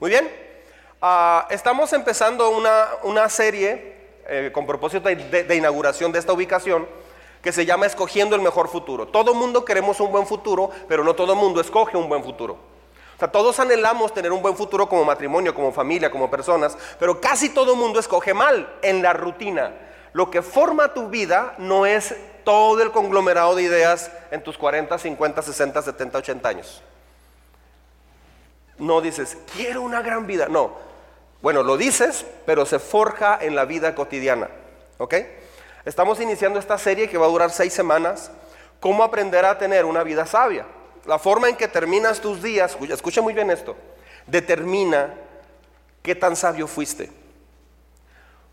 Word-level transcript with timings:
Muy 0.00 0.08
bien. 0.08 0.30
Ah, 1.02 1.46
estamos 1.50 1.92
empezando 1.92 2.48
una, 2.48 3.28
serie 3.28 3.96
eh, 4.26 4.50
con 4.50 4.66
propósito 4.66 5.10
de, 5.10 5.54
inauguración 5.54 6.10
de 6.10 6.18
esta 6.18 6.32
ubicación 6.32 6.88
que 7.42 7.52
se 7.52 7.66
llama 7.66 7.84
Escogiendo 7.84 8.34
el 8.34 8.40
Mejor 8.40 8.68
Futuro. 8.68 9.08
Todo 9.08 9.34
mundo 9.34 9.62
queremos 9.62 10.00
un 10.00 10.10
buen 10.10 10.26
futuro, 10.26 10.70
pero 10.88 11.04
no 11.04 11.14
todo 11.14 11.36
mundo 11.36 11.60
escoge 11.60 11.98
un 11.98 12.08
buen 12.08 12.24
futuro. 12.24 12.54
O 12.54 13.18
sea, 13.18 13.30
todos 13.30 13.60
anhelamos 13.60 14.14
tener 14.14 14.32
un 14.32 14.40
buen 14.40 14.56
futuro 14.56 14.88
como 14.88 15.04
matrimonio, 15.04 15.54
como 15.54 15.70
familia, 15.70 16.10
como 16.10 16.30
personas, 16.30 16.78
pero 16.98 17.20
casi 17.20 17.50
todo 17.50 17.76
mundo 17.76 18.00
escoge 18.00 18.32
mal 18.32 18.78
en 18.80 19.02
la 19.02 19.12
rutina. 19.12 19.74
Lo 20.14 20.30
que 20.30 20.40
forma 20.40 20.94
tu 20.94 21.10
vida 21.10 21.54
no 21.58 21.84
es 21.84 22.16
todo 22.44 22.82
el 22.82 22.90
conglomerado 22.90 23.54
de 23.54 23.64
ideas 23.64 24.10
en 24.30 24.42
tus 24.42 24.56
40, 24.56 24.96
50, 24.96 25.42
60, 25.42 25.82
70, 25.82 26.18
80 26.18 26.48
años. 26.48 26.82
No 28.80 29.00
dices, 29.02 29.36
quiero 29.54 29.82
una 29.82 30.02
gran 30.02 30.26
vida. 30.26 30.48
No. 30.48 30.72
Bueno, 31.42 31.62
lo 31.62 31.76
dices, 31.76 32.26
pero 32.46 32.66
se 32.66 32.78
forja 32.78 33.38
en 33.40 33.54
la 33.54 33.66
vida 33.66 33.94
cotidiana. 33.94 34.48
¿Ok? 34.98 35.14
Estamos 35.84 36.20
iniciando 36.20 36.58
esta 36.58 36.78
serie 36.78 37.08
que 37.08 37.18
va 37.18 37.26
a 37.26 37.30
durar 37.30 37.50
seis 37.50 37.72
semanas. 37.72 38.30
¿Cómo 38.80 39.04
aprender 39.04 39.44
a 39.44 39.58
tener 39.58 39.84
una 39.84 40.02
vida 40.02 40.26
sabia? 40.26 40.66
La 41.06 41.18
forma 41.18 41.48
en 41.48 41.56
que 41.56 41.68
terminas 41.68 42.20
tus 42.20 42.42
días, 42.42 42.76
escucha 42.90 43.22
muy 43.22 43.34
bien 43.34 43.50
esto, 43.50 43.76
determina 44.26 45.14
qué 46.02 46.14
tan 46.14 46.36
sabio 46.36 46.66
fuiste. 46.66 47.10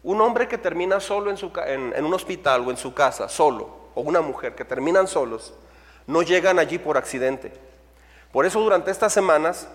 Un 0.04 0.22
hombre 0.22 0.48
que 0.48 0.58
termina 0.58 1.00
solo 1.00 1.32
en, 1.32 1.94
en 1.94 2.06
un 2.06 2.14
hospital 2.14 2.68
o 2.68 2.72
en 2.72 2.78
su 2.78 2.94
casa, 2.94 3.28
solo, 3.30 3.90
o 3.96 4.02
una 4.02 4.22
mujer 4.22 4.56
que 4.56 4.64
terminan 4.66 5.08
solos, 5.08 5.54
no 6.06 6.22
llegan 6.22 6.60
allí 6.60 6.78
por 6.78 6.98
accidente. 6.98 7.52
Por 8.32 8.46
eso 8.46 8.62
durante 8.62 8.92
estas 8.92 9.12
semanas 9.14 9.68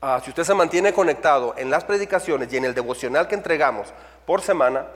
Ah, 0.00 0.20
si 0.22 0.30
usted 0.30 0.44
se 0.44 0.54
mantiene 0.54 0.92
conectado 0.92 1.54
en 1.56 1.70
las 1.70 1.84
predicaciones 1.84 2.52
y 2.52 2.56
en 2.56 2.64
el 2.64 2.74
devocional 2.74 3.26
que 3.26 3.34
entregamos 3.34 3.88
por 4.24 4.42
semana, 4.42 4.86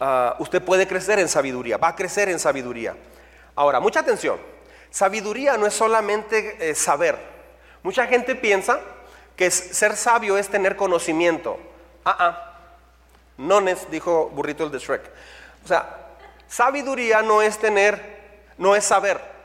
ah, 0.00 0.36
usted 0.38 0.62
puede 0.62 0.86
crecer 0.86 1.18
en 1.18 1.28
sabiduría, 1.28 1.78
va 1.78 1.88
a 1.88 1.96
crecer 1.96 2.28
en 2.28 2.38
sabiduría. 2.38 2.94
Ahora, 3.54 3.80
mucha 3.80 4.00
atención, 4.00 4.38
sabiduría 4.90 5.56
no 5.56 5.66
es 5.66 5.72
solamente 5.72 6.56
eh, 6.60 6.74
saber. 6.74 7.18
Mucha 7.82 8.06
gente 8.06 8.34
piensa 8.34 8.80
que 9.34 9.50
ser 9.50 9.96
sabio 9.96 10.36
es 10.36 10.48
tener 10.48 10.76
conocimiento. 10.76 11.58
Ah, 12.04 12.16
ah, 12.18 12.58
no 13.38 13.66
es, 13.66 13.90
dijo 13.90 14.28
Burrito 14.34 14.64
el 14.64 14.70
de 14.70 14.78
Shrek. 14.78 15.10
O 15.64 15.68
sea, 15.68 15.96
sabiduría 16.48 17.22
no 17.22 17.40
es 17.40 17.58
tener, 17.58 18.18
no 18.58 18.76
es 18.76 18.84
saber. 18.84 19.37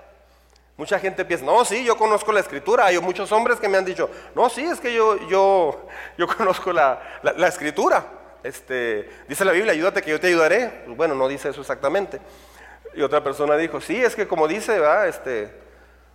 Mucha 0.75 0.97
gente 0.97 1.23
piensa, 1.23 1.45
no, 1.45 1.63
sí, 1.65 1.85
yo 1.85 1.95
conozco 1.95 2.31
la 2.31 2.39
escritura. 2.39 2.85
Hay 2.85 2.99
muchos 2.99 3.31
hombres 3.31 3.59
que 3.59 3.69
me 3.69 3.77
han 3.77 3.85
dicho, 3.85 4.09
no, 4.33 4.49
sí, 4.49 4.63
es 4.63 4.79
que 4.79 4.93
yo, 4.93 5.17
yo, 5.27 5.87
yo 6.17 6.27
conozco 6.37 6.73
la, 6.73 6.99
escritura. 7.47 8.05
Este, 8.41 9.09
dice 9.27 9.45
la 9.45 9.51
Biblia, 9.51 9.71
ayúdate 9.73 10.01
que 10.01 10.09
yo 10.09 10.19
te 10.19 10.27
ayudaré. 10.27 10.83
Pues 10.85 10.97
bueno, 10.97 11.13
no 11.13 11.27
dice 11.27 11.49
eso 11.49 11.61
exactamente. 11.61 12.19
Y 12.95 13.01
otra 13.01 13.23
persona 13.23 13.55
dijo, 13.55 13.79
sí, 13.81 14.03
es 14.03 14.15
que 14.15 14.27
como 14.27 14.47
dice, 14.47 14.79
¿verdad? 14.79 15.07
Este, 15.07 15.53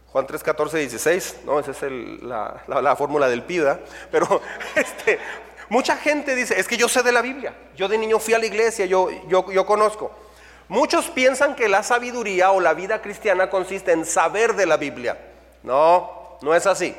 Juan 0.08 0.26
3, 0.26 0.42
14, 0.42 0.78
16, 0.78 1.40
no, 1.44 1.60
esa 1.60 1.70
es 1.70 1.82
la, 2.22 2.96
fórmula 2.96 3.28
del 3.28 3.44
PIDA. 3.44 3.78
Pero 4.10 4.42
este, 4.74 5.20
mucha 5.68 5.96
gente 5.96 6.34
dice, 6.34 6.58
es 6.58 6.66
que 6.66 6.76
yo 6.76 6.88
sé 6.88 7.04
de 7.04 7.12
la 7.12 7.22
Biblia. 7.22 7.54
Yo 7.76 7.86
de 7.86 7.96
niño 7.96 8.18
fui 8.18 8.34
a 8.34 8.38
la 8.38 8.46
iglesia, 8.46 8.86
yo, 8.86 9.08
yo, 9.28 9.52
yo 9.52 9.64
conozco. 9.64 10.27
Muchos 10.68 11.06
piensan 11.08 11.54
que 11.54 11.68
la 11.68 11.82
sabiduría 11.82 12.50
o 12.50 12.60
la 12.60 12.74
vida 12.74 13.00
cristiana 13.00 13.48
consiste 13.48 13.92
en 13.92 14.04
saber 14.04 14.54
de 14.54 14.66
la 14.66 14.76
Biblia. 14.76 15.16
No, 15.62 16.38
no 16.42 16.54
es 16.54 16.66
así. 16.66 16.94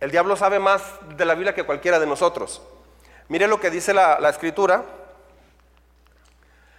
El 0.00 0.10
diablo 0.10 0.34
sabe 0.34 0.58
más 0.58 0.82
de 1.16 1.26
la 1.26 1.34
Biblia 1.34 1.54
que 1.54 1.64
cualquiera 1.64 1.98
de 1.98 2.06
nosotros. 2.06 2.62
Mire 3.28 3.46
lo 3.46 3.60
que 3.60 3.70
dice 3.70 3.92
la, 3.92 4.16
escritura 4.30 4.82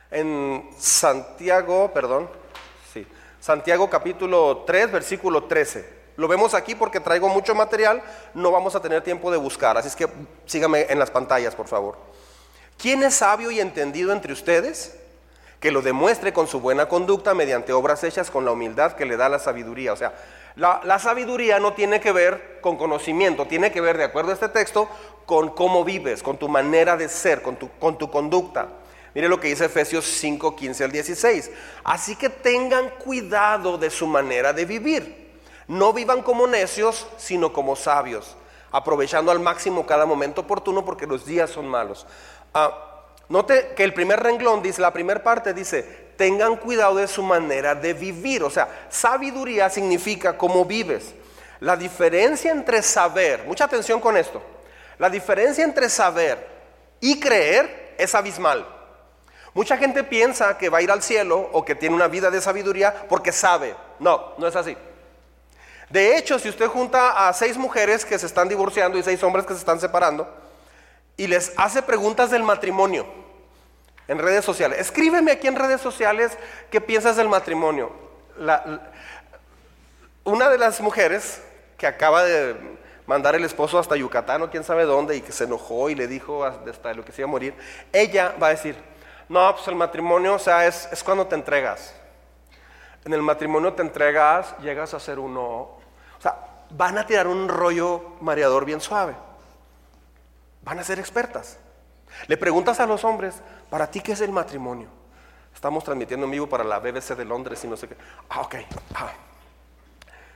en 0.09 0.69
Santiago, 0.77 1.91
perdón, 1.93 2.29
sí, 2.91 3.07
Santiago 3.39 3.89
capítulo 3.89 4.63
3, 4.65 4.91
versículo 4.91 5.43
13. 5.43 6.01
Lo 6.17 6.27
vemos 6.27 6.55
aquí 6.55 6.73
porque 6.73 6.99
traigo 6.99 7.29
mucho 7.29 7.53
material, 7.53 8.01
no 8.33 8.51
vamos 8.51 8.75
a 8.75 8.81
tener 8.81 9.01
tiempo 9.03 9.31
de 9.31 9.37
buscar, 9.37 9.77
así 9.77 9.87
es 9.87 9.95
que 9.95 10.07
sígame 10.45 10.87
en 10.89 10.99
las 10.99 11.11
pantallas, 11.11 11.55
por 11.55 11.67
favor. 11.67 11.95
¿Quién 12.77 13.03
es 13.03 13.13
sabio 13.13 13.51
y 13.51 13.59
entendido 13.59 14.11
entre 14.11 14.33
ustedes? 14.33 14.97
Que 15.61 15.71
lo 15.71 15.83
demuestre 15.83 16.33
con 16.33 16.47
su 16.47 16.59
buena 16.59 16.87
conducta 16.89 17.35
mediante 17.35 17.71
obras 17.71 18.03
hechas 18.03 18.31
con 18.31 18.43
la 18.43 18.51
humildad 18.51 18.93
que 18.93 19.05
le 19.05 19.15
da 19.15 19.29
la 19.29 19.37
sabiduría. 19.37 19.93
O 19.93 19.95
sea, 19.95 20.15
la, 20.55 20.97
sabiduría 20.97 21.59
no 21.59 21.73
tiene 21.73 22.01
que 22.01 22.11
ver 22.11 22.57
con 22.61 22.77
conocimiento, 22.77 23.45
tiene 23.45 23.71
que 23.71 23.79
ver, 23.79 23.95
de 23.95 24.05
acuerdo 24.05 24.31
a 24.31 24.33
este 24.33 24.49
texto, 24.49 24.89
con 25.27 25.49
cómo 25.49 25.85
vives, 25.85 26.23
con 26.23 26.37
tu 26.37 26.49
manera 26.49 26.97
de 26.97 27.07
ser, 27.07 27.43
con 27.43 27.57
tu, 27.57 27.69
con 27.79 27.99
tu 27.99 28.09
conducta. 28.09 28.69
Mire 29.13 29.29
lo 29.29 29.39
que 29.39 29.49
dice 29.49 29.65
Efesios 29.65 30.05
5, 30.05 30.55
15 30.55 30.83
al 30.83 30.91
16. 30.91 31.51
Así 31.83 32.15
que 32.15 32.29
tengan 32.29 32.89
cuidado 32.89 33.77
de 33.77 33.91
su 33.91 34.07
manera 34.07 34.53
de 34.53 34.65
vivir. 34.65 35.31
No 35.67 35.93
vivan 35.93 36.23
como 36.23 36.47
necios, 36.47 37.07
sino 37.17 37.53
como 37.53 37.75
sabios, 37.75 38.35
aprovechando 38.71 39.31
al 39.31 39.39
máximo 39.39 39.85
cada 39.85 40.07
momento 40.07 40.41
oportuno 40.41 40.83
porque 40.83 41.05
los 41.05 41.23
días 41.23 41.51
son 41.51 41.67
malos. 41.67 42.07
Ah, 42.51 42.90
Note 43.31 43.71
que 43.77 43.85
el 43.85 43.93
primer 43.93 44.19
renglón 44.19 44.61
dice, 44.61 44.81
la 44.81 44.91
primera 44.91 45.23
parte 45.23 45.53
dice, 45.53 45.83
tengan 46.17 46.57
cuidado 46.57 46.95
de 46.95 47.07
su 47.07 47.23
manera 47.23 47.73
de 47.73 47.93
vivir. 47.93 48.43
O 48.43 48.49
sea, 48.49 48.67
sabiduría 48.89 49.69
significa 49.69 50.37
cómo 50.37 50.65
vives. 50.65 51.13
La 51.61 51.77
diferencia 51.77 52.51
entre 52.51 52.81
saber, 52.81 53.45
mucha 53.47 53.63
atención 53.63 54.01
con 54.01 54.17
esto, 54.17 54.41
la 54.99 55.09
diferencia 55.09 55.63
entre 55.63 55.89
saber 55.89 56.45
y 56.99 57.21
creer 57.21 57.95
es 57.97 58.13
abismal. 58.15 58.67
Mucha 59.53 59.77
gente 59.77 60.03
piensa 60.03 60.57
que 60.57 60.67
va 60.67 60.79
a 60.79 60.81
ir 60.81 60.91
al 60.91 61.01
cielo 61.01 61.51
o 61.53 61.63
que 61.63 61.75
tiene 61.75 61.95
una 61.95 62.09
vida 62.09 62.29
de 62.31 62.41
sabiduría 62.41 63.07
porque 63.07 63.31
sabe. 63.31 63.77
No, 63.99 64.33
no 64.39 64.45
es 64.45 64.57
así. 64.57 64.75
De 65.89 66.17
hecho, 66.17 66.37
si 66.37 66.49
usted 66.49 66.67
junta 66.67 67.29
a 67.29 67.31
seis 67.31 67.57
mujeres 67.57 68.03
que 68.03 68.19
se 68.19 68.25
están 68.25 68.49
divorciando 68.49 68.97
y 68.97 69.03
seis 69.03 69.23
hombres 69.23 69.45
que 69.45 69.53
se 69.53 69.59
están 69.59 69.79
separando 69.79 70.27
y 71.15 71.27
les 71.27 71.53
hace 71.55 71.81
preguntas 71.81 72.29
del 72.29 72.43
matrimonio, 72.43 73.20
en 74.07 74.19
redes 74.19 74.43
sociales. 74.43 74.79
Escríbeme 74.79 75.31
aquí 75.31 75.47
en 75.47 75.55
redes 75.55 75.81
sociales 75.81 76.37
qué 76.69 76.81
piensas 76.81 77.15
del 77.15 77.29
matrimonio. 77.29 77.91
una 80.23 80.49
de 80.49 80.57
las 80.57 80.81
mujeres 80.81 81.41
que 81.77 81.87
acaba 81.87 82.23
de 82.23 82.55
mandar 83.07 83.35
el 83.35 83.43
esposo 83.43 83.79
hasta 83.79 83.95
Yucatán 83.95 84.41
o 84.41 84.49
quién 84.49 84.63
sabe 84.63 84.85
dónde 84.85 85.15
y 85.15 85.21
que 85.21 85.31
se 85.31 85.45
enojó 85.45 85.89
y 85.89 85.95
le 85.95 86.07
dijo 86.07 86.45
hasta 86.45 86.93
lo 86.93 87.03
que 87.03 87.11
se 87.11 87.21
iba 87.21 87.27
a 87.27 87.31
morir, 87.31 87.53
ella 87.91 88.35
va 88.41 88.47
a 88.47 88.49
decir, 88.51 88.75
no, 89.27 89.53
pues 89.55 89.67
el 89.67 89.75
matrimonio, 89.75 90.35
o 90.35 90.39
sea, 90.39 90.67
es, 90.67 90.87
es 90.91 91.03
cuando 91.03 91.27
te 91.27 91.35
entregas. 91.35 91.95
En 93.03 93.13
el 93.13 93.21
matrimonio 93.21 93.73
te 93.73 93.81
entregas, 93.81 94.55
llegas 94.59 94.93
a 94.93 94.99
ser 94.99 95.17
uno, 95.17 95.41
o 95.41 95.81
sea, 96.19 96.37
van 96.69 96.97
a 96.97 97.05
tirar 97.05 97.27
un 97.27 97.49
rollo 97.49 98.15
mareador 98.21 98.65
bien 98.65 98.79
suave. 98.79 99.15
Van 100.61 100.79
a 100.79 100.83
ser 100.83 100.99
expertas. 100.99 101.57
Le 102.27 102.37
preguntas 102.37 102.79
a 102.79 102.85
los 102.85 103.03
hombres, 103.03 103.35
¿para 103.69 103.89
ti 103.89 104.01
qué 104.01 104.13
es 104.13 104.21
el 104.21 104.31
matrimonio? 104.31 104.87
Estamos 105.53 105.83
transmitiendo 105.83 106.25
en 106.25 106.31
vivo 106.31 106.47
para 106.47 106.63
la 106.63 106.79
BBC 106.79 107.15
de 107.15 107.25
Londres 107.25 107.63
y 107.63 107.67
no 107.67 107.77
sé 107.77 107.87
qué. 107.87 107.95
Ah, 108.29 108.41
ok. 108.41 108.55
Ah. 108.95 109.11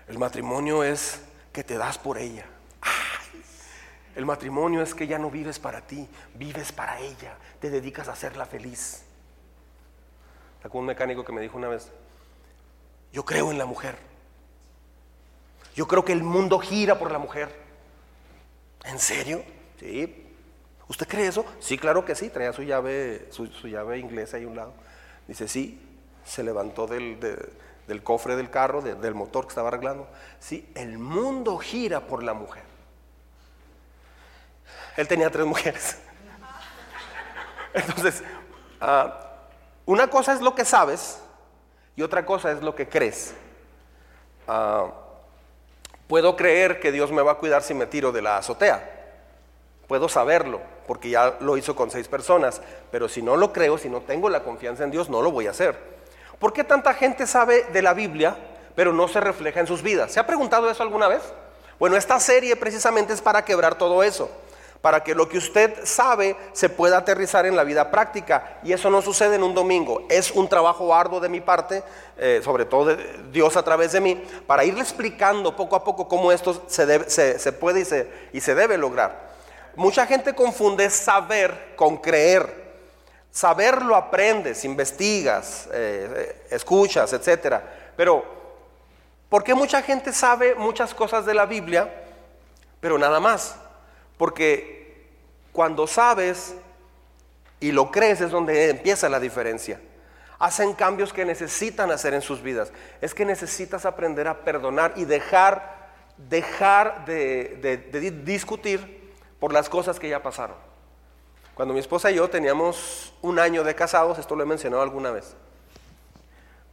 El 0.08 0.20
matrimonio 0.20 0.84
es 0.84 1.22
que 1.52 1.64
te 1.64 1.78
das 1.78 1.98
por 1.98 2.18
ella. 2.18 2.46
El 4.16 4.26
matrimonio 4.26 4.82
es 4.82 4.94
que 4.94 5.08
ya 5.08 5.18
no 5.18 5.30
vives 5.30 5.60
para 5.60 5.82
ti, 5.82 6.08
vives 6.36 6.72
para 6.72 7.00
ella, 7.00 7.36
te 7.60 7.70
dedicas 7.70 8.08
a 8.08 8.14
hacerla 8.14 8.46
feliz. 8.46 9.04
Como 10.64 10.80
un 10.80 10.86
mecánico 10.86 11.24
que 11.24 11.34
me 11.34 11.42
dijo 11.42 11.58
una 11.58 11.68
vez, 11.68 11.92
yo 13.12 13.24
creo 13.26 13.52
en 13.52 13.58
la 13.58 13.66
mujer. 13.66 13.98
Yo 15.76 15.88
creo 15.88 16.06
que 16.06 16.14
el 16.14 16.24
mundo 16.24 16.60
gira 16.60 16.98
por 16.98 17.12
la 17.12 17.20
mujer. 17.20 17.54
¿En 18.86 19.00
serio? 19.00 19.44
Sí, 19.80 20.25
¿Usted 20.88 21.08
cree 21.08 21.28
eso? 21.28 21.46
Sí, 21.60 21.78
claro 21.78 22.06
que 22.06 22.16
sí, 22.16 22.30
traía 22.30 22.54
su 22.54 22.62
llave, 22.62 23.28
su, 23.32 23.48
llave 23.68 23.98
inglesa 23.98 24.38
ahí 24.38 24.44
a 24.44 24.48
un 24.48 24.56
lado. 24.56 24.74
Dice, 25.28 25.48
sí, 25.48 25.82
se 26.24 26.44
levantó 26.44 26.86
del, 26.86 27.18
cofre 28.04 28.36
del 28.36 28.52
carro, 28.52 28.82
del 28.82 29.16
motor 29.16 29.46
que 29.46 29.50
estaba 29.50 29.70
arreglando. 29.70 30.08
Sí, 30.40 30.70
el 30.76 31.00
mundo 31.00 31.58
gira 31.58 32.02
por 32.02 32.22
la 32.22 32.34
mujer. 32.34 32.64
Él 34.96 35.08
tenía 35.08 35.30
tres 35.30 35.46
mujeres. 35.46 35.98
Entonces, 37.74 38.24
ah, 38.80 39.32
una 39.86 40.08
cosa 40.08 40.34
es 40.34 40.42
lo 40.42 40.54
que 40.54 40.66
sabes 40.66 41.20
y 41.96 42.04
otra 42.04 42.26
cosa 42.26 42.52
es 42.52 42.62
lo 42.62 42.76
que 42.76 42.88
crees. 42.88 43.34
Ah, 44.48 44.92
puedo 46.08 46.36
creer 46.36 46.80
que 46.80 46.92
Dios 46.92 47.12
me 47.12 47.24
va 47.24 47.34
a 47.34 47.38
cuidar 47.38 47.64
si 47.64 47.74
me 47.74 47.88
tiro 47.88 48.12
de 48.12 48.22
la 48.22 48.38
azotea. 48.38 48.92
Puedo 49.88 50.10
saberlo, 50.10 50.62
porque 50.88 51.10
ya 51.10 51.38
lo 51.40 51.58
hizo 51.58 51.76
con 51.76 51.92
seis 51.92 52.08
personas, 52.08 52.62
pero 52.92 53.10
si 53.10 53.22
no 53.22 53.36
lo 53.36 53.52
creo, 53.52 53.78
si 53.78 53.90
no 53.90 54.02
tengo 54.02 54.30
la 54.30 54.44
confianza 54.44 54.84
en 54.84 54.92
Dios, 54.92 55.10
no 55.10 55.22
lo 55.22 55.32
voy 55.32 55.48
a 55.48 55.52
hacer. 55.52 55.78
¿Por 56.40 56.54
qué 56.54 56.64
tanta 56.64 56.94
gente 56.94 57.26
sabe 57.28 57.66
de 57.72 57.82
la 57.82 57.94
Biblia, 57.94 58.36
pero 58.76 58.94
no 58.94 59.08
se 59.08 59.20
refleja 59.20 59.60
en 59.60 59.68
sus 59.68 59.82
vidas? 59.82 60.12
¿Se 60.12 60.20
ha 60.20 60.28
preguntado 60.28 60.70
eso 60.70 60.84
alguna 60.84 61.08
vez? 61.08 61.22
Bueno, 61.80 61.98
esta 61.98 62.20
serie 62.20 62.56
precisamente 62.56 63.14
es 63.14 63.22
para 63.22 63.44
quebrar 63.44 63.76
todo 63.76 64.04
eso, 64.04 64.30
para 64.82 65.04
que 65.04 65.16
lo 65.16 65.28
que 65.28 65.38
usted 65.38 65.74
sabe 65.84 66.36
se 66.54 66.70
pueda 66.70 66.98
aterrizar 66.98 67.46
en 67.46 67.56
la 67.56 67.64
vida 67.64 67.90
práctica. 67.92 68.60
Y 68.64 68.72
eso 68.72 68.90
no 68.90 69.02
sucede 69.02 69.36
en 69.36 69.44
un 69.44 69.54
domingo, 69.54 70.06
es 70.10 70.32
un 70.32 70.48
trabajo 70.48 70.94
arduo 70.94 71.20
de 71.20 71.30
mi 71.30 71.42
parte, 71.42 71.84
eh, 72.18 72.42
sobre 72.44 72.66
todo 72.66 72.96
de 72.96 72.98
Dios 73.32 73.58
a 73.58 73.64
través 73.64 73.92
de 73.92 74.02
mí, 74.02 74.24
para 74.46 74.64
irle 74.64 74.82
explicando 74.82 75.56
poco 75.56 75.76
a 75.76 75.84
poco 75.84 76.08
cómo 76.08 76.32
esto 76.32 76.64
se, 76.68 77.52
puede 77.54 78.08
y 78.32 78.42
se 78.42 78.56
debe 78.56 78.78
lograr. 78.78 79.35
Mucha 79.76 80.08
gente 80.08 80.34
confunde 80.34 80.90
saber 80.90 81.74
con 81.76 81.98
creer. 81.98 82.64
Saber 83.30 83.82
lo 83.82 83.96
aprendes, 83.96 84.64
investigas, 84.64 85.68
eh, 85.74 86.44
escuchas, 86.50 87.12
etc. 87.12 87.58
Pero, 87.98 88.24
¿por 89.28 89.44
qué 89.44 89.54
mucha 89.54 89.82
gente 89.82 90.14
sabe 90.14 90.56
muchas 90.56 90.94
cosas 90.94 91.26
de 91.26 91.34
la 91.34 91.46
Biblia, 91.46 91.94
pero 92.80 92.98
nada 92.98 93.20
más? 93.20 93.58
Porque 94.18 95.10
cuando 95.52 95.86
sabes 95.86 96.56
y 97.60 97.74
lo 97.74 97.92
crees 97.92 98.22
es 98.22 98.32
donde 98.32 98.70
empieza 98.70 99.10
la 99.10 99.20
diferencia. 99.20 99.82
Hacen 100.40 100.74
cambios 100.74 101.12
que 101.12 101.26
necesitan 101.26 101.92
hacer 101.92 102.14
en 102.14 102.22
sus 102.22 102.42
vidas. 102.42 102.72
Es 103.02 103.14
que 103.14 103.26
necesitas 103.26 103.86
aprender 103.86 104.30
a 104.30 104.46
perdonar 104.46 104.94
y 104.96 105.04
dejar, 105.04 105.90
dejar 106.18 107.04
de 107.04 108.22
discutir 108.24 109.05
por 109.40 109.54
las 109.54 109.70
cosas 109.70 110.00
que 110.00 110.10
ya 110.10 110.22
pasaron. 110.24 110.56
Cuando 111.54 111.74
mi 111.74 111.80
esposa 111.80 112.12
y 112.12 112.16
yo 112.16 112.30
teníamos 112.30 113.14
un 113.22 113.40
año 113.40 113.64
de 113.64 113.76
casados, 113.76 114.20
esto 114.20 114.36
lo 114.36 114.44
he 114.44 114.46
mencionado 114.46 114.84
alguna 114.84 115.12
vez, 115.12 115.36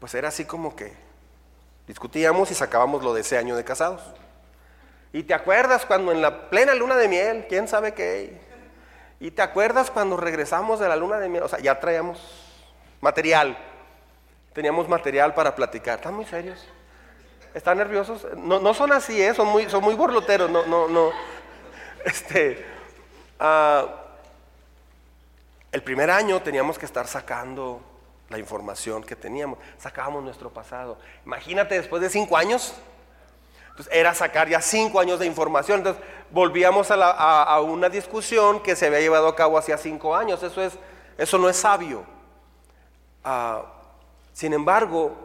pues 0.01 0.15
era 0.15 0.29
así 0.29 0.45
como 0.45 0.75
que 0.75 0.93
discutíamos 1.87 2.51
y 2.51 2.55
sacábamos 2.55 3.03
lo 3.05 3.15
de 3.15 3.21
ese 3.21 3.39
año 3.39 3.57
de 3.57 3.65
casados. 3.65 4.03
Y 5.13 5.25
te 5.25 5.35
acuerdas 5.35 5.85
cuando 5.87 6.11
en 6.11 6.23
la 6.23 6.51
plena 6.51 6.75
luna 6.75 6.97
de 6.97 7.07
miel, 7.07 7.47
quién 7.49 7.69
sabe 7.69 7.93
qué. 7.93 8.41
Y 9.21 9.31
te 9.31 9.43
acuerdas 9.43 9.91
cuando 9.91 10.17
regresamos 10.17 10.81
de 10.81 10.89
la 10.89 10.97
luna 10.97 11.19
de 11.19 11.29
miel, 11.29 11.45
o 11.45 11.49
sea, 11.49 11.61
ya 11.61 11.79
traíamos 11.79 12.19
material. 13.01 13.57
Teníamos 14.53 14.89
material 14.89 15.35
para 15.35 15.55
platicar. 15.55 15.99
¿Están 15.99 16.15
muy 16.15 16.25
serios? 16.25 16.67
¿Están 17.55 17.79
nerviosos? 17.79 18.27
No, 18.37 18.59
no 18.59 18.75
son 18.75 18.93
así, 18.93 19.23
¿eh? 19.23 19.35
son, 19.35 19.49
muy, 19.49 19.69
son 19.69 19.85
muy 19.85 19.95
borloteros. 19.95 20.51
No, 20.51 20.67
no, 20.67 20.89
no. 20.89 21.11
Este, 22.05 22.65
ah, 23.39 23.87
el 25.71 25.83
primer 25.83 26.11
año 26.11 26.43
teníamos 26.43 26.79
que 26.79 26.87
estar 26.87 27.07
sacando 27.07 27.81
la 28.29 28.39
información 28.39 29.03
que 29.03 29.15
teníamos, 29.15 29.59
sacábamos 29.79 30.23
nuestro 30.25 30.51
pasado. 30.51 30.99
Imagínate 31.25 31.75
después 31.77 32.03
de 32.03 32.11
cinco 32.11 32.37
años, 32.37 32.75
entonces 33.71 33.93
era 33.93 34.15
sacar 34.15 34.49
ya 34.49 34.61
cinco 34.61 35.01
años 35.01 35.19
de 35.19 35.27
información. 35.27 35.79
Entonces 35.79 36.03
volvíamos 36.31 36.91
a, 36.91 37.61
una 37.61 37.89
discusión 37.89 38.61
que 38.63 38.77
se 38.77 38.87
había 38.87 39.01
llevado 39.01 39.29
a 39.29 39.37
cabo 39.37 39.57
hacía 39.57 39.79
cinco 39.79 40.15
años. 40.15 40.43
Eso, 40.43 40.63
es, 40.63 40.75
eso 41.17 41.39
no 41.39 41.49
es 41.49 41.57
sabio. 41.57 42.05
Ah, 43.25 43.65
sin 44.33 44.53
embargo, 44.53 45.17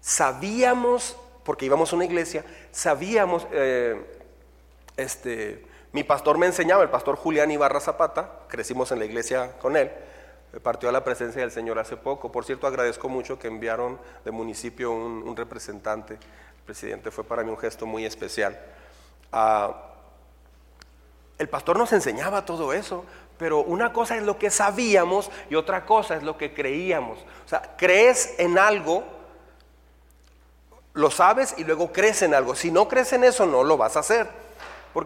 sabíamos, 0.00 1.16
porque 1.44 1.66
íbamos 1.66 1.92
a 1.92 1.96
una 1.96 2.04
iglesia, 2.04 2.44
sabíamos, 2.70 3.46
eh, 3.52 4.20
este, 4.96 5.66
mi 5.94 6.02
pastor 6.02 6.38
me 6.38 6.46
enseñaba, 6.46 6.82
el 6.82 6.90
pastor 6.90 7.14
Julián 7.14 7.52
Ibarra 7.52 7.78
Zapata, 7.78 8.28
crecimos 8.48 8.90
en 8.90 8.98
la 8.98 9.04
iglesia 9.04 9.52
con 9.60 9.76
él, 9.76 9.92
partió 10.60 10.88
a 10.88 10.92
la 10.92 11.04
presencia 11.04 11.40
del 11.40 11.52
Señor 11.52 11.78
hace 11.78 11.96
poco. 11.96 12.32
Por 12.32 12.44
cierto, 12.44 12.66
agradezco 12.66 13.08
mucho 13.08 13.38
que 13.38 13.46
enviaron 13.46 14.00
de 14.24 14.32
municipio 14.32 14.90
un, 14.90 15.36
representante. 15.36 16.14
El 16.14 16.64
presidente 16.66 17.12
fue 17.12 17.22
para 17.22 17.44
mí 17.44 17.50
un 17.50 17.58
gesto 17.58 17.86
muy 17.86 18.04
especial. 18.04 18.58
Ah, 19.30 19.92
el 21.38 21.48
pastor 21.48 21.78
nos 21.78 21.92
enseñaba 21.92 22.44
todo 22.44 22.72
eso, 22.72 23.04
pero 23.38 23.60
una 23.60 23.92
cosa 23.92 24.16
es 24.16 24.24
lo 24.24 24.36
que 24.36 24.50
sabíamos 24.50 25.30
y 25.48 25.54
otra 25.54 25.86
cosa 25.86 26.16
es 26.16 26.24
lo 26.24 26.36
que 26.36 26.52
creíamos. 26.52 27.20
O 27.46 27.48
sea, 27.48 27.76
crees 27.78 28.34
en 28.38 28.58
algo, 28.58 29.04
lo 30.92 31.12
sabes 31.12 31.54
y 31.56 31.62
luego 31.62 31.92
crees 31.92 32.22
en 32.22 32.34
algo. 32.34 32.56
Si 32.56 32.72
no 32.72 32.88
crees 32.88 33.12
en 33.12 33.22
eso, 33.22 33.46
no 33.46 33.62
lo 33.62 33.76
vas 33.76 33.96
a 33.96 34.00
hacer 34.00 34.43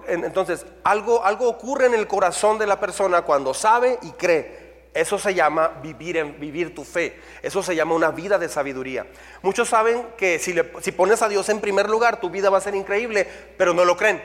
entonces, 0.08 0.66
algo, 0.84 1.24
algo 1.24 1.48
ocurre 1.48 1.86
en 1.86 1.94
el 1.94 2.06
corazón 2.06 2.58
de 2.58 2.66
la 2.66 2.78
persona 2.78 3.22
cuando 3.22 3.54
sabe 3.54 3.98
y 4.02 4.10
cree. 4.12 4.68
Eso 4.94 5.18
se 5.18 5.34
llama 5.34 5.68
vivir, 5.82 6.16
en, 6.16 6.38
vivir 6.40 6.74
tu 6.74 6.84
fe. 6.84 7.20
Eso 7.42 7.62
se 7.62 7.76
llama 7.76 7.94
una 7.94 8.10
vida 8.10 8.38
de 8.38 8.48
sabiduría. 8.48 9.06
Muchos 9.42 9.68
saben 9.68 10.08
que 10.16 10.38
si, 10.38 10.52
le, 10.52 10.72
si 10.80 10.92
pones 10.92 11.22
a 11.22 11.28
Dios 11.28 11.48
en 11.48 11.60
primer 11.60 11.88
lugar, 11.88 12.20
tu 12.20 12.30
vida 12.30 12.50
va 12.50 12.58
a 12.58 12.62
ser 12.62 12.74
increíble, 12.74 13.26
pero 13.56 13.72
no 13.72 13.84
lo 13.84 13.96
creen. 13.96 14.22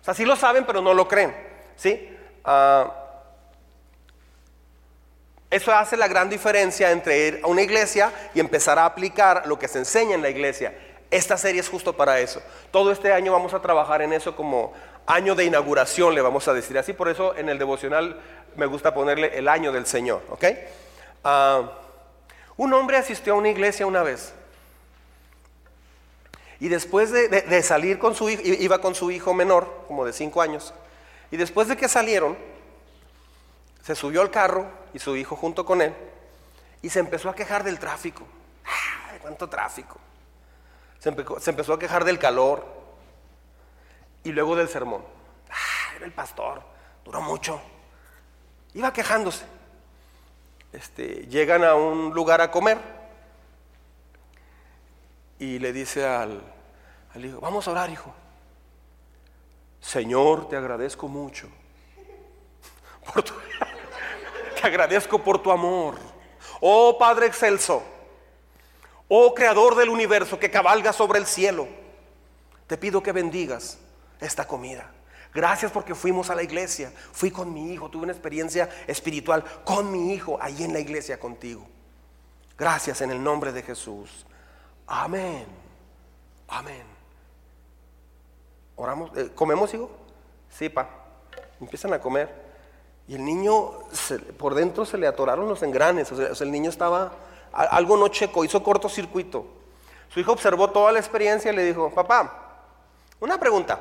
O 0.00 0.04
sea, 0.04 0.14
sí 0.14 0.24
lo 0.24 0.36
saben, 0.36 0.64
pero 0.64 0.80
no 0.80 0.94
lo 0.94 1.06
creen. 1.06 1.34
¿sí? 1.76 2.08
Ah, 2.44 2.92
eso 5.50 5.72
hace 5.72 5.96
la 5.96 6.08
gran 6.08 6.28
diferencia 6.28 6.90
entre 6.90 7.28
ir 7.28 7.40
a 7.42 7.46
una 7.46 7.62
iglesia 7.62 8.12
y 8.34 8.40
empezar 8.40 8.78
a 8.78 8.84
aplicar 8.84 9.46
lo 9.46 9.58
que 9.58 9.68
se 9.68 9.78
enseña 9.78 10.14
en 10.14 10.22
la 10.22 10.30
iglesia. 10.30 10.74
Esta 11.10 11.36
serie 11.36 11.60
es 11.60 11.68
justo 11.68 11.96
para 11.96 12.18
eso. 12.20 12.42
Todo 12.70 12.90
este 12.90 13.12
año 13.12 13.32
vamos 13.32 13.54
a 13.54 13.62
trabajar 13.62 14.02
en 14.02 14.12
eso 14.12 14.34
como 14.34 14.72
año 15.06 15.34
de 15.34 15.44
inauguración, 15.44 16.14
le 16.14 16.20
vamos 16.20 16.48
a 16.48 16.52
decir 16.52 16.76
así. 16.78 16.92
Por 16.92 17.08
eso 17.08 17.36
en 17.36 17.48
el 17.48 17.58
devocional 17.58 18.20
me 18.56 18.66
gusta 18.66 18.92
ponerle 18.92 19.36
el 19.38 19.48
año 19.48 19.72
del 19.72 19.86
Señor. 19.86 20.22
¿ok? 20.30 20.44
Ah, 21.24 21.70
un 22.56 22.72
hombre 22.72 22.96
asistió 22.96 23.34
a 23.34 23.36
una 23.36 23.48
iglesia 23.48 23.86
una 23.86 24.02
vez. 24.02 24.32
Y 26.58 26.68
después 26.68 27.12
de, 27.12 27.62
salir 27.62 27.98
con 27.98 28.14
su 28.14 28.30
hijo, 28.30 28.42
iba 28.44 28.80
con 28.80 28.94
su 28.94 29.10
hijo 29.10 29.34
menor, 29.34 29.84
como 29.86 30.06
de 30.06 30.12
cinco 30.12 30.40
años. 30.40 30.72
Y 31.30 31.36
después 31.36 31.68
de 31.68 31.76
que 31.76 31.86
salieron, 31.86 32.36
se 33.84 33.94
subió 33.94 34.22
al 34.22 34.30
carro 34.30 34.66
y 34.94 34.98
su 34.98 35.16
hijo 35.16 35.36
junto 35.36 35.66
con 35.66 35.82
él. 35.82 35.94
Y 36.80 36.88
se 36.88 37.00
empezó 37.00 37.28
a 37.28 37.34
quejar 37.34 37.62
del 37.62 37.78
tráfico. 37.78 38.22
¡Ay, 38.64 39.18
cuánto 39.20 39.48
tráfico! 39.48 39.98
Se 41.38 41.50
empezó, 41.50 41.72
a 41.72 41.78
quejar 41.78 42.04
del 42.04 42.18
calor 42.18 42.66
y 44.24 44.32
luego 44.32 44.56
del 44.56 44.68
sermón. 44.68 45.04
Ah, 45.48 45.94
era 45.94 46.04
el 46.04 46.10
pastor, 46.10 46.60
duró 47.04 47.22
mucho. 47.22 47.60
Iba 48.74 48.92
quejándose. 48.92 49.44
Este, 50.72 51.28
llegan 51.28 51.62
a 51.62 51.76
un 51.76 52.12
lugar 52.12 52.40
a 52.40 52.50
comer 52.50 52.78
y 55.38 55.60
le 55.60 55.72
dice 55.72 56.04
al, 56.04 56.42
hijo, 57.14 57.38
vamos 57.40 57.68
a 57.68 57.70
orar, 57.70 57.88
hijo. 57.88 58.12
Señor, 59.80 60.48
te 60.48 60.56
agradezco 60.56 61.06
mucho. 61.06 61.48
te 64.60 64.66
agradezco 64.66 65.22
por 65.22 65.40
tu 65.40 65.52
amor. 65.52 65.94
Oh 66.60 66.98
Padre 66.98 67.26
excelso 67.26 67.95
Oh 69.08 69.34
creador 69.34 69.76
del 69.76 69.88
universo 69.88 70.38
que 70.38 70.50
cabalga 70.50 70.92
sobre 70.92 71.18
el 71.18 71.26
cielo, 71.26 71.68
te 72.66 72.76
pido 72.76 73.02
que 73.02 73.12
bendigas 73.12 73.78
esta 74.20 74.46
comida. 74.46 74.90
Gracias 75.32 75.70
porque 75.70 75.94
fuimos 75.94 76.30
a 76.30 76.34
la 76.34 76.42
iglesia, 76.42 76.90
fui 77.12 77.30
con 77.30 77.52
mi 77.52 77.72
hijo, 77.72 77.90
tuve 77.90 78.04
una 78.04 78.12
experiencia 78.12 78.68
espiritual 78.86 79.44
con 79.64 79.92
mi 79.92 80.14
hijo 80.14 80.38
ahí 80.40 80.64
en 80.64 80.72
la 80.72 80.80
iglesia 80.80 81.20
contigo. 81.20 81.66
Gracias 82.58 83.02
en 83.02 83.10
el 83.10 83.22
nombre 83.22 83.52
de 83.52 83.62
Jesús. 83.62 84.26
Amén. 84.86 85.44
Amén. 86.48 86.84
Oramos, 88.76 89.10
eh, 89.16 89.30
¿comemos, 89.34 89.72
hijo? 89.74 89.90
Sí, 90.48 90.68
pa. 90.68 90.88
Empiezan 91.60 91.92
a 91.92 92.00
comer. 92.00 92.46
Y 93.08 93.14
el 93.14 93.24
niño, 93.24 93.72
por 94.38 94.54
dentro 94.54 94.84
se 94.84 94.98
le 94.98 95.06
atoraron 95.06 95.48
los 95.48 95.62
engranes. 95.62 96.10
o 96.12 96.34
sea, 96.34 96.44
el 96.46 96.50
niño 96.50 96.70
estaba 96.70 97.12
algo 97.56 97.96
no 97.96 98.08
checó, 98.08 98.44
hizo 98.44 98.62
cortocircuito. 98.62 99.46
Su 100.08 100.20
hijo 100.20 100.32
observó 100.32 100.70
toda 100.70 100.92
la 100.92 100.98
experiencia 100.98 101.52
y 101.52 101.56
le 101.56 101.64
dijo, 101.64 101.90
papá, 101.90 102.62
una 103.18 103.38
pregunta, 103.40 103.80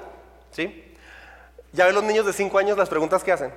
¿sí? 0.51 0.95
Ya 1.73 1.85
ven 1.85 1.95
los 1.95 2.03
niños 2.03 2.25
de 2.25 2.33
5 2.33 2.57
años 2.57 2.77
las 2.77 2.89
preguntas 2.89 3.23
que 3.23 3.31
hacen. 3.31 3.53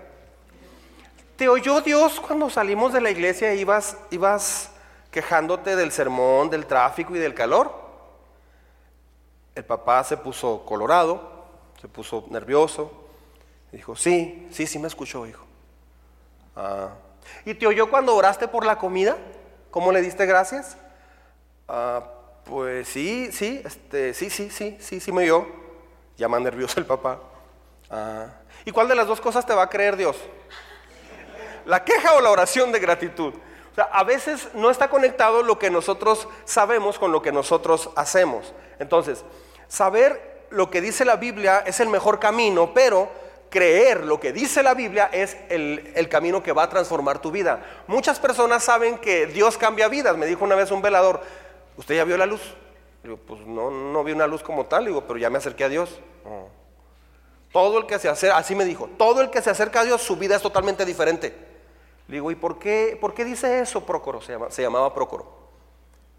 ¿Te 1.36 1.48
oyó 1.48 1.80
Dios 1.80 2.18
cuando 2.20 2.50
salimos 2.50 2.92
de 2.92 3.00
la 3.00 3.10
iglesia 3.10 3.52
e 3.52 3.56
ibas, 3.56 3.96
ibas 4.10 4.70
quejándote 5.12 5.76
del 5.76 5.92
sermón, 5.92 6.50
del 6.50 6.66
tráfico 6.66 7.14
y 7.14 7.20
del 7.20 7.32
calor? 7.32 7.72
El 9.54 9.64
papá 9.64 10.02
se 10.02 10.16
puso 10.16 10.64
colorado, 10.64 11.44
se 11.80 11.86
puso 11.86 12.24
nervioso. 12.30 12.90
dijo, 13.70 13.94
sí, 13.94 14.48
sí, 14.50 14.66
sí 14.66 14.80
me 14.80 14.88
escuchó, 14.88 15.26
hijo. 15.26 15.44
Ah. 16.56 16.88
¿Y 17.44 17.54
te 17.54 17.68
oyó 17.68 17.88
cuando 17.88 18.16
oraste 18.16 18.48
por 18.48 18.66
la 18.66 18.76
comida? 18.78 19.16
¿Cómo 19.70 19.92
le 19.92 20.00
diste 20.00 20.24
gracias? 20.24 20.76
Ah, 21.68 22.02
pues 22.44 22.88
sí, 22.88 23.30
sí, 23.32 23.60
este, 23.64 24.14
sí, 24.14 24.30
sí, 24.30 24.48
sí, 24.50 24.78
sí, 24.80 25.00
sí 25.00 25.12
me 25.12 25.24
dio. 25.24 25.46
Ya 26.16 26.26
más 26.26 26.40
nervioso 26.40 26.80
el 26.80 26.86
papá. 26.86 27.20
Ah, 27.90 28.26
¿Y 28.64 28.72
cuál 28.72 28.88
de 28.88 28.94
las 28.94 29.06
dos 29.06 29.20
cosas 29.20 29.44
te 29.44 29.54
va 29.54 29.64
a 29.64 29.68
creer 29.68 29.96
Dios? 29.96 30.16
¿La 31.66 31.84
queja 31.84 32.14
o 32.14 32.20
la 32.22 32.30
oración 32.30 32.72
de 32.72 32.80
gratitud? 32.80 33.34
O 33.72 33.74
sea, 33.74 33.84
a 33.84 34.02
veces 34.04 34.48
no 34.54 34.70
está 34.70 34.88
conectado 34.88 35.42
lo 35.42 35.58
que 35.58 35.70
nosotros 35.70 36.26
sabemos 36.46 36.98
con 36.98 37.12
lo 37.12 37.20
que 37.20 37.30
nosotros 37.30 37.90
hacemos. 37.94 38.54
Entonces, 38.78 39.22
saber 39.68 40.46
lo 40.50 40.70
que 40.70 40.80
dice 40.80 41.04
la 41.04 41.16
Biblia 41.16 41.62
es 41.66 41.78
el 41.80 41.88
mejor 41.88 42.18
camino, 42.18 42.72
pero 42.72 43.10
creer 43.50 44.04
lo 44.04 44.20
que 44.20 44.32
dice 44.32 44.62
la 44.62 44.74
Biblia 44.74 45.10
es 45.12 45.36
el, 45.48 46.08
camino 46.08 46.42
que 46.42 46.52
va 46.52 46.64
a 46.64 46.68
transformar 46.68 47.20
tu 47.20 47.30
vida. 47.30 47.64
Muchas 47.86 48.18
personas 48.18 48.64
saben 48.64 48.98
que 48.98 49.26
Dios 49.26 49.56
cambia 49.56 49.88
vidas. 49.88 50.16
Me 50.16 50.26
dijo 50.26 50.44
una 50.44 50.54
vez 50.54 50.70
un 50.70 50.82
velador, 50.82 51.20
¿usted 51.76 51.96
ya 51.96 52.04
vio 52.04 52.16
la 52.16 52.26
luz? 52.26 52.40
Digo, 53.02 53.16
pues 53.16 53.40
no, 53.46 53.70
no 53.70 54.04
vi 54.04 54.12
una 54.12 54.26
luz 54.26 54.42
como 54.42 54.66
tal, 54.66 54.86
digo, 54.86 55.04
pero 55.06 55.18
ya 55.18 55.30
me 55.30 55.38
acerqué 55.38 55.64
a 55.64 55.68
Dios. 55.68 56.00
Todo 57.52 57.78
el 57.78 57.86
que 57.86 57.98
se 57.98 58.08
acerca, 58.08 58.36
así 58.36 58.54
me 58.54 58.64
dijo, 58.64 58.88
todo 58.98 59.20
el 59.20 59.30
que 59.30 59.40
se 59.40 59.50
acerca 59.50 59.80
a 59.80 59.84
Dios, 59.84 60.02
su 60.02 60.16
vida 60.16 60.36
es 60.36 60.42
totalmente 60.42 60.84
diferente. 60.84 61.34
Le 62.06 62.14
digo, 62.14 62.30
¿y 62.30 62.34
por 62.34 62.58
qué, 62.58 62.96
por 63.00 63.14
qué 63.14 63.24
dice 63.24 63.60
eso 63.60 63.84
Prócoro? 63.84 64.20
Se 64.20 64.62
llamaba 64.62 64.92
Prócoro. 64.92 65.38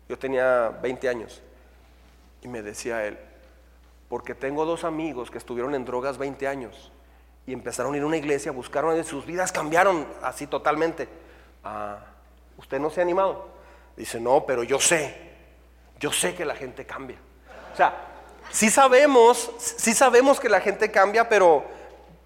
Yo 0.07 0.17
tenía 0.17 0.69
20 0.81 1.09
años. 1.09 1.41
Y 2.41 2.47
me 2.47 2.61
decía 2.61 3.05
él, 3.05 3.19
porque 4.07 4.33
tengo 4.33 4.65
dos 4.65 4.83
amigos 4.83 5.29
que 5.29 5.37
estuvieron 5.37 5.75
en 5.75 5.83
drogas 5.83 6.17
20 6.17 6.47
años 6.47 6.91
y 7.49 7.53
empezaron 7.53 7.95
a 7.95 7.97
ir 7.97 8.03
a 8.03 8.05
una 8.05 8.17
iglesia, 8.17 8.51
buscaron 8.51 9.03
sus 9.03 9.25
vidas 9.25 9.51
cambiaron 9.51 10.05
así 10.21 10.45
totalmente. 10.45 11.09
Ah, 11.63 11.97
¿Usted 12.57 12.79
no 12.79 12.91
se 12.91 13.01
ha 13.01 13.03
animado? 13.03 13.47
Dice, 13.97 14.19
no, 14.19 14.45
pero 14.45 14.61
yo 14.61 14.79
sé, 14.79 15.15
yo 15.99 16.11
sé 16.11 16.35
que 16.35 16.45
la 16.45 16.53
gente 16.53 16.85
cambia. 16.85 17.17
O 17.73 17.75
sea, 17.75 17.95
sí 18.51 18.69
sabemos, 18.69 19.49
sí 19.57 19.95
sabemos 19.95 20.39
que 20.39 20.47
la 20.47 20.61
gente 20.61 20.91
cambia, 20.91 21.27
pero, 21.27 21.63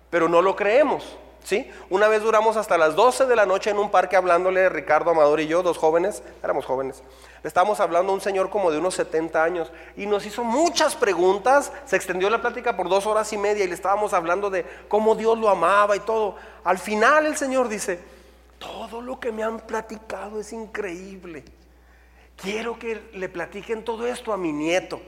pero 0.09 0.27
no 0.27 0.41
lo 0.41 0.57
creemos. 0.57 1.17
¿Sí? 1.43 1.69
Una 1.89 2.07
vez 2.07 2.23
duramos 2.23 2.57
hasta 2.57 2.77
las 2.77 2.95
12 2.95 3.25
de 3.25 3.35
la 3.35 3.45
noche 3.45 3.69
en 3.69 3.77
un 3.77 3.91
parque 3.91 4.15
hablándole 4.15 4.69
Ricardo 4.69 5.11
Amador 5.11 5.39
y 5.39 5.47
yo, 5.47 5.63
dos 5.63 5.77
jóvenes, 5.77 6.23
éramos 6.43 6.65
jóvenes. 6.65 7.03
Le 7.43 7.47
estábamos 7.47 7.79
hablando 7.79 8.11
a 8.11 8.15
un 8.15 8.21
señor 8.21 8.49
como 8.49 8.71
de 8.71 8.77
unos 8.77 8.95
70 8.95 9.43
años 9.43 9.71
y 9.97 10.05
nos 10.05 10.25
hizo 10.25 10.43
muchas 10.43 10.95
preguntas. 10.95 11.71
Se 11.85 11.95
extendió 11.95 12.29
la 12.29 12.41
plática 12.41 12.77
por 12.77 12.87
dos 12.87 13.05
horas 13.05 13.31
y 13.33 13.37
media 13.37 13.65
y 13.65 13.67
le 13.67 13.73
estábamos 13.73 14.13
hablando 14.13 14.49
de 14.49 14.65
cómo 14.87 15.15
Dios 15.15 15.37
lo 15.37 15.49
amaba 15.49 15.95
y 15.95 15.99
todo. 15.99 16.35
Al 16.63 16.77
final 16.77 17.25
el 17.25 17.35
señor 17.35 17.67
dice, 17.67 17.99
todo 18.59 19.01
lo 19.01 19.19
que 19.19 19.33
me 19.33 19.43
han 19.43 19.59
platicado 19.59 20.39
es 20.39 20.53
increíble. 20.53 21.43
Quiero 22.37 22.79
que 22.79 23.09
le 23.13 23.27
platiquen 23.29 23.83
todo 23.83 24.07
esto 24.07 24.31
a 24.31 24.37
mi 24.37 24.53
nieto. 24.53 25.01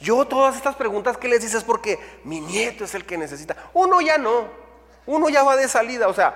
Yo 0.00 0.24
todas 0.24 0.56
estas 0.56 0.76
preguntas 0.76 1.16
que 1.16 1.28
les 1.28 1.42
dices 1.42 1.64
porque 1.64 1.98
mi 2.24 2.40
nieto 2.40 2.84
es 2.84 2.94
el 2.94 3.04
que 3.04 3.18
necesita. 3.18 3.56
Uno 3.74 4.00
ya 4.00 4.16
no. 4.16 4.67
Uno 5.08 5.30
ya 5.30 5.42
va 5.42 5.56
de 5.56 5.66
salida. 5.68 6.06
O 6.06 6.12
sea, 6.12 6.34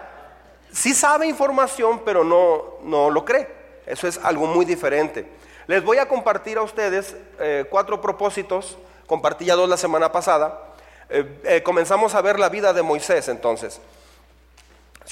sí 0.73 0.95
sabe 0.95 1.27
información, 1.27 2.01
pero 2.07 2.25
no, 2.25 2.79
no 2.83 3.11
lo 3.11 3.23
cree. 3.23 3.47
Eso 3.85 4.09
es 4.09 4.19
algo 4.23 4.47
muy 4.47 4.65
diferente. 4.65 5.27
Les 5.67 5.85
voy 5.85 5.99
a 5.99 6.09
compartir 6.09 6.57
a 6.57 6.63
ustedes 6.63 7.15
eh, 7.39 7.67
cuatro 7.69 8.01
propósitos. 8.01 8.79
Compartí 9.07 9.45
ya 9.45 9.57
dos 9.57 9.69
la 9.69 9.77
semana 9.77 10.11
pasada. 10.11 10.59
Eh, 11.11 11.41
eh, 11.45 11.63
comenzamos 11.63 12.15
a 12.15 12.23
ver 12.23 12.39
la 12.39 12.49
vida 12.49 12.73
de 12.73 12.81
Moisés 12.81 13.29
entonces. 13.29 13.79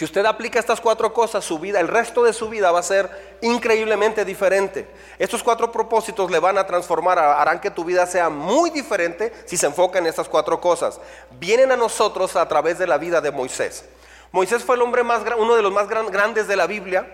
Si 0.01 0.07
usted 0.07 0.25
aplica 0.25 0.59
estas 0.59 0.81
cuatro 0.81 1.13
cosas, 1.13 1.45
su 1.45 1.59
vida, 1.59 1.79
el 1.79 1.87
resto 1.87 2.25
de 2.25 2.33
su 2.33 2.49
vida 2.49 2.73
va 2.73 2.79
a 2.79 2.83
ser 2.83 3.37
increíblemente 3.43 4.25
diferente. 4.25 4.89
Estos 5.19 5.43
cuatro 5.43 5.71
propósitos 5.71 6.31
le 6.31 6.39
van 6.39 6.57
a 6.57 6.67
transformar, 6.67 7.19
harán 7.19 7.61
que 7.61 7.71
tu 7.71 7.85
vida 7.85 8.07
sea 8.07 8.31
muy 8.31 8.71
diferente 8.71 9.31
si 9.45 9.59
se 9.59 9.67
enfoca 9.67 9.99
en 9.99 10.07
estas 10.07 10.27
cuatro 10.27 10.59
cosas. 10.59 10.99
Vienen 11.39 11.71
a 11.71 11.77
nosotros 11.77 12.35
a 12.37 12.49
través 12.49 12.79
de 12.79 12.87
la 12.87 12.97
vida 12.97 13.21
de 13.21 13.31
Moisés. 13.31 13.85
Moisés 14.33 14.65
fue 14.65 14.77
el 14.77 14.81
hombre 14.81 15.05
más 15.05 15.21
uno 15.37 15.55
de 15.55 15.61
los 15.61 15.71
más 15.71 15.87
grandes 15.87 16.49
de 16.49 16.57
la 16.57 16.67
Biblia 16.67 17.07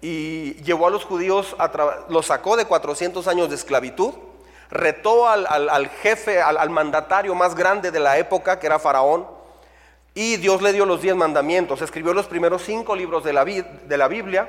y 0.00 0.62
llevó 0.62 0.86
a 0.86 0.90
los 0.90 1.04
judíos, 1.04 1.56
los 2.08 2.26
sacó 2.26 2.56
de 2.56 2.66
400 2.66 3.26
años 3.26 3.48
de 3.48 3.56
esclavitud, 3.56 4.14
retó 4.70 5.26
al, 5.26 5.88
jefe, 5.88 6.40
al 6.40 6.70
mandatario 6.70 7.34
más 7.34 7.56
grande 7.56 7.90
de 7.90 7.98
la 7.98 8.16
época, 8.16 8.60
que 8.60 8.68
era 8.68 8.78
Faraón 8.78 9.37
y 10.18 10.36
Dios 10.36 10.60
le 10.62 10.72
dio 10.72 10.84
los 10.84 11.00
diez 11.00 11.14
mandamientos, 11.14 11.80
escribió 11.80 12.12
los 12.12 12.26
primeros 12.26 12.64
cinco 12.64 12.96
libros 12.96 13.22
de 13.22 13.32
la, 13.32 13.44
de 13.44 13.96
la 13.96 14.08
Biblia. 14.08 14.48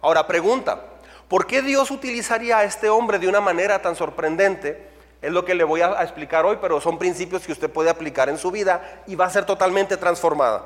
Ahora 0.00 0.26
pregunta, 0.26 0.80
¿por 1.28 1.46
qué 1.46 1.60
Dios 1.60 1.90
utilizaría 1.90 2.56
a 2.56 2.64
este 2.64 2.88
hombre 2.88 3.18
de 3.18 3.28
una 3.28 3.42
manera 3.42 3.82
tan 3.82 3.94
sorprendente? 3.94 4.88
Es 5.20 5.30
lo 5.30 5.44
que 5.44 5.54
le 5.54 5.62
voy 5.62 5.82
a 5.82 6.02
explicar 6.02 6.46
hoy, 6.46 6.56
pero 6.58 6.80
son 6.80 6.98
principios 6.98 7.44
que 7.44 7.52
usted 7.52 7.68
puede 7.68 7.90
aplicar 7.90 8.30
en 8.30 8.38
su 8.38 8.50
vida 8.50 9.02
y 9.06 9.14
va 9.14 9.26
a 9.26 9.30
ser 9.30 9.44
totalmente 9.44 9.98
transformada. 9.98 10.64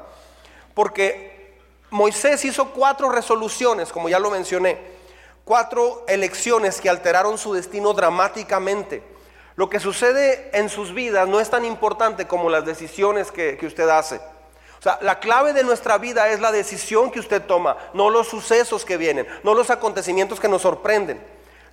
Porque 0.73 1.57
Moisés 1.91 2.45
hizo 2.45 2.71
cuatro 2.71 3.09
resoluciones, 3.09 3.91
como 3.91 4.09
ya 4.09 4.21
lo 4.21 4.31
mencioné, 4.31 4.79
cuatro 5.45 6.05
elecciones 6.07 6.81
que 6.81 6.89
alteraron 6.89 7.39
su 7.39 7.55
destino 7.55 7.93
dramáticamente. 7.93 9.03
Lo 9.57 9.69
que 9.69 9.81
sucede 9.81 10.49
en 10.53 10.69
sus 10.69 10.95
vidas 10.95 11.27
no 11.27 11.41
es 11.41 11.51
tan 11.51 11.65
importante 11.65 12.29
como 12.29 12.51
las 12.51 12.65
decisiones 12.65 13.33
que, 13.33 13.57
que 13.57 13.67
usted 13.67 13.89
hace. 13.89 14.21
La 15.01 15.19
clave 15.19 15.53
de 15.55 15.65
nuestra 15.65 15.97
vida 15.97 16.29
es 16.29 16.41
la 16.41 16.53
decisión 16.53 17.11
que 17.11 17.21
usted 17.21 17.43
toma, 17.43 17.77
no 17.95 18.11
los 18.11 18.29
sucesos 18.29 18.85
que 18.85 18.99
vienen, 18.99 19.27
no 19.43 19.55
los 19.55 19.71
acontecimientos 19.71 20.39
que 20.39 20.49
nos 20.49 20.63
sorprenden. 20.63 21.21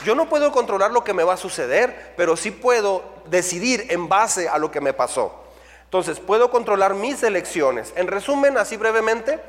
Yo 0.05 0.15
no 0.15 0.29
puedo 0.29 0.51
controlar 0.51 0.91
lo 0.91 1.03
que 1.03 1.13
me 1.13 1.23
va 1.23 1.33
a 1.33 1.37
suceder, 1.37 2.13
pero 2.15 2.37
sí 2.37 2.51
puedo 2.51 3.03
decidir 3.25 3.87
en 3.89 4.07
base 4.07 4.47
a 4.47 4.57
lo 4.57 4.71
que 4.71 4.81
me 4.81 4.93
pasó. 4.93 5.43
Entonces, 5.83 6.21
puedo 6.21 6.49
controlar 6.49 6.93
mis 6.93 7.21
elecciones. 7.21 7.91
En 7.97 8.07
resumen, 8.07 8.57
así 8.57 8.77
brevemente, 8.77 9.41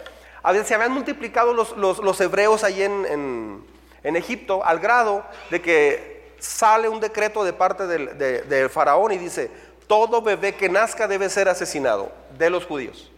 se 0.65 0.75
habían 0.75 0.93
multiplicado 0.93 1.55
los, 1.55 2.21
hebreos 2.21 2.65
allí 2.65 2.83
en, 2.83 3.65
Egipto 4.03 4.65
al 4.65 4.81
grado 4.81 5.25
de 5.51 5.63
que 5.63 6.33
sale 6.41 6.89
un 6.89 6.99
decreto 6.99 7.45
de 7.45 7.53
parte 7.53 7.87
del 7.87 8.71
faraón 8.71 9.13
y 9.13 9.19
dice, 9.19 9.51
todo 9.87 10.21
bebé 10.21 10.57
que 10.57 10.69
nazca 10.69 11.07
debe 11.07 11.31
ser 11.31 11.49
asesinado 11.49 12.11
de 12.37 12.51
los 12.51 12.67
judíos. 12.67 13.12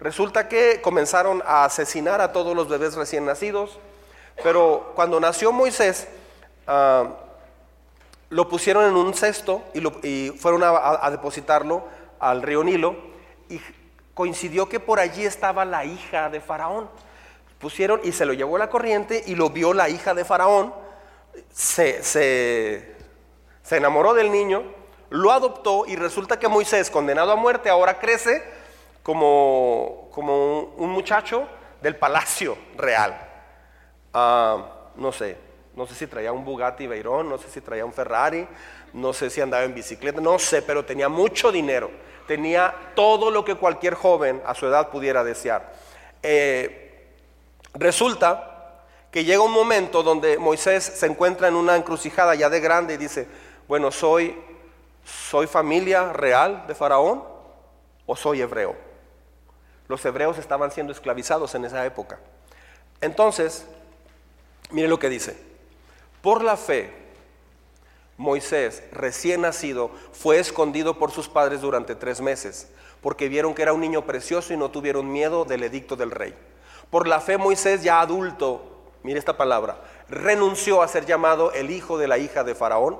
Resulta 0.00 0.48
que 0.48 0.80
comenzaron 0.80 1.42
a 1.46 1.64
asesinar 1.64 2.20
a 2.20 2.32
todos 2.32 2.56
los 2.56 2.68
bebés 2.68 2.94
recién 2.94 3.24
nacidos, 3.24 3.78
pero 4.42 4.92
cuando 4.94 5.20
nació 5.20 5.52
Moisés, 5.52 6.08
ah, 6.66 7.08
lo 8.30 8.48
pusieron 8.48 8.84
en 8.84 8.96
un 8.96 9.14
cesto 9.14 9.62
y, 10.02 10.30
fueron 10.30 10.62
a, 10.64 11.08
depositarlo 11.10 11.84
al 12.18 12.42
río 12.42 12.64
Nilo 12.64 12.96
y 13.48 13.60
coincidió 14.14 14.68
que 14.68 14.80
por 14.80 14.98
allí 14.98 15.24
estaba 15.24 15.64
la 15.64 15.84
hija 15.84 16.28
de 16.28 16.40
Faraón. 16.40 16.88
Pusieron 17.60 18.00
y 18.02 18.10
se 18.10 18.26
lo 18.26 18.32
llevó 18.32 18.58
la 18.58 18.68
corriente 18.68 19.22
y 19.26 19.36
lo 19.36 19.50
vio 19.50 19.72
la 19.72 19.88
hija 19.88 20.14
de 20.14 20.24
Faraón, 20.24 20.74
se, 21.52 22.02
se 22.02 22.96
enamoró 23.70 24.12
del 24.14 24.32
niño, 24.32 24.64
lo 25.10 25.30
adoptó 25.30 25.84
y 25.86 25.94
resulta 25.94 26.38
que 26.40 26.48
Moisés, 26.48 26.90
condenado 26.90 27.30
a 27.30 27.36
muerte, 27.36 27.70
ahora 27.70 28.00
crece 28.00 28.42
como, 29.04 30.08
como 30.10 30.60
un 30.78 30.90
muchacho 30.90 31.46
del 31.80 31.94
palacio 31.94 32.56
real. 32.76 33.14
Ah, 34.14 34.66
no 34.96 35.12
sé, 35.12 35.36
no 35.76 35.86
sé 35.86 35.94
si 35.94 36.06
traía 36.06 36.32
un 36.32 36.44
Bugatti 36.44 36.86
Veyron, 36.86 37.28
no 37.28 37.36
sé 37.36 37.50
si 37.50 37.60
traía 37.60 37.84
un 37.84 37.92
Ferrari, 37.92 38.48
no 38.94 39.12
sé 39.12 39.28
si 39.28 39.42
andaba 39.42 39.64
en 39.64 39.74
bicicleta, 39.74 40.20
no 40.22 40.38
sé, 40.38 40.62
pero 40.62 40.84
tenía 40.84 41.08
mucho 41.08 41.52
dinero. 41.52 41.90
Tenía 42.26 42.74
todo 42.94 43.30
lo 43.30 43.44
que 43.44 43.56
cualquier 43.56 43.92
joven 43.92 44.40
a 44.46 44.54
su 44.54 44.66
edad 44.66 44.88
pudiera 44.88 45.22
desear. 45.22 45.74
Eh, 46.22 47.10
resulta 47.74 48.80
que 49.10 49.24
llega 49.24 49.42
un 49.42 49.52
momento 49.52 50.02
donde 50.02 50.38
Moisés 50.38 50.82
se 50.82 51.04
encuentra 51.04 51.48
en 51.48 51.56
una 51.56 51.76
encrucijada 51.76 52.34
ya 52.34 52.48
de 52.48 52.60
grande 52.60 52.94
y 52.94 52.96
dice, 52.96 53.28
bueno, 53.68 53.90
soy, 53.90 54.34
soy 55.04 55.46
familia 55.46 56.14
real 56.14 56.64
de 56.66 56.74
Faraón 56.74 57.22
o 58.06 58.16
soy 58.16 58.40
hebreo. 58.40 58.93
Los 59.88 60.04
hebreos 60.04 60.38
estaban 60.38 60.70
siendo 60.70 60.92
esclavizados 60.92 61.54
en 61.54 61.64
esa 61.64 61.84
época. 61.84 62.18
Entonces, 63.00 63.66
mire 64.70 64.88
lo 64.88 64.98
que 64.98 65.10
dice. 65.10 65.36
Por 66.22 66.42
la 66.42 66.56
fe, 66.56 66.90
Moisés, 68.16 68.82
recién 68.92 69.42
nacido, 69.42 69.90
fue 70.12 70.38
escondido 70.38 70.98
por 70.98 71.10
sus 71.10 71.28
padres 71.28 71.60
durante 71.60 71.94
tres 71.94 72.20
meses, 72.20 72.70
porque 73.02 73.28
vieron 73.28 73.54
que 73.54 73.62
era 73.62 73.72
un 73.72 73.80
niño 73.80 74.06
precioso 74.06 74.54
y 74.54 74.56
no 74.56 74.70
tuvieron 74.70 75.12
miedo 75.12 75.44
del 75.44 75.64
edicto 75.64 75.96
del 75.96 76.10
rey. 76.10 76.34
Por 76.90 77.08
la 77.08 77.20
fe, 77.20 77.36
Moisés, 77.36 77.82
ya 77.82 78.00
adulto, 78.00 78.84
mire 79.02 79.18
esta 79.18 79.36
palabra, 79.36 79.78
renunció 80.08 80.80
a 80.80 80.88
ser 80.88 81.04
llamado 81.04 81.52
el 81.52 81.70
hijo 81.70 81.98
de 81.98 82.08
la 82.08 82.18
hija 82.18 82.44
de 82.44 82.54
Faraón, 82.54 82.98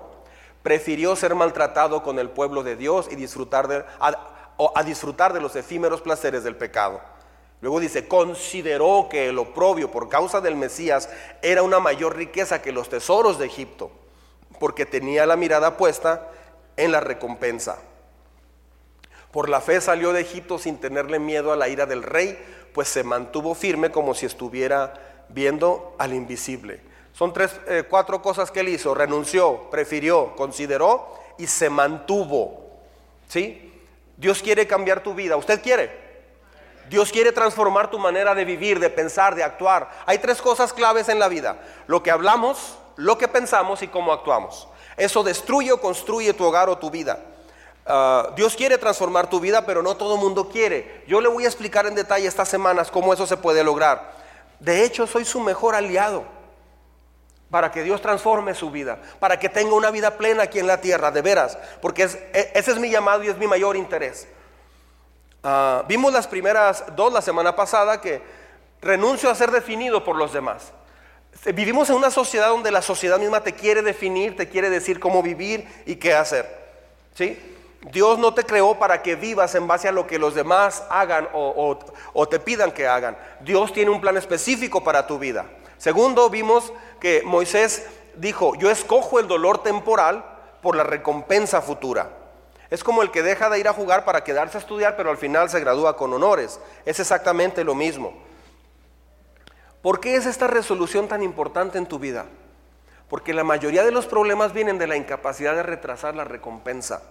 prefirió 0.63 1.15
ser 1.15 1.35
maltratado 1.35 2.03
con 2.03 2.19
el 2.19 2.31
pueblo 2.31 2.63
de 2.63 2.77
Dios 2.77 3.09
y 3.11 3.15
disfrutar 3.15 3.69
de, 3.69 3.85
a 4.75 4.83
disfrutar 4.83 5.33
de 5.33 5.41
los 5.41 5.57
efímeros 5.57 6.01
placeres 6.01 6.45
del 6.45 6.57
pecado. 6.57 7.01
Luego 7.61 7.81
dice, 7.81 8.07
consideró 8.09 9.09
que 9.11 9.29
el 9.29 9.39
oprobio 9.39 9.91
por 9.91 10.09
causa 10.09 10.41
del 10.41 10.55
Mesías 10.55 11.09
era 11.41 11.63
una 11.63 11.81
mayor 11.81 12.17
riqueza 12.17 12.61
que 12.61 12.73
los 12.73 12.89
tesoros 12.89 13.39
de 13.39 13.47
Egipto, 13.47 13.91
porque 14.61 14.85
tenía 14.85 15.25
la 15.25 15.37
mirada 15.37 15.77
puesta 15.77 16.29
en 16.77 16.93
la 16.93 17.01
recompensa. 17.01 17.79
Por 19.31 19.49
la 19.49 19.61
fe 19.61 19.81
salió 19.81 20.13
de 20.13 20.21
Egipto 20.21 20.59
sin 20.59 20.79
tenerle 20.79 21.19
miedo 21.19 21.53
a 21.53 21.57
la 21.57 21.69
ira 21.69 21.87
del 21.87 22.03
rey, 22.03 22.39
pues 22.73 22.89
se 22.89 23.03
mantuvo 23.03 23.55
firme 23.55 23.91
como 23.91 24.15
si 24.15 24.27
estuviera 24.27 25.25
viendo 25.29 25.95
al 25.99 26.13
invisible. 26.13 26.81
Son 27.13 27.33
tres, 27.33 27.59
eh, 27.69 27.85
cuatro 27.89 28.21
cosas 28.21 28.51
que 28.51 28.61
él 28.61 28.69
hizo. 28.69 28.95
Renunció, 28.95 29.71
prefirió, 29.71 30.37
consideró 30.37 31.15
y 31.39 31.47
se 31.47 31.71
mantuvo. 31.71 32.69
¿Sí? 33.29 33.74
Dios 34.17 34.43
quiere 34.43 34.67
cambiar 34.67 35.03
tu 35.03 35.15
vida. 35.15 35.37
¿Usted 35.37 35.63
quiere? 35.63 36.05
Dios 36.89 37.11
quiere 37.11 37.33
transformar 37.33 37.91
tu 37.91 37.99
manera 37.99 38.35
de 38.35 38.45
vivir, 38.45 38.79
de 38.79 38.91
pensar, 38.91 39.35
de 39.35 39.43
actuar. 39.43 39.91
Hay 40.07 40.19
tres 40.19 40.43
cosas 40.43 40.73
claves 40.73 41.09
en 41.09 41.19
la 41.19 41.29
vida. 41.29 41.57
Lo 41.87 42.03
que 42.03 42.11
hablamos, 42.11 42.77
lo 42.97 43.17
que 43.17 43.29
pensamos 43.29 43.83
y 43.83 43.89
cómo 43.89 44.13
actuamos. 44.13 44.69
Eso 44.97 45.23
destruye 45.23 45.73
o 45.73 45.81
construye 45.81 46.35
tu 46.35 46.45
hogar 46.45 46.69
o 46.69 46.79
tu 46.79 46.91
vida. 46.91 47.21
Ah, 47.87 48.31
Dios 48.37 48.55
quiere 48.55 48.79
transformar 48.79 49.29
tu 49.29 49.41
vida, 49.41 49.65
pero 49.67 49.83
no 49.83 49.97
todo 49.97 50.15
el 50.15 50.21
mundo 50.21 50.49
quiere. 50.49 51.05
Yo 51.07 51.21
le 51.21 51.29
voy 51.29 51.45
a 51.45 51.49
explicar 51.49 51.87
en 51.87 51.95
detalle 51.95 52.27
estas 52.27 52.49
semanas 52.49 52.91
cómo 52.91 53.13
eso 53.13 53.27
se 53.27 53.37
puede 53.37 53.65
lograr. 53.65 54.13
De 54.61 54.85
hecho, 54.85 55.07
soy 55.07 55.25
su 55.25 55.41
mejor 55.41 55.75
aliado 55.75 56.25
para 57.55 57.71
que 57.71 57.85
Dios 57.85 58.03
transforme 58.03 58.53
su 58.53 58.73
vida, 58.73 58.99
para 59.21 59.39
que 59.39 59.49
tenga 59.49 59.77
una 59.77 59.93
vida 59.93 60.17
plena 60.17 60.43
aquí 60.43 60.59
en 60.59 60.67
la 60.67 60.81
tierra, 60.81 61.13
de 61.13 61.23
veras, 61.23 61.57
porque 61.81 62.03
e, 62.03 62.51
ese 62.53 62.73
es 62.73 62.81
mi 62.81 62.91
llamado 62.91 63.23
y 63.23 63.29
es 63.29 63.39
mi 63.39 63.47
mayor 63.47 63.77
interés. 63.77 64.27
Ah, 65.45 65.85
vimos 65.87 66.13
las 66.13 66.27
primeras 66.27 66.83
dos 66.97 67.13
la 67.13 67.23
semana 67.23 67.55
pasada 67.55 68.01
que 68.01 68.21
renuncio 68.83 69.31
a 69.31 69.37
ser 69.37 69.53
definido 69.53 70.03
por 70.03 70.17
los 70.17 70.33
demás. 70.33 70.73
Vivimos 71.55 71.89
en 71.91 71.95
una 71.95 72.11
sociedad 72.11 72.49
donde 72.49 72.73
la 72.73 72.83
sociedad 72.83 73.21
misma 73.21 73.41
te 73.45 73.53
quiere 73.53 73.83
definir, 73.83 74.37
te 74.37 74.49
quiere 74.49 74.69
decir 74.69 74.99
cómo 74.99 75.23
vivir 75.23 75.65
y 75.87 75.95
qué 75.95 76.13
hacer. 76.13 76.59
¿Sí? 77.15 77.39
Dios 77.93 78.19
no 78.19 78.35
te 78.35 78.43
creó 78.43 78.81
para 78.81 79.01
que 79.01 79.15
vivas 79.15 79.55
en 79.55 79.69
base 79.69 79.87
a 79.87 79.93
lo 79.93 80.09
que 80.09 80.19
los 80.19 80.35
demás 80.35 80.83
hagan 80.91 81.29
o, 81.33 82.27
te 82.29 82.41
pidan 82.41 82.73
que 82.73 82.89
hagan. 82.89 83.17
Dios 83.43 83.73
tiene 83.73 83.93
un 83.93 84.01
plan 84.01 84.17
específico 84.17 84.83
para 84.83 85.07
tu 85.07 85.21
vida. 85.21 85.47
Segundo, 85.85 86.31
vimos 86.31 86.73
que 86.99 87.21
Moisés 87.27 87.87
dijo, 88.17 88.55
yo 88.55 88.71
escojo 88.71 89.21
el 89.21 89.29
dolor 89.29 89.63
temporal 89.63 90.25
por 90.63 90.77
la 90.77 90.83
recompensa 90.83 91.61
futura. 91.61 92.09
Es 92.71 92.83
como 92.83 93.03
el 93.03 93.11
que 93.11 93.23
deja 93.23 93.51
de 93.51 93.59
ir 93.59 93.69
a 93.69 93.75
jugar 93.75 94.07
para 94.07 94.25
quedarse 94.25 94.57
a 94.57 94.61
estudiar, 94.61 94.97
pero 94.97 95.11
al 95.11 95.19
final 95.19 95.51
se 95.51 95.61
gradúa 95.61 95.95
con 95.99 96.11
honores. 96.15 96.59
Es 96.87 97.01
exactamente 97.01 97.65
lo 97.65 97.75
mismo. 97.75 98.15
¿Por 99.83 100.01
qué 100.01 100.17
es 100.17 100.25
esta 100.25 100.47
resolución 100.47 101.07
tan 101.07 101.23
importante 101.23 101.77
en 101.77 101.85
tu 101.85 101.99
vida? 101.99 102.25
Porque 103.11 103.35
la 103.35 103.45
mayoría 103.45 103.85
de 103.85 103.93
los 103.93 104.07
problemas 104.07 104.55
vienen 104.55 104.79
de 104.79 104.87
la 104.87 104.97
incapacidad 104.97 105.55
de 105.55 105.65
retrasar 105.65 106.15
la 106.15 106.25
recompensa. 106.25 107.03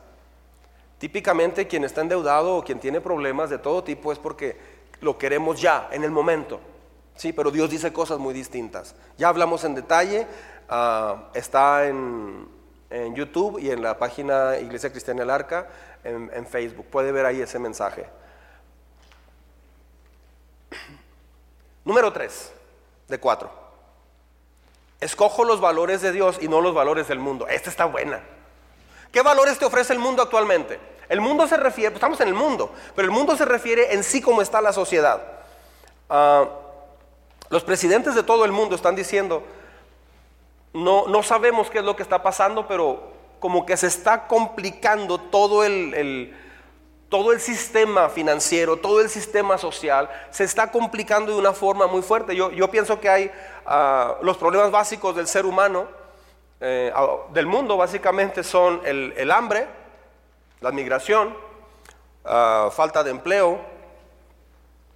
Típicamente 0.98 1.68
quien 1.68 1.84
está 1.84 2.02
endeudado 2.02 2.56
o 2.58 2.64
quien 2.64 2.80
tiene 2.80 3.02
problemas 3.02 3.52
de 3.52 3.60
todo 3.60 3.84
tipo 3.84 4.12
es 4.12 4.18
porque 4.18 4.58
lo 5.00 5.20
queremos 5.20 5.62
ya, 5.62 5.90
en 5.92 6.04
el 6.04 6.10
momento. 6.10 6.73
Sí, 7.16 7.32
pero 7.34 7.52
Dios 7.52 7.70
dice 7.70 7.94
cosas 7.94 8.20
muy 8.20 8.34
distintas. 8.34 8.96
Ya 9.18 9.30
hablamos 9.30 9.64
en 9.64 9.76
detalle, 9.76 10.28
ah, 10.70 11.30
está 11.34 11.86
en, 11.88 12.52
YouTube 13.16 13.58
y 13.58 13.72
en 13.72 13.82
la 13.82 13.98
página 13.98 14.56
Iglesia 14.60 14.92
Cristiana 14.92 15.24
El 15.24 15.32
Arca, 15.32 15.68
en, 16.04 16.46
Facebook. 16.46 16.86
Puede 16.92 17.12
ver 17.12 17.26
ahí 17.26 17.42
ese 17.42 17.58
mensaje. 17.58 18.06
Número 21.86 22.14
3 22.14 22.54
de 23.08 23.20
cuatro. 23.20 23.52
Escojo 25.00 25.44
los 25.44 25.60
valores 25.60 26.02
de 26.02 26.12
Dios 26.12 26.38
y 26.40 26.48
no 26.48 26.62
los 26.62 26.76
valores 26.76 27.08
del 27.08 27.18
mundo. 27.18 27.48
Esta 27.48 27.72
está 27.72 27.86
buena. 27.86 28.22
¿Qué 29.12 29.24
valores 29.24 29.58
te 29.58 29.66
ofrece 29.66 29.94
el 29.94 30.00
mundo 30.00 30.22
actualmente? 30.22 30.80
El 31.10 31.20
mundo 31.20 31.48
se 31.48 31.58
refiere, 31.58 31.90
pues, 31.90 31.98
estamos 31.98 32.22
en 32.22 32.28
el 32.28 32.34
mundo, 32.36 32.72
pero 32.96 33.08
el 33.08 33.12
mundo 33.12 33.36
se 33.36 33.46
refiere 33.46 33.94
en 33.94 34.04
sí 34.04 34.22
como 34.22 34.42
está 34.42 34.62
la 34.62 34.72
sociedad. 34.72 35.22
Ah, 36.10 36.48
los 37.54 37.64
presidentes 37.64 38.16
de 38.16 38.24
todo 38.24 38.44
el 38.44 38.52
mundo 38.52 38.76
están 38.76 38.96
diciendo, 38.96 39.44
no, 40.74 41.08
no 41.08 41.22
sabemos 41.22 41.70
qué 41.70 41.78
es 41.78 41.86
lo 41.86 41.96
que 41.96 42.04
está 42.04 42.22
pasando, 42.24 42.68
pero 42.68 43.14
como 43.40 43.66
que 43.66 43.78
se 43.78 43.88
está 43.88 44.28
complicando 44.28 45.20
todo 45.20 45.64
el 45.64 46.34
todo 47.14 47.32
el 47.32 47.40
sistema 47.40 48.10
financiero, 48.10 48.78
todo 48.78 49.00
el 49.00 49.08
sistema 49.08 49.60
social 49.60 50.10
se 50.32 50.46
está 50.46 50.72
complicando 50.72 51.32
de 51.32 51.38
una 51.38 51.54
forma 51.54 51.86
muy 51.86 52.02
fuerte. 52.02 52.36
Yo, 52.36 52.50
yo 52.50 52.72
pienso 52.72 53.00
que 53.00 53.08
hay 53.08 53.32
ah, 53.68 54.16
los 54.24 54.36
problemas 54.36 54.72
básicos 54.72 55.16
del 55.16 55.28
ser 55.28 55.46
humano, 55.46 55.88
eh, 56.60 56.92
del 57.32 57.46
mundo 57.46 57.78
básicamente 57.78 58.44
son 58.44 58.82
el, 58.84 59.30
hambre, 59.30 59.68
la 60.60 60.72
migración, 60.72 61.38
ah, 62.26 62.72
falta 62.72 63.04
de 63.04 63.12
empleo, 63.12 63.60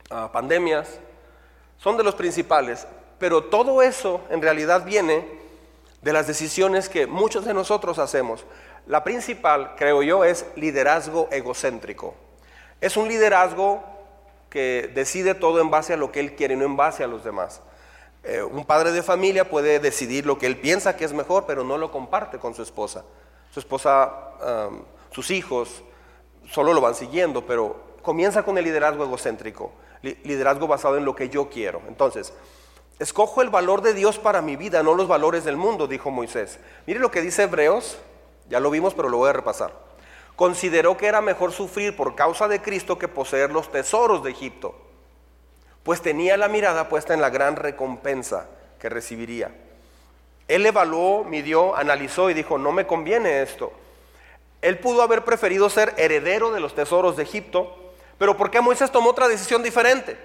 ah, 0.09 0.31
pandemias, 0.33 0.99
son 1.77 1.97
de 1.97 2.03
los 2.03 2.15
principales. 2.15 2.87
Pero 3.19 3.45
todo 3.45 3.81
eso 3.81 4.21
en 4.29 4.41
realidad 4.41 4.85
viene 4.85 5.25
de 6.01 6.13
las 6.13 6.27
decisiones 6.27 6.89
que 6.89 7.07
muchos 7.07 7.45
de 7.45 7.53
nosotros 7.53 7.99
hacemos. 7.99 8.45
La 8.85 9.03
principal, 9.03 9.75
creo 9.75 10.03
yo, 10.03 10.23
es 10.23 10.45
liderazgo 10.55 11.27
egocéntrico. 11.31 12.15
Es 12.79 12.95
un 12.95 13.07
liderazgo 13.07 13.83
que 14.49 14.91
decide 14.93 15.35
todo 15.35 15.59
en 15.59 15.69
base 15.69 15.93
a 15.93 15.97
lo 15.97 16.11
que 16.11 16.19
él 16.19 16.35
quiere, 16.35 16.55
no 16.55 16.65
en 16.65 16.77
base 16.77 17.03
a 17.03 17.07
los 17.07 17.23
demás. 17.23 17.61
Eh, 18.23 18.43
un 18.43 18.65
padre 18.65 18.91
de 18.91 19.03
familia 19.03 19.49
puede 19.49 19.79
decidir 19.79 20.25
lo 20.25 20.37
que 20.37 20.45
él 20.45 20.57
piensa 20.57 20.95
que 20.95 21.05
es 21.05 21.13
mejor, 21.13 21.45
pero 21.45 21.63
no 21.63 21.77
lo 21.77 21.91
comparte 21.91 22.37
con 22.37 22.53
su 22.53 22.61
esposa. 22.61 23.03
Su 23.51 23.59
esposa, 23.59 24.13
sus 25.11 25.31
hijos, 25.31 25.83
solo 26.49 26.73
lo 26.73 26.81
van 26.81 26.95
siguiendo, 26.95 27.45
pero 27.45 27.75
comienza 28.01 28.43
con 28.43 28.57
el 28.57 28.65
liderazgo 28.65 29.03
egocéntrico, 29.03 29.71
liderazgo 30.23 30.67
basado 30.67 30.97
en 30.97 31.05
lo 31.05 31.15
que 31.15 31.29
yo 31.29 31.49
quiero. 31.49 31.81
Entonces, 31.87 32.33
escojo 32.99 33.41
el 33.41 33.49
valor 33.49 33.81
de 33.81 33.93
Dios 33.93 34.19
para 34.19 34.41
mi 34.41 34.55
vida, 34.55 34.83
no 34.83 34.93
los 34.95 35.07
valores 35.07 35.43
del 35.43 35.57
mundo, 35.57 35.87
dijo 35.87 36.11
Moisés. 36.11 36.59
Mire 36.85 36.99
lo 36.99 37.11
que 37.11 37.21
dice 37.21 37.43
Hebreos 37.43 37.97
ya 38.49 38.59
lo 38.59 38.69
vimos, 38.69 38.93
pero 38.93 39.09
lo 39.09 39.17
voy 39.17 39.29
a 39.29 39.33
repasar. 39.33 39.73
Consideró 40.35 40.97
que 40.97 41.07
era 41.07 41.21
mejor 41.21 41.51
sufrir 41.51 41.95
por 41.95 42.15
causa 42.15 42.47
de 42.47 42.61
Cristo 42.61 42.97
que 42.97 43.07
poseer 43.07 43.51
los 43.51 43.71
tesoros 43.71 44.23
de 44.23 44.31
Egipto, 44.31 44.75
pues 45.83 46.01
tenía 46.01 46.37
la 46.37 46.47
mirada 46.47 46.89
puesta 46.89 47.13
en 47.13 47.21
la 47.21 47.29
gran 47.29 47.55
recompensa 47.55 48.47
que 48.79 48.89
recibiría. 48.89 49.51
Él 50.47 50.65
evaluó, 50.65 51.23
midió, 51.23 51.75
analizó 51.75 52.29
y 52.29 52.33
dijo, 52.33 52.57
no 52.57 52.71
me 52.71 52.87
conviene 52.87 53.41
esto. 53.41 53.71
Él 54.61 54.79
pudo 54.79 55.01
haber 55.01 55.25
preferido 55.25 55.69
ser 55.69 55.93
heredero 55.97 56.51
de 56.51 56.59
los 56.59 56.73
tesoros 56.73 57.17
de 57.17 57.23
Egipto, 57.23 57.86
pero 58.17 58.35
¿por 58.35 58.49
qué 58.49 58.61
Moisés 58.61 58.91
tomó 58.91 59.09
otra 59.09 59.27
decisión 59.27 59.61
diferente? 59.63 60.17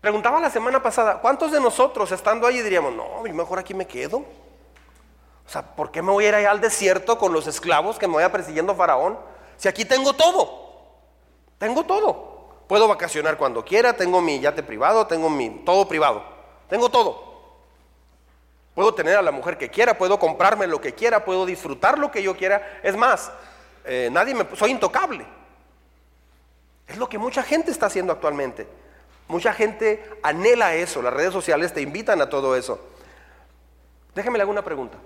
Preguntaba 0.00 0.40
la 0.40 0.50
semana 0.50 0.82
pasada, 0.82 1.20
¿cuántos 1.20 1.52
de 1.52 1.60
nosotros 1.60 2.10
estando 2.10 2.46
allí 2.46 2.60
diríamos, 2.60 2.92
no, 2.92 3.22
mejor 3.32 3.58
aquí 3.58 3.72
me 3.72 3.86
quedo? 3.86 4.18
O 4.18 5.48
sea, 5.48 5.62
¿por 5.62 5.90
qué 5.90 6.02
me 6.02 6.10
voy 6.10 6.24
a 6.24 6.40
ir 6.40 6.46
al 6.46 6.60
desierto 6.60 7.18
con 7.18 7.32
los 7.32 7.46
esclavos 7.46 7.98
que 7.98 8.08
me 8.08 8.16
vaya 8.16 8.32
persiguiendo 8.32 8.74
Faraón? 8.74 9.18
Si 9.56 9.68
aquí 9.68 9.84
tengo 9.84 10.12
todo, 10.12 10.88
tengo 11.58 11.84
todo. 11.84 12.32
Puedo 12.66 12.88
vacacionar 12.88 13.36
cuando 13.36 13.64
quiera, 13.64 13.92
tengo 13.92 14.20
mi 14.20 14.40
yate 14.40 14.62
privado, 14.62 15.06
tengo 15.06 15.28
mi 15.28 15.50
todo 15.50 15.86
privado, 15.86 16.24
tengo 16.68 16.88
todo. 16.88 17.32
Puedo 18.74 18.94
tener 18.94 19.16
a 19.18 19.22
la 19.22 19.30
mujer 19.30 19.58
que 19.58 19.68
quiera, 19.68 19.98
puedo 19.98 20.18
comprarme 20.18 20.66
lo 20.66 20.80
que 20.80 20.94
quiera, 20.94 21.24
puedo 21.24 21.44
disfrutar 21.44 21.98
lo 21.98 22.10
que 22.10 22.22
yo 22.22 22.34
quiera. 22.36 22.80
Es 22.82 22.96
más, 22.96 23.30
eh, 23.84 24.08
nadie 24.10 24.34
me, 24.34 24.46
soy 24.56 24.70
intocable. 24.70 25.26
Es 26.92 26.98
lo 26.98 27.08
que 27.08 27.16
mucha 27.16 27.42
gente 27.42 27.70
está 27.70 27.86
haciendo 27.86 28.12
actualmente. 28.12 28.68
Mucha 29.26 29.54
gente 29.54 30.04
anhela 30.22 30.74
eso, 30.74 31.00
las 31.00 31.14
redes 31.14 31.32
sociales 31.32 31.72
te 31.72 31.80
invitan 31.80 32.20
a 32.20 32.28
todo 32.28 32.54
eso. 32.54 32.78
Déjeme 34.14 34.36
le 34.36 34.42
hago 34.42 34.52
una 34.52 34.62
pregunta. 34.62 34.98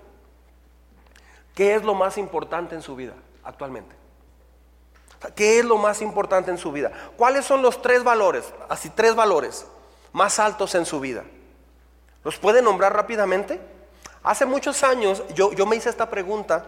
¿Qué 1.55 1.75
es 1.75 1.83
lo 1.83 1.93
más 1.93 2.17
importante 2.17 2.75
en 2.75 2.81
su 2.81 2.97
vida 2.97 3.13
actualmente? 3.41 3.95
¿Qué 5.33 5.59
es 5.59 5.65
lo 5.65 5.77
más 5.77 6.01
importante 6.01 6.51
en 6.51 6.57
su 6.57 6.73
vida? 6.73 6.91
¿Cuáles 7.15 7.45
son 7.45 7.61
los 7.61 7.81
tres 7.81 8.03
valores, 8.03 8.53
así 8.67 8.89
tres 8.89 9.15
valores 9.15 9.65
más 10.11 10.39
altos 10.39 10.75
en 10.75 10.85
su 10.85 10.99
vida? 10.99 11.23
¿Los 12.25 12.37
puede 12.37 12.61
nombrar 12.61 12.93
rápidamente? 12.93 13.61
Hace 14.23 14.45
muchos 14.45 14.83
años 14.83 15.23
yo, 15.33 15.65
me 15.65 15.77
hice 15.77 15.89
esta 15.89 16.09
pregunta 16.09 16.65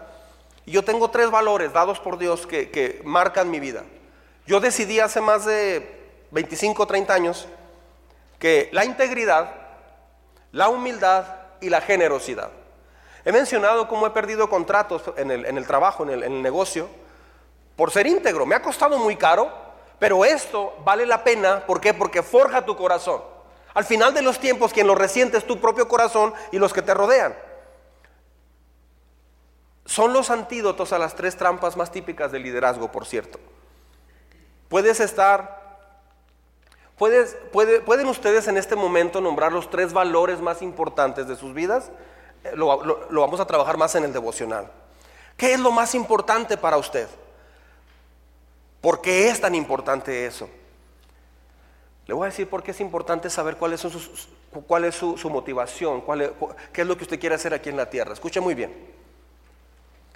y 0.64 0.70
yo 0.70 0.82
tengo 0.82 1.10
tres 1.10 1.30
valores 1.30 1.74
dados 1.74 2.00
por 2.00 2.16
Dios 2.16 2.46
que 2.46 3.02
marcan 3.04 3.50
mi 3.50 3.60
vida. 3.60 3.84
Yo 4.50 4.58
decidí 4.58 4.98
hace 4.98 5.20
más 5.20 5.44
de 5.44 6.26
25 6.32 6.82
o 6.82 6.86
30 6.88 7.14
años 7.14 7.46
que 8.40 8.68
la 8.72 8.84
integridad, 8.84 9.54
la 10.50 10.68
humildad 10.68 11.24
y 11.60 11.68
la 11.68 11.80
generosidad. 11.80 12.50
He 13.24 13.30
mencionado 13.30 13.86
cómo 13.86 14.08
he 14.08 14.10
perdido 14.10 14.50
contratos 14.50 15.04
en 15.16 15.30
el, 15.30 15.66
trabajo, 15.68 16.02
en 16.02 16.24
el, 16.24 16.42
negocio, 16.42 16.88
por 17.76 17.92
ser 17.92 18.08
íntegro. 18.08 18.44
Me 18.44 18.56
ha 18.56 18.60
costado 18.60 18.98
muy 18.98 19.14
caro, 19.14 19.52
pero 20.00 20.24
esto 20.24 20.74
vale 20.82 21.06
la 21.06 21.22
pena. 21.22 21.64
¿Por 21.64 21.80
qué? 21.80 21.94
Porque 21.94 22.20
forja 22.24 22.66
tu 22.66 22.76
corazón. 22.76 23.22
Al 23.72 23.84
final 23.84 24.12
de 24.14 24.22
los 24.22 24.40
tiempos, 24.40 24.72
quien 24.72 24.88
lo 24.88 24.96
resiente 24.96 25.38
es 25.38 25.46
tu 25.46 25.60
propio 25.60 25.86
corazón 25.86 26.34
y 26.50 26.58
los 26.58 26.72
que 26.72 26.82
te 26.82 26.92
rodean. 26.92 27.36
Son 29.84 30.12
los 30.12 30.28
antídotos 30.28 30.92
a 30.92 30.98
las 30.98 31.14
tres 31.14 31.36
trampas 31.36 31.76
más 31.76 31.92
típicas 31.92 32.32
del 32.32 32.42
liderazgo, 32.42 32.90
por 32.90 33.06
cierto. 33.06 33.38
Puedes 34.70 35.00
estar 35.00 35.60
Puedes, 37.00 37.34
¿Pueden 37.86 38.08
ustedes 38.08 38.46
en 38.46 38.58
este 38.58 38.76
momento 38.76 39.22
nombrar 39.22 39.52
los 39.52 39.70
tres 39.70 39.94
valores 39.94 40.38
más 40.38 40.60
importantes 40.60 41.26
de 41.26 41.34
sus 41.34 41.54
vidas? 41.54 41.90
lo, 42.54 42.68
vamos 43.10 43.40
a 43.40 43.46
trabajar 43.46 43.78
más 43.78 43.94
en 43.94 44.04
el 44.04 44.12
devocional. 44.12 44.70
¿Qué 45.34 45.54
es 45.54 45.60
lo 45.60 45.70
más 45.70 45.94
importante 45.94 46.58
para 46.58 46.76
usted? 46.76 47.08
¿Por 48.82 49.00
qué 49.00 49.30
es 49.30 49.40
tan 49.40 49.54
importante 49.54 50.26
eso? 50.26 50.46
Le 52.06 52.12
voy 52.12 52.24
a 52.24 52.30
decir 52.30 52.50
por 52.50 52.62
qué 52.62 52.72
es 52.72 52.80
importante 52.82 53.30
saber 53.30 53.56
cuál 53.56 53.72
es, 53.72 53.86
cuál 54.66 54.84
es 54.84 54.94
su, 54.94 55.30
motivación, 55.30 56.02
cuál 56.02 56.34
qué 56.70 56.82
es 56.82 56.86
lo 56.86 56.98
que 56.98 57.04
usted 57.04 57.18
quiere 57.18 57.34
hacer 57.34 57.54
aquí 57.54 57.70
en 57.70 57.78
la 57.78 57.88
tierra. 57.88 58.12
Escuche 58.12 58.40
muy 58.40 58.54
bien. 58.54 58.99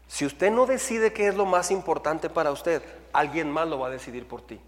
Si 0.06 0.24
usted 0.24 0.50
no 0.50 0.66
decide 0.66 1.12
qué 1.12 1.28
es 1.28 1.34
lo 1.34 1.46
más 1.46 1.70
importante 1.70 2.30
para 2.30 2.50
usted, 2.50 2.82
alguien 3.12 3.50
más 3.50 3.68
lo 3.68 3.78
va 3.78 3.88
a 3.88 3.90
decidir 3.90 4.28
por 4.28 4.42
ti. 4.42 4.60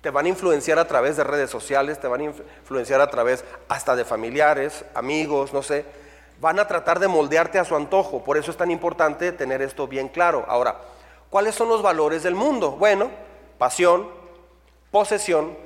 Te 0.00 0.10
van 0.10 0.26
a 0.26 0.28
influenciar 0.28 0.78
a 0.78 0.86
través 0.86 1.16
de 1.16 1.24
redes 1.24 1.50
sociales, 1.50 2.00
te 2.00 2.06
van 2.06 2.20
a 2.20 2.24
influenciar 2.24 3.00
a 3.00 3.10
través 3.10 3.44
hasta 3.68 3.96
de 3.96 4.04
familiares, 4.04 4.84
amigos, 4.94 5.52
no 5.52 5.62
sé. 5.62 5.84
Van 6.40 6.58
a 6.58 6.66
tratar 6.66 7.00
de 7.00 7.08
moldearte 7.08 7.58
a 7.58 7.64
su 7.64 7.74
antojo. 7.74 8.22
Por 8.22 8.36
eso 8.36 8.50
es 8.50 8.56
tan 8.56 8.70
importante 8.70 9.32
tener 9.32 9.62
esto 9.62 9.88
bien 9.88 10.08
claro. 10.08 10.44
Ahora, 10.46 10.78
¿cuáles 11.30 11.54
son 11.54 11.68
los 11.68 11.80
valores 11.80 12.22
del 12.22 12.34
mundo? 12.34 12.72
Bueno, 12.72 13.10
pasión, 13.56 14.08
posesión, 14.90 15.56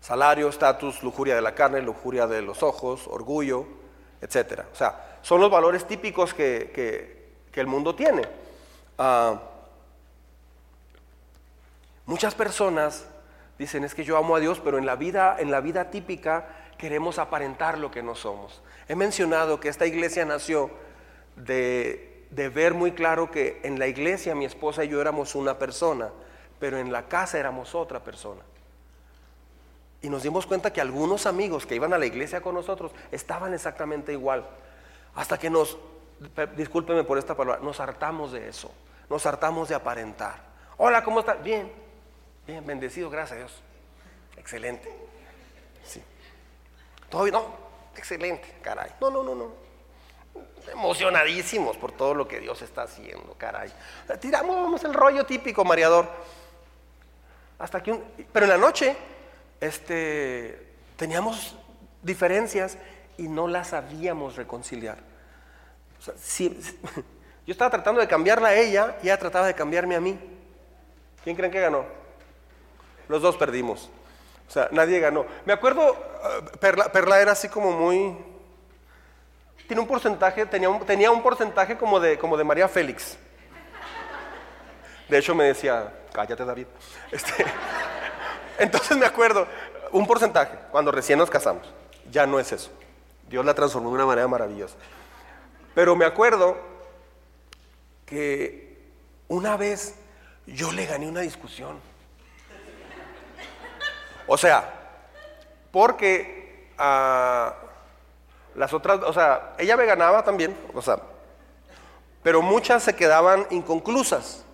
salario, 0.00 0.48
estatus, 0.48 1.02
lujuria 1.02 1.34
de 1.34 1.42
la 1.42 1.54
carne, 1.54 1.82
lujuria 1.82 2.26
de 2.26 2.42
los 2.42 2.62
ojos, 2.62 3.06
orgullo, 3.06 3.66
etc. 4.20 4.62
O 4.72 4.76
sea, 4.76 5.07
son 5.22 5.40
los 5.40 5.50
valores 5.50 5.86
típicos 5.86 6.34
que, 6.34 7.18
el 7.54 7.66
mundo 7.66 7.92
tiene. 7.92 8.22
Ah, 8.98 9.40
muchas 12.06 12.32
personas 12.36 13.04
dicen 13.58 13.82
es 13.82 13.96
que 13.96 14.04
yo 14.04 14.16
amo 14.16 14.36
a 14.36 14.40
Dios, 14.40 14.60
pero 14.62 14.78
en 14.78 14.86
la 14.86 14.94
vida, 14.94 15.36
en 15.40 15.50
la 15.50 15.60
vida 15.60 15.90
típica 15.90 16.46
queremos 16.78 17.18
aparentar 17.18 17.78
lo 17.78 17.90
que 17.90 18.00
no 18.00 18.14
somos. 18.14 18.62
He 18.86 18.94
mencionado 18.94 19.58
que 19.58 19.68
esta 19.68 19.86
iglesia 19.86 20.24
nació 20.24 20.70
de, 21.34 22.26
de 22.30 22.48
ver 22.48 22.74
muy 22.74 22.92
claro 22.92 23.30
que 23.30 23.60
en 23.64 23.78
la 23.78 23.88
iglesia 23.88 24.36
mi 24.36 24.44
esposa 24.44 24.84
y 24.84 24.88
yo 24.88 25.00
éramos 25.00 25.34
una 25.34 25.58
persona, 25.58 26.10
pero 26.60 26.78
en 26.78 26.92
la 26.92 27.08
casa 27.08 27.38
éramos 27.38 27.74
otra 27.74 28.04
persona. 28.04 28.42
Y 30.00 30.08
nos 30.10 30.22
dimos 30.22 30.46
cuenta 30.46 30.72
que 30.72 30.80
algunos 30.80 31.26
amigos 31.26 31.66
que 31.66 31.74
iban 31.74 31.92
a 31.92 31.98
la 31.98 32.06
iglesia 32.06 32.40
con 32.40 32.54
nosotros 32.54 32.92
estaban 33.10 33.52
exactamente 33.52 34.12
igual. 34.12 34.46
Hasta 35.18 35.36
que 35.36 35.50
nos, 35.50 35.76
discúlpeme 36.54 37.02
por 37.02 37.18
esta 37.18 37.36
palabra, 37.36 37.60
nos 37.60 37.80
hartamos 37.80 38.30
de 38.30 38.48
eso. 38.48 38.72
Nos 39.10 39.26
hartamos 39.26 39.68
de 39.68 39.74
aparentar. 39.74 40.36
Hola, 40.76 41.02
¿cómo 41.02 41.18
estás? 41.18 41.42
Bien, 41.42 41.72
bien, 42.46 42.64
bendecido, 42.64 43.10
gracias 43.10 43.32
a 43.32 43.38
Dios. 43.40 43.62
Excelente. 44.36 44.96
Sí. 45.82 46.00
¿Todo 47.10 47.24
bien? 47.24 47.34
No, 47.34 47.46
excelente, 47.96 48.58
caray. 48.62 48.92
No, 49.00 49.10
no, 49.10 49.24
no, 49.24 49.34
no. 49.34 49.52
Emocionadísimos 50.72 51.76
por 51.78 51.90
todo 51.90 52.14
lo 52.14 52.28
que 52.28 52.38
Dios 52.38 52.62
está 52.62 52.82
haciendo, 52.82 53.34
caray. 53.36 53.72
Tiramos 54.20 54.84
el 54.84 54.94
rollo 54.94 55.26
típico, 55.26 55.64
mareador. 55.64 56.08
Hasta 57.58 57.82
que 57.82 57.90
un, 57.90 58.04
pero 58.32 58.46
en 58.46 58.50
la 58.50 58.58
noche 58.58 58.96
este, 59.60 60.74
teníamos 60.96 61.56
diferencias 62.04 62.78
y 63.16 63.26
no 63.26 63.48
las 63.48 63.70
sabíamos 63.70 64.36
reconciliar. 64.36 65.07
yo 66.38 67.52
estaba 67.52 67.70
tratando 67.70 68.00
de 68.00 68.08
cambiarla 68.08 68.48
a 68.48 68.54
ella 68.54 68.96
y 69.02 69.06
ella 69.06 69.18
trataba 69.18 69.46
de 69.46 69.54
cambiarme 69.54 69.96
a 69.96 70.00
mí. 70.00 70.18
¿Quién 71.24 71.36
creen 71.36 71.52
que 71.52 71.60
ganó? 71.60 71.84
Los 73.08 73.22
dos 73.22 73.36
perdimos. 73.36 73.90
O 74.48 74.50
sea, 74.50 74.68
nadie 74.72 75.00
ganó. 75.00 75.26
Me 75.44 75.52
acuerdo, 75.52 75.92
eh, 75.92 76.82
Perla, 76.92 77.20
era 77.20 77.32
así 77.32 77.48
como 77.48 77.72
muy... 77.72 78.16
Tiene 79.66 79.82
un 79.82 79.88
porcentaje, 79.88 80.46
tenía 80.46 80.70
un, 80.70 80.84
tenía 80.86 81.10
un 81.10 81.22
porcentaje 81.22 81.76
como 81.76 82.00
de, 82.00 82.18
como 82.18 82.36
de 82.38 82.44
María 82.44 82.68
Félix. 82.68 83.18
De 85.08 85.18
hecho 85.18 85.34
me 85.34 85.44
decía, 85.44 85.92
cállate 86.12 86.44
David. 86.44 86.66
Este, 87.12 87.44
entonces 88.58 88.96
me 88.96 89.06
acuerdo, 89.06 89.46
un 89.92 90.06
porcentaje, 90.06 90.58
cuando 90.70 90.90
recién 90.90 91.18
nos 91.18 91.30
casamos, 91.30 91.66
ya 92.10 92.26
no 92.26 92.38
es 92.38 92.52
eso. 92.52 92.70
Dios 93.28 93.44
la 93.44 93.54
transformó 93.54 93.90
de 93.90 93.96
una 93.96 94.06
manera 94.06 94.28
maravillosa. 94.28 94.76
Pero 95.78 95.94
me 95.94 96.04
acuerdo 96.04 96.56
que 98.04 98.76
una 99.28 99.56
vez 99.56 99.94
yo 100.44 100.72
le 100.72 100.86
gané 100.86 101.06
una 101.06 101.20
discusión. 101.20 101.78
O 104.26 104.36
sea, 104.36 104.74
porque 105.70 106.72
a 106.78 107.54
las 108.56 108.72
otras, 108.72 109.04
o 109.04 109.12
sea, 109.12 109.54
ella 109.56 109.76
me 109.76 109.86
ganaba 109.86 110.24
también, 110.24 110.56
o 110.74 110.82
sea, 110.82 110.98
pero 112.24 112.42
muchas 112.42 112.82
se 112.82 112.96
quedaban 112.96 113.46
inconclusas 113.50 114.44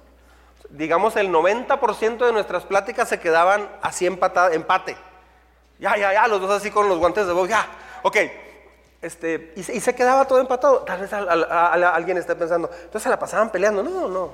digamos, 0.68 1.16
el 1.16 1.30
90% 1.30 2.18
de 2.18 2.32
nuestras 2.32 2.64
pláticas 2.64 3.08
se 3.08 3.18
quedaban 3.18 3.70
así 3.80 4.04
empate. 4.04 4.94
Ya, 5.78 5.96
ya, 5.96 6.12
ya, 6.12 6.28
los 6.28 6.42
dos 6.42 6.50
así 6.50 6.70
con 6.70 6.86
los 6.86 6.98
guantes 6.98 7.26
de 7.26 7.32
voz, 7.32 7.48
ya, 7.48 7.66
ok. 8.02 8.16
Este, 9.04 9.52
y, 9.54 9.62
se 9.62 9.94
quedaba 9.94 10.26
todo 10.26 10.40
empatado. 10.40 10.78
Tal 10.78 10.98
vez 10.98 11.12
alguien 11.12 12.16
esté 12.16 12.34
pensando, 12.34 12.70
entonces 12.72 13.02
se 13.02 13.10
la 13.10 13.18
pasaban 13.18 13.50
peleando. 13.52 13.82
No, 13.82 14.08
no. 14.08 14.32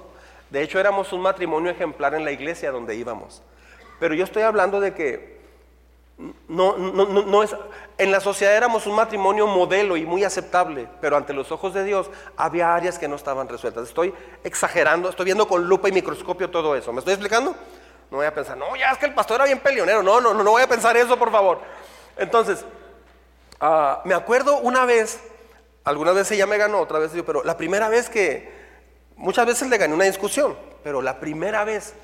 De 0.49 0.63
hecho, 0.63 0.79
éramos 0.79 1.13
un 1.13 1.23
matrimonio 1.23 1.73
ejemplar 1.73 2.15
en 2.15 2.25
la 2.25 2.31
iglesia 2.31 2.71
donde 2.71 2.95
íbamos. 2.95 3.43
Pero 3.99 4.15
yo 4.15 4.23
estoy 4.23 4.45
hablando 4.45 4.79
de 4.79 4.95
que 4.95 5.41
no, 6.47 6.77
no, 6.77 7.05
no, 7.05 7.43
es, 7.43 7.57
en 7.99 8.13
la 8.13 8.21
sociedad 8.21 8.55
éramos 8.55 8.87
un 8.87 8.95
matrimonio 8.95 9.49
modelo 9.49 9.97
y 9.97 10.07
muy 10.07 10.23
aceptable, 10.23 10.87
pero 11.01 11.17
ante 11.17 11.33
los 11.33 11.51
ojos 11.51 11.75
de 11.75 11.83
Dios 11.83 12.09
había 12.37 12.73
áreas 12.73 12.97
que 12.97 13.09
no 13.09 13.17
estaban 13.17 13.49
resueltas. 13.49 13.89
Estoy 13.89 14.15
exagerando, 14.45 15.09
estoy 15.09 15.25
viendo 15.25 15.49
con 15.49 15.65
lupa 15.65 15.89
y 15.89 15.93
microscopio 15.93 16.49
todo 16.49 16.77
eso. 16.77 16.93
¿Me 16.93 17.01
estoy 17.01 17.15
explicando? 17.15 17.57
No 18.09 18.19
voy 18.19 18.27
a 18.27 18.33
pensar, 18.33 18.57
no, 18.57 18.77
ya 18.77 18.93
es 18.93 18.99
que 18.99 19.07
el 19.07 19.15
pastor 19.15 19.37
era 19.37 19.47
bien 19.47 19.59
peleonero. 19.59 20.01
No, 20.05 20.21
no, 20.21 20.33
no, 20.33 20.45
no 20.45 20.53
voy 20.53 20.63
a 20.63 20.69
pensar 20.69 20.97
eso, 20.97 21.19
por 21.19 21.33
favor. 21.33 21.59
Entonces, 22.17 22.65
ah, 23.61 24.03
me 24.05 24.15
acuerdo 24.15 24.59
una 24.59 24.85
vez, 24.85 25.21
algunas 25.85 26.15
veces 26.15 26.33
ella 26.33 26.47
me 26.47 26.59
ganó, 26.59 26.81
otra 26.81 26.99
vez 26.99 27.13
yo, 27.13 27.25
pero 27.25 27.45
la 27.45 27.57
primera 27.57 27.89
vez 27.89 28.09
que, 28.09 28.51
muchas 29.17 29.47
veces 29.47 29.69
le 29.69 29.79
gané 29.79 29.95
una 29.95 30.05
discusión, 30.05 30.57
pero 30.83 31.03
la 31.03 31.21
primera 31.21 31.65
vez 31.65 31.95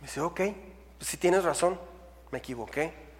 me 0.00 0.06
dice, 0.06 0.20
ok, 0.20 0.40
pues 0.98 1.10
sí 1.10 1.16
tienes 1.16 1.44
razón, 1.44 1.78
me 2.30 2.38
equivoqué 2.38 3.10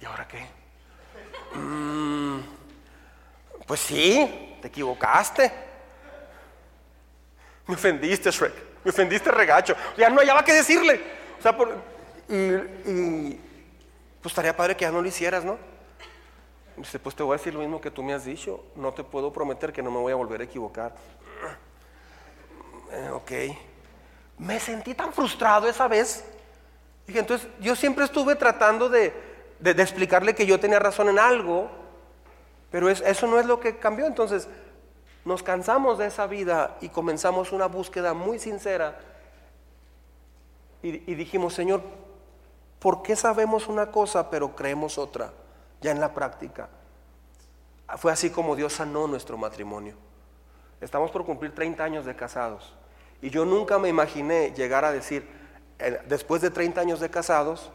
¿Y 0.00 0.04
ahora 0.04 0.28
qué? 0.28 0.46
Mm, 1.58 2.40
pues 3.66 3.80
sí, 3.80 4.58
te 4.60 4.68
equivocaste. 4.68 5.52
Me 7.66 7.74
ofendiste, 7.74 8.30
Shrek. 8.30 8.54
Me 8.84 8.90
ofendiste, 8.90 9.30
regacho. 9.30 9.74
Ya 9.96 10.08
no 10.10 10.20
hallaba 10.20 10.44
qué 10.44 10.52
decirle. 10.52 11.00
O 11.38 11.42
sea, 11.42 11.56
y, 12.28 13.38
pues 14.20 14.32
estaría 14.32 14.56
padre 14.56 14.76
que 14.76 14.84
ya 14.84 14.90
no 14.90 15.00
lo 15.00 15.08
hicieras, 15.08 15.44
¿no? 15.44 15.58
Dice, 16.76 16.98
pues 16.98 17.14
te 17.14 17.22
voy 17.22 17.34
a 17.34 17.38
decir 17.38 17.54
lo 17.54 17.60
mismo 17.60 17.80
que 17.80 17.90
tú 17.90 18.02
me 18.02 18.12
has 18.12 18.24
dicho. 18.24 18.64
No 18.74 18.92
te 18.92 19.02
puedo 19.02 19.32
prometer 19.32 19.72
que 19.72 19.82
no 19.82 19.90
me 19.90 19.98
voy 19.98 20.12
a 20.12 20.16
volver 20.16 20.40
a 20.40 20.44
equivocar. 20.44 20.94
Eh, 22.92 23.10
ok. 23.10 23.32
Me 24.38 24.60
sentí 24.60 24.94
tan 24.94 25.12
frustrado 25.12 25.68
esa 25.68 25.88
vez. 25.88 26.24
Dije, 27.06 27.20
entonces 27.20 27.48
yo 27.60 27.74
siempre 27.76 28.04
estuve 28.04 28.34
tratando 28.34 28.88
de, 28.88 29.14
de, 29.58 29.70
explicarle 29.82 30.34
que 30.34 30.44
yo 30.44 30.60
tenía 30.60 30.78
razón 30.78 31.08
en 31.08 31.18
algo, 31.18 31.70
pero 32.70 32.90
eso 32.90 33.26
no 33.26 33.38
es 33.38 33.46
lo 33.46 33.58
que 33.58 33.78
cambió. 33.78 34.06
Entonces, 34.06 34.48
nos 35.24 35.42
cansamos 35.42 35.98
de 35.98 36.06
esa 36.06 36.26
vida 36.26 36.76
y 36.80 36.88
comenzamos 36.88 37.52
una 37.52 37.66
búsqueda 37.66 38.12
muy 38.12 38.38
sincera 38.38 38.98
y, 40.82 41.10
y 41.10 41.14
dijimos, 41.14 41.54
Señor, 41.54 41.82
¿por 42.86 43.02
qué 43.02 43.16
sabemos 43.16 43.66
una 43.66 43.90
cosa 43.90 44.30
pero 44.30 44.54
creemos 44.54 44.96
otra 44.96 45.32
ya 45.80 45.90
en 45.90 45.98
la 45.98 46.14
práctica? 46.14 46.68
Fue 47.98 48.12
así 48.12 48.30
como 48.30 48.54
Dios 48.54 48.74
sanó 48.74 49.08
nuestro 49.08 49.36
matrimonio. 49.36 49.96
Estamos 50.80 51.10
por 51.10 51.26
cumplir 51.26 51.52
30 51.52 51.82
años 51.82 52.04
de 52.04 52.14
casados. 52.14 52.76
Y 53.20 53.30
yo 53.30 53.44
nunca 53.44 53.80
me 53.80 53.88
imaginé 53.88 54.52
llegar 54.54 54.84
a 54.84 54.92
decir, 54.92 55.28
eh, 55.80 56.00
después 56.06 56.40
de 56.42 56.50
30 56.50 56.80
años 56.80 57.00
de 57.00 57.10
casados, 57.10 57.72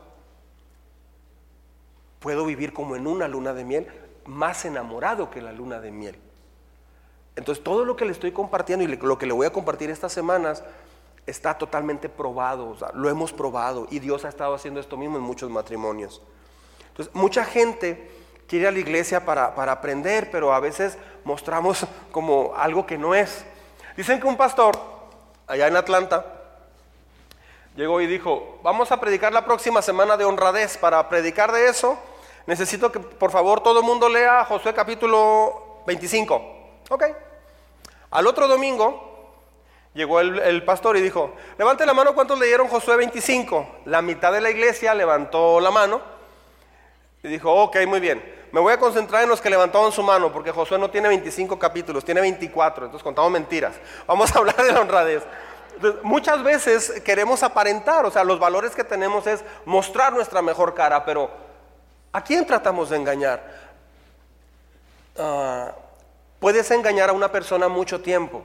puedo 2.22 2.46
vivir 2.46 2.72
como 2.72 2.96
en 2.96 3.06
una 3.06 3.28
luna 3.28 3.52
de 3.52 3.66
miel, 3.66 3.88
más 4.24 4.64
enamorado 4.64 5.30
que 5.30 5.42
la 5.42 5.52
luna 5.52 5.82
de 5.82 5.92
miel. 5.92 6.18
Entonces 7.36 7.62
todo 7.62 7.84
lo 7.84 7.98
que 7.98 8.06
le 8.06 8.14
estoy 8.14 8.32
compartiendo 8.32 8.86
y 8.86 8.88
lo 8.88 9.18
que 9.18 9.26
le 9.26 9.34
voy 9.34 9.46
a 9.46 9.52
compartir 9.52 9.90
estas 9.90 10.14
semanas 10.14 10.64
está 11.26 11.58
totalmente 11.58 12.10
probado, 12.10 12.76
lo 12.94 13.10
hemos 13.10 13.32
probado 13.32 13.88
y 13.90 14.00
Dios 14.00 14.26
ha 14.26 14.30
estado 14.30 14.54
haciendo 14.54 14.80
esto 14.80 14.98
mismo 14.98 15.18
en 15.18 15.24
muchos 15.24 15.50
matrimonios. 15.50 16.22
Entonces 16.90 17.14
mucha 17.14 17.46
gente 17.46 18.12
quiere 18.48 18.64
ir 18.64 18.68
a 18.68 18.72
la 18.72 18.80
iglesia 18.80 19.26
para, 19.26 19.56
para 19.56 19.72
aprender, 19.72 20.30
pero 20.32 20.54
a 20.54 20.60
veces 20.60 20.98
mostramos 21.24 21.86
como 22.12 22.54
algo 22.56 22.86
que 22.86 22.98
no 22.98 23.16
es. 23.16 23.46
Dicen 23.96 24.20
que 24.20 24.28
un 24.28 24.38
pastor 24.38 24.78
allá 25.48 25.68
en 25.68 25.76
Atlanta 25.76 26.26
llegó 27.76 28.02
y 28.02 28.08
dijo, 28.08 28.60
vamos 28.64 28.92
a 28.92 29.00
predicar 29.00 29.32
la 29.32 29.46
próxima 29.46 29.82
semana 29.82 30.18
de 30.18 30.26
honradez. 30.26 30.78
Para 30.78 31.08
predicar 31.08 31.52
de 31.52 31.68
eso, 31.68 31.98
Necesito 32.48 32.92
que 32.92 33.00
por 33.00 33.32
favor 33.32 33.62
todo 33.62 33.80
el 33.80 33.86
mundo 33.86 34.10
lea 34.10 34.46
Josué 34.46 34.74
capítulo 34.74 35.84
25. 35.86 36.42
Ok. 36.90 37.04
Al 38.12 38.28
otro 38.28 38.48
domingo 38.48 39.11
llegó 39.94 40.20
el, 40.20 40.64
pastor 40.64 40.98
y 40.98 41.02
dijo, 41.02 41.34
levante 41.58 41.86
la 41.86 41.94
mano 41.94 42.14
cuántos 42.14 42.40
leyeron 42.40 42.68
Josué 42.68 42.98
25. 42.98 43.82
La 43.86 44.02
mitad 44.02 44.32
de 44.32 44.42
la 44.42 44.50
iglesia 44.50 44.94
levantó 44.94 45.60
la 45.60 45.72
mano 45.72 46.02
y 47.24 47.28
dijo, 47.28 47.52
ok, 47.52 47.78
muy 47.88 48.00
bien. 48.00 48.42
Me 48.52 48.60
voy 48.60 48.74
a 48.74 48.80
concentrar 48.80 49.24
en 49.24 49.30
los 49.30 49.40
que 49.40 49.50
levantaron 49.50 49.92
su 49.92 50.04
mano, 50.04 50.32
porque 50.32 50.52
Josué 50.52 50.78
no 50.78 50.90
tiene 50.90 51.08
25 51.08 51.58
capítulos, 51.58 52.04
tiene 52.04 52.20
24, 52.20 52.86
entonces 52.86 53.04
contamos 53.04 53.32
mentiras. 53.32 53.76
Vamos 54.08 54.36
a 54.36 54.40
hablar 54.40 54.58
de 54.58 54.72
la 54.72 54.82
honradez. 54.82 55.24
Muchas 56.04 56.44
veces 56.44 57.02
queremos 57.04 57.44
aparentar, 57.44 58.06
o 58.06 58.12
sea, 58.12 58.24
los 58.24 58.40
valores 58.40 58.76
que 58.76 58.84
tenemos 58.84 59.26
es 59.26 59.44
mostrar 59.66 60.12
nuestra 60.14 60.42
mejor 60.42 60.74
cara, 60.74 61.06
pero 61.06 61.32
¿a 62.12 62.22
quién 62.24 62.46
tratamos 62.46 62.90
de 62.90 62.98
engañar? 62.98 63.42
Ah, 65.18 65.72
puedes 66.40 66.70
engañar 66.72 67.10
a 67.10 67.14
una 67.14 67.32
persona 67.32 67.68
mucho 67.70 68.02
tiempo. 68.02 68.44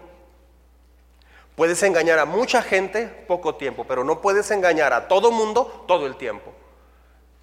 Puedes 1.57 1.83
engañar 1.83 2.19
a 2.19 2.27
mucha 2.27 2.61
gente 2.61 3.09
poco 3.27 3.55
tiempo, 3.55 3.85
pero 3.89 4.05
no 4.05 4.21
puedes 4.21 4.51
engañar 4.51 4.93
a 4.93 5.09
todo 5.09 5.33
mundo 5.33 5.85
todo 5.89 6.07
el 6.07 6.17
tiempo. 6.17 6.53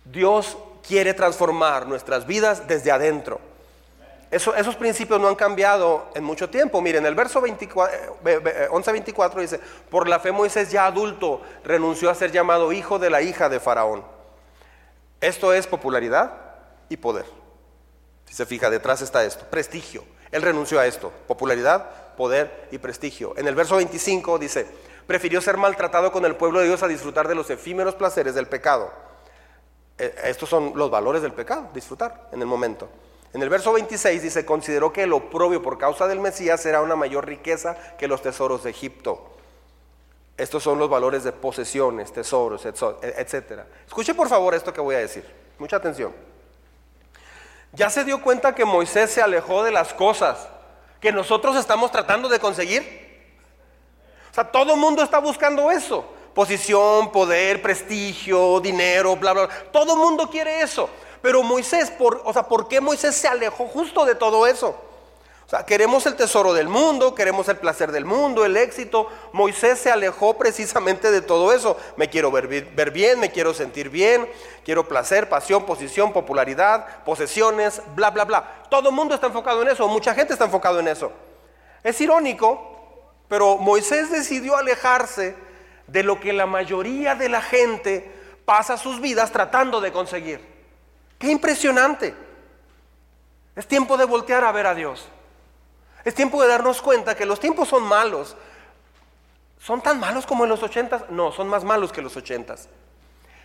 Dios 0.06 0.56
quiere 0.88 1.16
transformar 1.16 1.88
nuestras 1.88 2.28
vidas 2.28 2.68
desde 2.68 2.92
adentro. 2.92 3.42
esos 4.30 4.76
principios 4.76 5.20
no 5.20 5.28
han 5.28 5.36
cambiado 5.36 6.10
en 6.14 6.24
mucho 6.24 6.48
tiempo. 6.48 6.80
Miren, 6.80 7.08
el 7.08 7.16
verso 7.16 7.42
24, 7.42 8.20
11-24 8.70 9.40
dice, 9.40 9.60
por 9.90 10.08
la 10.08 10.20
fe 10.20 10.32
Moisés 10.32 10.70
ya 10.70 10.86
adulto 10.86 11.42
renunció 11.64 12.12
a 12.12 12.16
ser 12.16 12.32
llamado 12.32 12.72
hijo 12.72 13.00
de 13.00 13.10
la 13.10 13.24
hija 13.24 13.50
de 13.50 13.60
Faraón. 13.60 14.04
Esto 15.22 15.54
es 15.54 15.66
popularidad 15.66 16.34
y 16.88 16.98
poder. 16.98 17.26
Si 18.26 18.36
se 18.36 18.46
fija, 18.46 18.70
detrás 18.70 19.02
está 19.02 19.24
esto, 19.24 19.46
prestigio. 19.50 20.04
Él 20.32 20.42
renunció 20.42 20.80
a 20.80 20.86
esto, 20.86 21.12
popularidad, 21.28 22.03
poder 22.16 22.68
y 22.72 22.78
prestigio. 22.78 23.34
En 23.38 23.48
el 23.48 23.56
verso 23.56 23.76
25 23.78 24.40
dice, 24.40 24.68
prefirió 25.08 25.42
ser 25.42 25.58
maltratado 25.58 26.12
con 26.12 26.26
el 26.26 26.36
pueblo 26.36 26.60
de 26.60 26.68
Dios 26.68 26.84
a 26.84 26.88
disfrutar 26.88 27.28
de 27.28 27.36
los 27.36 27.50
efímeros 27.50 27.96
placeres 27.96 28.36
del 28.36 28.48
pecado. 28.48 28.92
Eh, 29.98 30.14
estos 30.26 30.50
son 30.50 30.74
los 30.76 30.90
valores 30.90 31.22
del 31.22 31.34
pecado, 31.34 31.70
disfrutar 31.74 32.30
en 32.32 32.42
el 32.42 32.48
momento. 32.48 32.90
En 33.34 33.42
el 33.42 33.50
verso 33.50 33.74
26 33.74 34.22
dice, 34.22 34.46
consideró 34.46 34.94
que 34.94 35.04
el 35.04 35.14
oprobio 35.14 35.62
por 35.62 35.78
causa 35.78 36.08
del 36.08 36.20
Mesías 36.20 36.62
será 36.62 36.82
una 36.82 36.96
mayor 36.96 37.26
riqueza 37.26 37.76
que 37.98 38.08
los 38.08 38.22
tesoros 38.22 38.64
de 38.64 38.70
Egipto. 38.70 39.32
Estos 40.38 40.64
son 40.64 40.80
los 40.80 40.90
valores 40.90 41.24
de 41.24 41.32
posesiones, 41.32 42.12
tesoros, 42.12 42.66
etc. 42.66 43.62
Escuche 43.88 44.14
por 44.14 44.30
favor 44.30 44.56
esto 44.56 44.74
que 44.74 44.82
voy 44.82 44.96
a 44.96 45.00
decir. 45.00 45.24
Mucha 45.60 45.78
atención. 45.78 46.14
¿Ya 47.72 47.90
se 47.90 48.04
dio 48.04 48.22
cuenta 48.22 48.54
que 48.54 48.66
Moisés 48.66 49.12
se 49.12 49.22
alejó 49.22 49.64
de 49.64 49.72
las 49.72 49.94
cosas 49.94 50.48
que 51.04 51.12
nosotros 51.12 51.56
estamos 51.56 51.92
tratando 51.92 52.28
de 52.28 52.40
conseguir? 52.40 52.82
O 54.32 54.34
sea, 54.34 54.52
todo 54.52 54.74
el 54.74 54.80
mundo 54.80 55.04
está 55.04 55.20
buscando 55.20 55.70
eso 55.70 56.04
posición, 56.34 57.12
poder, 57.12 57.62
prestigio, 57.62 58.60
dinero, 58.60 59.16
bla, 59.16 59.34
bla, 59.34 59.46
bla. 59.46 59.56
Todo 59.72 59.94
el 59.94 60.00
mundo 60.00 60.30
quiere 60.30 60.62
eso. 60.62 60.90
Pero 61.22 61.44
Moisés, 61.44 61.92
por, 61.92 62.22
o 62.26 62.34
sea, 62.34 62.44
¿por 62.44 62.68
qué 62.68 62.82
Moisés 62.82 63.16
se 63.16 63.28
alejó 63.28 63.68
justo 63.68 64.04
de 64.06 64.16
todo 64.16 64.46
eso? 64.48 64.76
O 65.46 65.50
sea, 65.50 65.66
queremos 65.66 66.06
el 66.06 66.16
tesoro 66.16 66.54
del 66.54 66.70
mundo, 66.70 67.14
queremos 67.14 67.48
el 67.50 67.58
placer 67.58 67.92
del 67.92 68.06
mundo, 68.06 68.46
el 68.46 68.56
éxito. 68.56 69.08
Moisés 69.34 69.78
se 69.80 69.92
alejó 69.92 70.38
precisamente 70.38 71.12
de 71.12 71.22
todo 71.22 71.52
eso. 71.52 71.78
Me 71.98 72.10
quiero 72.10 72.32
ver, 72.32 72.48
ver 72.48 72.92
bien, 72.92 73.20
me 73.20 73.32
quiero 73.32 73.54
sentir 73.54 73.90
bien, 73.90 74.28
quiero 74.64 74.88
placer, 74.88 75.28
pasión, 75.30 75.66
posición, 75.66 76.14
popularidad, 76.14 77.04
posesiones, 77.04 77.82
bla, 77.96 78.10
bla, 78.10 78.26
bla. 78.26 78.64
Todo 78.70 78.90
el 78.90 78.96
mundo 78.96 79.14
está 79.14 79.28
enfocado 79.28 79.62
en 79.62 79.68
eso, 79.68 79.88
mucha 79.88 80.16
gente 80.16 80.34
está 80.34 80.46
enfocado 80.46 80.80
en 80.80 80.88
eso. 80.88 81.12
Es 81.84 82.00
irónico, 82.00 83.12
pero 83.28 83.58
Moisés 83.58 84.12
decidió 84.12 84.56
alejarse 84.56 85.36
de 85.88 86.04
lo 86.04 86.20
que 86.20 86.32
la 86.32 86.46
mayoría 86.46 87.16
de 87.16 87.30
la 87.30 87.42
gente 87.42 88.12
pasa 88.46 88.78
sus 88.78 89.02
vidas 89.02 89.32
tratando 89.32 89.82
de 89.82 89.92
conseguir. 89.92 90.40
Qué 91.20 91.30
impresionante. 91.30 92.14
Es 93.56 93.68
tiempo 93.68 93.98
de 93.98 94.06
voltear 94.06 94.44
a 94.44 94.52
ver 94.52 94.66
a 94.66 94.74
Dios. 94.74 95.08
Es 96.04 96.14
tiempo 96.14 96.42
de 96.42 96.48
darnos 96.48 96.82
cuenta 96.82 97.16
que 97.16 97.26
los 97.26 97.40
tiempos 97.40 97.70
son 97.70 97.84
malos. 97.84 98.36
¿Son 99.60 99.82
tan 99.82 100.00
malos 100.00 100.26
como 100.26 100.44
en 100.44 100.50
los 100.50 100.62
ochentas? 100.62 101.10
No, 101.10 101.32
son 101.32 101.48
más 101.48 101.64
malos 101.64 101.92
que 101.92 102.02
los 102.02 102.18
ochentas. 102.18 102.68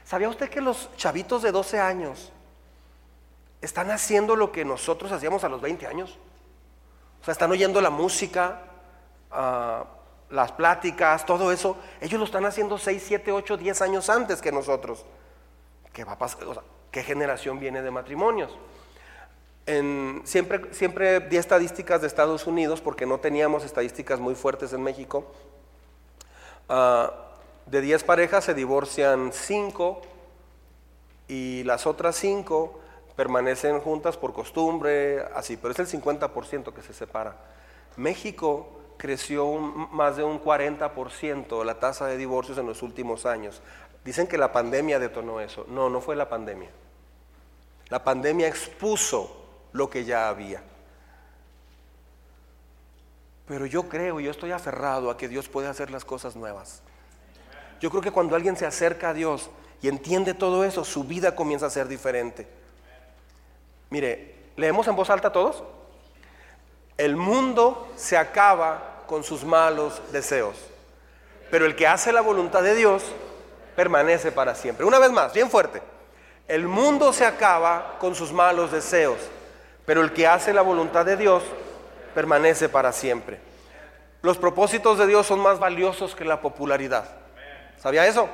¿Sabía 0.04 0.28
usted 0.28 0.48
que 0.48 0.60
los 0.60 0.88
chavitos 0.96 1.42
de 1.42 1.52
12 1.52 1.78
años 1.78 2.32
están 3.60 3.90
haciendo 3.90 4.34
lo 4.34 4.50
que 4.50 4.64
nosotros 4.64 5.12
hacíamos 5.12 5.44
a 5.44 5.48
los 5.48 5.60
20 5.60 5.86
años? 5.86 6.18
O 7.20 7.24
sea, 7.24 7.32
están 7.32 7.50
oyendo 7.50 7.80
la 7.80 7.90
música, 7.90 8.62
uh, 9.30 10.34
las 10.34 10.52
pláticas, 10.52 11.24
todo 11.24 11.52
eso, 11.52 11.76
ellos 12.00 12.18
lo 12.18 12.24
están 12.24 12.44
haciendo 12.44 12.78
6, 12.78 13.02
7, 13.06 13.32
8, 13.32 13.56
10 13.56 13.82
años 13.82 14.10
antes 14.10 14.40
que 14.40 14.52
nosotros. 14.52 15.04
¿Qué 15.92 16.04
va 16.04 16.12
a 16.12 16.18
pasar? 16.18 16.62
¿Qué 16.90 17.02
generación 17.02 17.58
viene 17.58 17.82
de 17.82 17.90
matrimonios? 17.90 18.56
Siempre, 20.24 20.72
siempre 20.72 21.20
di 21.20 21.37
estadísticas 21.37 22.00
de 22.00 22.07
Estados 22.07 22.46
Unidos 22.46 22.81
porque 22.81 23.04
no 23.04 23.18
teníamos 23.18 23.64
estadísticas 23.64 24.18
muy 24.18 24.35
fuertes 24.35 24.72
en 24.72 24.83
México. 24.83 25.26
Ah, 26.68 27.12
de 27.66 27.81
10 27.83 28.04
parejas 28.04 28.44
se 28.44 28.54
divorcian 28.54 29.31
5 29.33 30.00
y 31.28 31.64
las 31.64 31.87
otras 31.87 32.16
5 32.16 32.81
permanecen 33.14 33.81
juntas 33.81 34.16
por 34.16 34.33
costumbre, 34.33 35.22
así, 35.35 35.57
pero 35.57 35.72
es 35.72 35.78
el 35.81 35.87
50% 35.87 36.72
que 36.72 36.83
se 36.83 36.94
separa. 36.94 37.37
México 37.96 38.68
creció 38.96 39.59
más 39.59 40.16
de 40.16 40.24
un 40.24 40.42
40% 40.42 41.64
la 41.64 41.78
tasa 41.78 42.07
de 42.07 42.16
divorcios 42.16 42.57
en 42.59 42.66
los 42.66 42.83
últimos 42.83 43.26
años. 43.26 43.61
Dicen 44.04 44.26
que 44.26 44.38
la 44.38 44.52
pandemia 44.52 44.98
detonó 44.98 45.40
eso. 45.40 45.66
No, 45.68 45.90
no 45.90 46.00
fue 46.00 46.16
la 46.16 46.28
pandemia. 46.28 46.70
La 47.90 48.02
pandemia 48.02 48.48
expuso 48.48 49.47
lo 49.78 49.88
que 49.88 50.04
ya 50.04 50.28
había. 50.28 50.62
Pero 53.46 53.64
yo 53.64 53.88
creo, 53.88 54.20
yo 54.20 54.30
estoy 54.30 54.52
aferrado 54.52 55.10
a 55.10 55.16
que 55.16 55.28
Dios 55.28 55.48
puede 55.48 55.68
hacer 55.68 55.90
las 55.90 56.04
cosas 56.04 56.36
nuevas. 56.36 56.82
Yo 57.80 57.88
creo 57.88 58.02
que 58.02 58.10
cuando 58.10 58.36
alguien 58.36 58.56
se 58.56 58.66
acerca 58.66 59.10
a 59.10 59.14
Dios 59.14 59.48
y 59.80 59.88
entiende 59.88 60.34
todo 60.34 60.64
eso, 60.64 60.84
su 60.84 61.04
vida 61.04 61.34
comienza 61.34 61.66
a 61.66 61.70
ser 61.70 61.88
diferente. 61.88 62.46
Mire, 63.88 64.34
¿leemos 64.56 64.86
en 64.88 64.96
voz 64.96 65.08
alta 65.08 65.32
todos? 65.32 65.62
El 66.98 67.16
mundo 67.16 67.90
se 67.96 68.18
acaba 68.18 69.04
con 69.06 69.24
sus 69.24 69.44
malos 69.44 70.02
deseos, 70.12 70.56
pero 71.50 71.64
el 71.64 71.74
que 71.74 71.86
hace 71.86 72.12
la 72.12 72.20
voluntad 72.20 72.62
de 72.62 72.74
Dios 72.74 73.04
permanece 73.76 74.32
para 74.32 74.54
siempre. 74.54 74.84
Una 74.84 74.98
vez 74.98 75.12
más, 75.12 75.32
bien 75.32 75.48
fuerte. 75.48 75.80
El 76.48 76.66
mundo 76.66 77.12
se 77.12 77.24
acaba 77.24 77.96
con 78.00 78.14
sus 78.14 78.32
malos 78.32 78.72
deseos, 78.72 79.18
pero 79.88 80.03
el 80.03 80.12
que 80.12 80.27
hace 80.27 80.53
la 80.53 80.61
voluntad 80.61 81.07
de 81.07 81.16
Dios 81.16 81.42
permanece 82.14 82.68
para 82.68 82.92
siempre. 82.92 83.40
Los 84.20 84.37
propósitos 84.37 84.98
de 84.98 85.07
Dios 85.07 85.27
son 85.27 85.40
más 85.40 85.59
valiosos 85.59 86.14
que 86.14 86.27
la 86.27 86.42
popularidad. 86.42 87.09
¿Sabía 87.79 88.07
eso? 88.07 88.29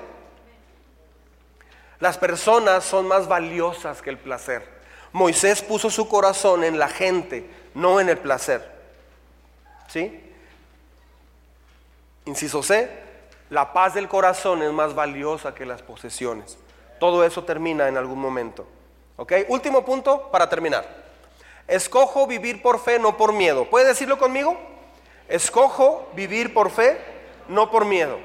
Las 2.01 2.19
personas 2.19 2.83
son 2.83 3.07
más 3.07 3.29
valiosas 3.29 4.03
que 4.03 4.11
el 4.11 4.19
placer. 4.19 4.69
Moisés 5.13 5.63
puso 5.63 5.91
su 5.91 6.09
corazón 6.09 6.65
en 6.65 6.77
la 6.77 6.89
gente, 6.89 7.49
no 7.73 8.01
en 8.01 8.09
el 8.09 8.19
placer. 8.19 8.69
¿Sí? 9.87 10.29
Inciso 12.25 12.65
C, 12.65 12.91
la 13.51 13.73
paz 13.73 13.95
del 13.95 14.09
corazón 14.09 14.61
es 14.65 14.73
más 14.73 14.93
valiosa 14.93 15.55
que 15.55 15.65
las 15.65 15.83
posesiones. 15.83 16.59
Todo 16.99 17.25
eso 17.25 17.45
termina 17.45 17.87
en 17.87 17.97
algún 17.97 18.19
momento. 18.19 18.67
¿Ok? 19.19 19.35
Último 19.47 19.85
punto 19.85 20.33
para 20.33 20.49
terminar. 20.49 21.04
Escojo 21.67 22.27
vivir 22.27 22.63
por 22.63 22.81
fe, 22.81 22.99
no 22.99 23.17
por 23.17 23.33
miedo. 23.33 23.65
¿Puede 23.71 23.87
decirlo 23.87 24.19
conmigo? 24.19 24.59
Escojo 25.29 26.09
vivir 26.15 26.53
por 26.53 26.71
fe, 26.71 26.99
no 27.49 27.71
por 27.71 27.85
miedo. 27.85 28.19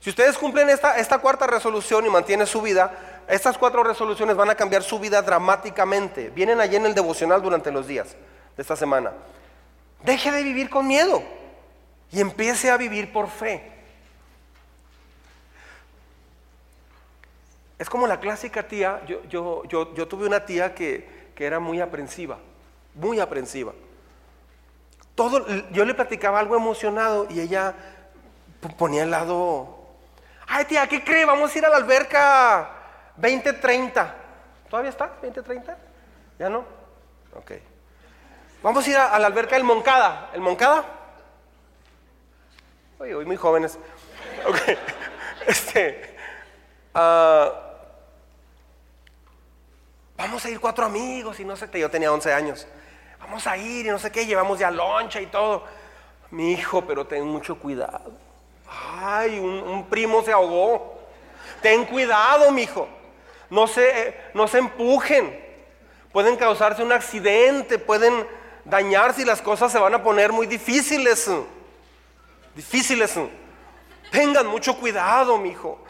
Si 0.00 0.10
ustedes 0.10 0.38
cumplen 0.38 0.70
esta, 0.70 0.98
esta 0.98 1.18
cuarta 1.18 1.46
resolución 1.46 2.06
y 2.06 2.10
mantienen 2.10 2.46
su 2.46 2.62
vida, 2.62 3.24
estas 3.28 3.58
cuatro 3.58 3.82
resoluciones 3.82 4.36
van 4.36 4.50
a 4.50 4.54
cambiar 4.54 4.82
su 4.82 4.98
vida 4.98 5.20
dramáticamente. 5.20 6.30
Vienen 6.30 6.60
allí 6.60 6.76
en 6.76 6.86
el 6.86 6.94
devocional 6.94 7.42
durante 7.42 7.70
los 7.70 7.86
días 7.86 8.16
de 8.56 8.62
esta 8.62 8.76
semana. 8.76 9.12
Deje 10.02 10.30
de 10.30 10.42
vivir 10.42 10.70
con 10.70 10.86
miedo 10.86 11.22
y 12.10 12.20
empiece 12.20 12.70
a 12.70 12.76
vivir 12.76 13.12
por 13.12 13.28
fe. 13.28 13.72
Es 17.78 17.88
como 17.88 18.06
la 18.06 18.18
clásica 18.18 18.66
tía, 18.66 19.02
yo, 19.06 19.22
yo, 19.28 19.62
yo, 19.66 19.94
yo 19.94 20.08
tuve 20.08 20.26
una 20.26 20.44
tía 20.44 20.74
que, 20.74 21.30
que, 21.34 21.46
era 21.46 21.60
muy 21.60 21.80
aprensiva, 21.80 22.38
muy 22.98 23.20
aprensiva. 23.20 23.72
Todo, 25.14 25.46
yo 25.72 25.84
le 25.84 25.94
platicaba 25.94 26.38
algo 26.38 26.56
emocionado 26.56 27.26
y 27.30 27.40
ella 27.40 27.74
ponía 28.76 29.04
el 29.04 29.10
lado, 29.10 29.78
ay 30.46 30.64
tía, 30.64 30.86
¿qué 30.86 31.02
cree? 31.02 31.24
Vamos 31.24 31.54
a 31.54 31.58
ir 31.58 31.66
a 31.66 31.70
la 31.70 31.76
alberca 31.76 32.70
2030. 33.16 34.14
¿Todavía 34.68 34.90
está? 34.90 35.20
¿2030? 35.22 35.76
¿Ya 36.38 36.48
no? 36.48 36.64
Ok. 37.34 37.52
Vamos 38.62 38.86
a 38.86 38.90
ir 38.90 38.96
a, 38.96 39.18
la 39.18 39.26
alberca 39.26 39.56
del 39.56 39.64
Moncada. 39.64 40.30
¿El 40.32 40.40
Moncada? 40.40 40.84
Oye, 42.98 43.14
hoy 43.14 43.24
muy 43.24 43.36
jóvenes. 43.36 43.78
Ok. 44.46 44.56
Este. 45.48 46.16
ah, 46.94 47.52
vamos 50.16 50.44
a 50.44 50.50
ir 50.50 50.60
cuatro 50.60 50.86
amigos 50.86 51.40
y 51.40 51.44
no 51.44 51.56
sé. 51.56 51.68
Yo 51.72 51.90
tenía 51.90 52.12
11 52.12 52.32
años. 52.32 52.66
Vamos 53.28 53.46
a 53.46 53.58
ir 53.58 53.84
y 53.84 53.90
no 53.90 53.98
sé 53.98 54.10
qué. 54.10 54.24
Llevamos 54.24 54.58
ya 54.58 54.70
loncha 54.70 55.20
y 55.20 55.26
todo. 55.26 55.62
Mi 56.30 56.52
hijo, 56.52 56.82
pero 56.86 57.06
ten 57.06 57.26
mucho 57.26 57.58
cuidado. 57.58 58.10
Ay, 58.98 59.38
un, 59.38 59.86
primo 59.90 60.22
se 60.22 60.32
ahogó. 60.32 60.98
Ten 61.60 61.84
cuidado, 61.84 62.50
mi 62.50 62.62
hijo. 62.62 62.88
No 63.50 63.66
se, 63.66 64.08
eh, 64.08 64.20
no 64.32 64.48
se 64.48 64.58
empujen. 64.58 65.38
Pueden 66.10 66.36
causarse 66.36 66.82
un 66.82 66.90
accidente, 66.90 67.78
pueden 67.78 68.26
dañarse 68.64 69.22
y 69.22 69.24
las 69.26 69.42
cosas 69.42 69.70
se 69.70 69.78
van 69.78 69.94
a 69.94 70.02
poner 70.02 70.32
muy 70.32 70.46
difíciles. 70.46 71.30
Difíciles. 72.54 73.14
Tengan 74.10 74.46
mucho 74.46 74.74
cuidado, 74.78 75.36
mi 75.36 75.50
hijo. 75.50 75.84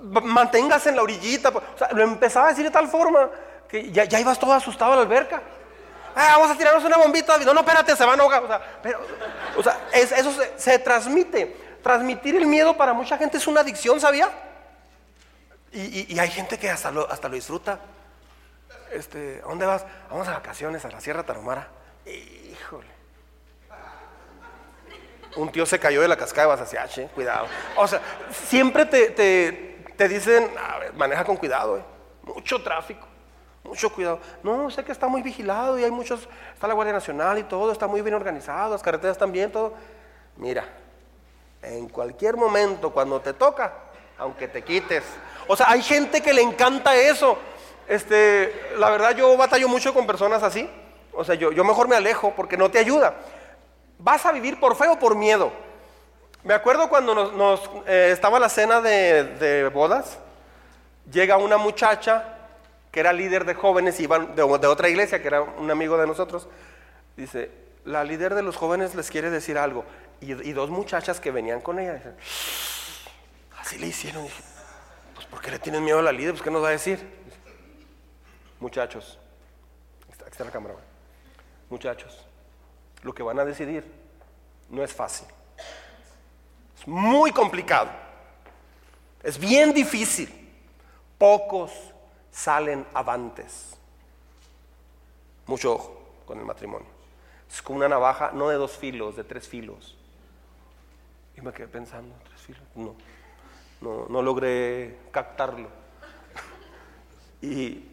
Manténgase 0.00 0.90
en 0.90 0.96
la 0.96 1.02
orillita. 1.02 1.48
O 1.48 1.76
sea, 1.76 1.88
lo 1.90 2.04
empezaba 2.04 2.46
a 2.46 2.50
decir 2.50 2.64
de 2.64 2.70
tal 2.70 2.86
forma 2.86 3.30
que 3.68 3.90
ya, 3.90 4.04
ya 4.04 4.20
ibas 4.20 4.38
todo 4.38 4.52
asustado 4.52 4.92
a 4.92 4.96
la 4.96 5.02
alberca. 5.02 5.42
Ah, 6.20 6.36
vamos 6.36 6.50
a 6.50 6.58
tirarnos 6.58 6.82
una 6.82 6.96
bombita. 6.96 7.38
No, 7.38 7.54
no, 7.54 7.60
espérate, 7.60 7.94
se 7.94 8.04
van 8.04 8.18
a 8.18 8.22
ahogar. 8.24 8.42
O 9.56 9.62
sea, 9.62 9.88
eso 9.92 10.32
se, 10.56 10.78
transmite. 10.80 11.56
Transmitir 11.80 12.34
el 12.34 12.44
miedo 12.46 12.76
para 12.76 12.92
mucha 12.92 13.16
gente 13.16 13.36
es 13.38 13.46
una 13.46 13.60
adicción, 13.60 14.00
¿sabía? 14.00 14.28
Y, 15.70 15.80
y- 15.80 16.06
y 16.08 16.18
hay 16.18 16.28
gente 16.28 16.58
que 16.58 16.68
hasta 16.70 16.90
lo, 16.90 17.06
disfruta. 17.30 17.78
Este, 18.90 19.40
¿A 19.44 19.48
dónde 19.48 19.64
vas? 19.64 19.84
Vamos 20.10 20.26
a 20.26 20.32
vacaciones 20.32 20.84
a 20.84 20.88
la 20.88 21.00
Sierra 21.00 21.22
Tarahumara. 21.22 21.68
Híjole. 22.04 22.88
Un 25.36 25.52
tío 25.52 25.66
se 25.66 25.78
cayó 25.78 26.00
de 26.02 26.08
la 26.08 26.16
cascada 26.16 26.48
de 26.48 26.54
Basaciache, 26.54 27.06
cuidado. 27.14 27.46
O 27.76 27.86
sea, 27.86 28.00
siempre 28.48 28.86
te 28.86 30.08
dicen, 30.08 30.50
"A 30.58 30.78
ver, 30.78 30.94
maneja 30.94 31.24
con 31.24 31.36
cuidado, 31.36 31.78
eh. 31.78 31.82
mucho 32.24 32.60
tráfico, 32.62 33.06
mucho 33.68 33.90
cuidado. 33.92 34.18
No, 34.42 34.70
sé 34.70 34.84
que 34.84 34.92
está 34.92 35.06
muy 35.06 35.22
vigilado 35.22 35.78
y 35.78 35.84
hay 35.84 35.90
muchos, 35.90 36.28
está 36.54 36.66
la 36.66 36.74
Guardia 36.74 36.92
Nacional 36.92 37.38
y 37.38 37.44
todo, 37.44 37.70
está 37.70 37.86
muy 37.86 38.00
bien 38.02 38.14
organizado, 38.14 38.72
las 38.72 38.82
carreteras 38.82 39.14
están 39.14 39.30
bien, 39.30 39.52
todo. 39.52 39.74
Mira, 40.36 40.64
en 41.62 41.88
cualquier 41.88 42.36
momento, 42.36 42.90
cuando 42.90 43.20
te 43.20 43.32
toca, 43.32 43.74
aunque 44.18 44.48
te 44.48 44.62
quites. 44.62 45.04
O 45.46 45.56
sea, 45.56 45.70
hay 45.70 45.82
gente 45.82 46.20
que 46.20 46.32
le 46.32 46.42
encanta 46.42 46.96
eso. 46.96 47.38
Este, 47.86 48.72
la 48.76 48.90
verdad, 48.90 49.16
yo 49.16 49.36
batallo 49.36 49.68
mucho 49.68 49.94
con 49.94 50.06
personas 50.06 50.42
así. 50.42 50.68
O 51.12 51.24
sea, 51.24 51.34
yo, 51.34 51.52
yo 51.52 51.64
mejor 51.64 51.88
me 51.88 51.96
alejo 51.96 52.32
porque 52.36 52.56
no 52.56 52.70
te 52.70 52.78
ayuda. 52.78 53.14
¿Vas 53.98 54.24
a 54.26 54.32
vivir 54.32 54.60
por 54.60 54.76
fe 54.76 54.88
o 54.88 54.98
por 54.98 55.16
miedo? 55.16 55.52
Me 56.44 56.54
acuerdo 56.54 56.88
cuando 56.88 57.14
nos, 57.14 57.32
nos, 57.32 57.70
eh, 57.86 58.10
estaba 58.12 58.38
la 58.38 58.48
cena 58.48 58.80
de, 58.80 59.24
de 59.24 59.68
bodas, 59.68 60.18
llega 61.10 61.36
una 61.36 61.56
muchacha 61.56 62.37
que 62.90 63.00
era 63.00 63.12
líder 63.12 63.44
de 63.44 63.54
jóvenes, 63.54 64.00
iban 64.00 64.34
de, 64.34 64.42
de 64.42 64.66
otra 64.66 64.88
iglesia, 64.88 65.20
que 65.20 65.28
era 65.28 65.42
un 65.42 65.70
amigo 65.70 65.98
de 65.98 66.06
nosotros, 66.06 66.48
dice, 67.16 67.50
la 67.84 68.04
líder 68.04 68.34
de 68.34 68.42
los 68.42 68.56
jóvenes 68.56 68.94
les 68.94 69.10
quiere 69.10 69.30
decir 69.30 69.58
algo. 69.58 69.84
Y, 70.20 70.52
dos 70.52 70.68
muchachas 70.68 71.20
que 71.20 71.30
venían 71.30 71.60
con 71.60 71.78
ella, 71.78 71.94
dicen, 71.94 72.16
así 73.58 73.78
le 73.78 73.86
hicieron. 73.86 74.24
Dije, 74.24 74.42
pues 75.14 75.26
¿por 75.26 75.40
qué 75.40 75.52
le 75.52 75.58
tienen 75.60 75.84
miedo 75.84 76.00
a 76.00 76.02
la 76.02 76.10
líder? 76.10 76.32
Pues 76.32 76.42
¿qué 76.42 76.50
nos 76.50 76.62
va 76.62 76.68
a 76.68 76.72
decir? 76.72 76.98
Muchachos, 78.58 79.18
está, 80.10 80.26
está 80.26 80.44
la 80.44 80.50
cámara, 80.50 80.74
muchachos, 81.70 82.26
lo 83.02 83.14
que 83.14 83.22
van 83.22 83.38
a 83.38 83.44
decidir 83.44 83.84
no 84.68 84.82
es 84.82 84.92
fácil. 84.92 85.28
Es 86.78 86.86
muy 86.86 87.30
complicado. 87.30 87.90
Es 89.22 89.38
bien 89.38 89.72
difícil. 89.72 90.34
Pocos 91.16 91.72
salen 92.30 92.86
avantes. 92.94 93.76
Mucho 95.46 95.74
ojo 95.74 96.02
con 96.26 96.38
el 96.38 96.44
matrimonio. 96.44 96.88
Es 97.50 97.62
como 97.62 97.78
una 97.78 97.88
navaja, 97.88 98.30
no 98.32 98.48
de 98.48 98.56
dos 98.56 98.76
filos, 98.76 99.16
de 99.16 99.24
tres 99.24 99.48
filos. 99.48 99.96
Y 101.36 101.40
me 101.40 101.52
quedé 101.52 101.68
pensando, 101.68 102.14
tres 102.28 102.40
filos. 102.40 102.62
No, 102.74 102.94
no, 103.80 104.06
no 104.08 104.22
logré 104.22 104.98
captarlo. 105.10 105.68
Y, 107.40 107.88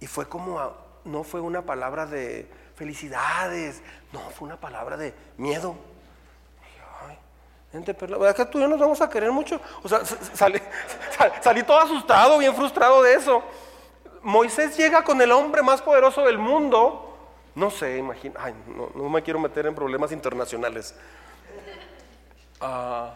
y 0.00 0.06
fue 0.08 0.28
como, 0.28 0.60
no 1.04 1.22
fue 1.22 1.40
una 1.40 1.62
palabra 1.62 2.06
de 2.06 2.50
felicidades, 2.74 3.82
no, 4.12 4.18
fue 4.30 4.46
una 4.46 4.58
palabra 4.58 4.96
de 4.96 5.14
miedo. 5.36 5.76
Dije, 7.74 7.78
"Ay, 7.78 7.84
gente, 7.84 7.94
pero 7.94 8.12
la 8.12 8.18
verdad 8.18 8.36
que 8.36 8.50
tú 8.52 8.58
y 8.58 8.62
yo 8.62 8.68
nos 8.68 8.78
vamos 8.78 9.00
a 9.00 9.08
querer 9.10 9.30
mucho. 9.32 9.60
O 9.82 9.88
sea, 9.88 10.04
salí, 10.04 10.60
sal- 11.18 11.32
salí 11.42 11.62
todo 11.62 11.78
asustado, 11.80 12.38
bien 12.38 12.54
frustrado 12.54 13.02
de 13.02 13.14
eso. 13.14 13.42
Moisés 14.22 14.76
llega 14.76 15.02
con 15.04 15.20
el 15.20 15.30
hombre 15.32 15.62
más 15.62 15.82
poderoso 15.82 16.22
del 16.22 16.38
mundo. 16.38 17.10
No 17.54 17.70
sé, 17.70 17.98
imagina, 17.98 18.40
ay, 18.42 18.54
no, 18.66 18.90
no 18.94 19.08
me 19.08 19.22
quiero 19.22 19.38
meter 19.38 19.66
en 19.66 19.74
problemas 19.74 20.10
internacionales. 20.12 20.94
Ah, 22.60 23.14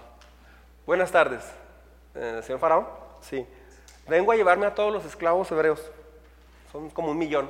buenas 0.87 1.11
tardes, 1.11 1.45
Eh, 2.15 2.41
señor 2.45 2.59
Faraón. 2.59 2.87
Sí, 3.21 3.47
vengo 4.09 4.33
a 4.33 4.37
llevarme 4.37 4.67
a 4.67 4.75
todos 4.75 4.93
los 4.93 5.05
esclavos 5.05 5.51
hebreos. 5.53 5.81
Son 6.73 6.91
como 6.91 7.11
un 7.13 7.19
millón. 7.19 7.49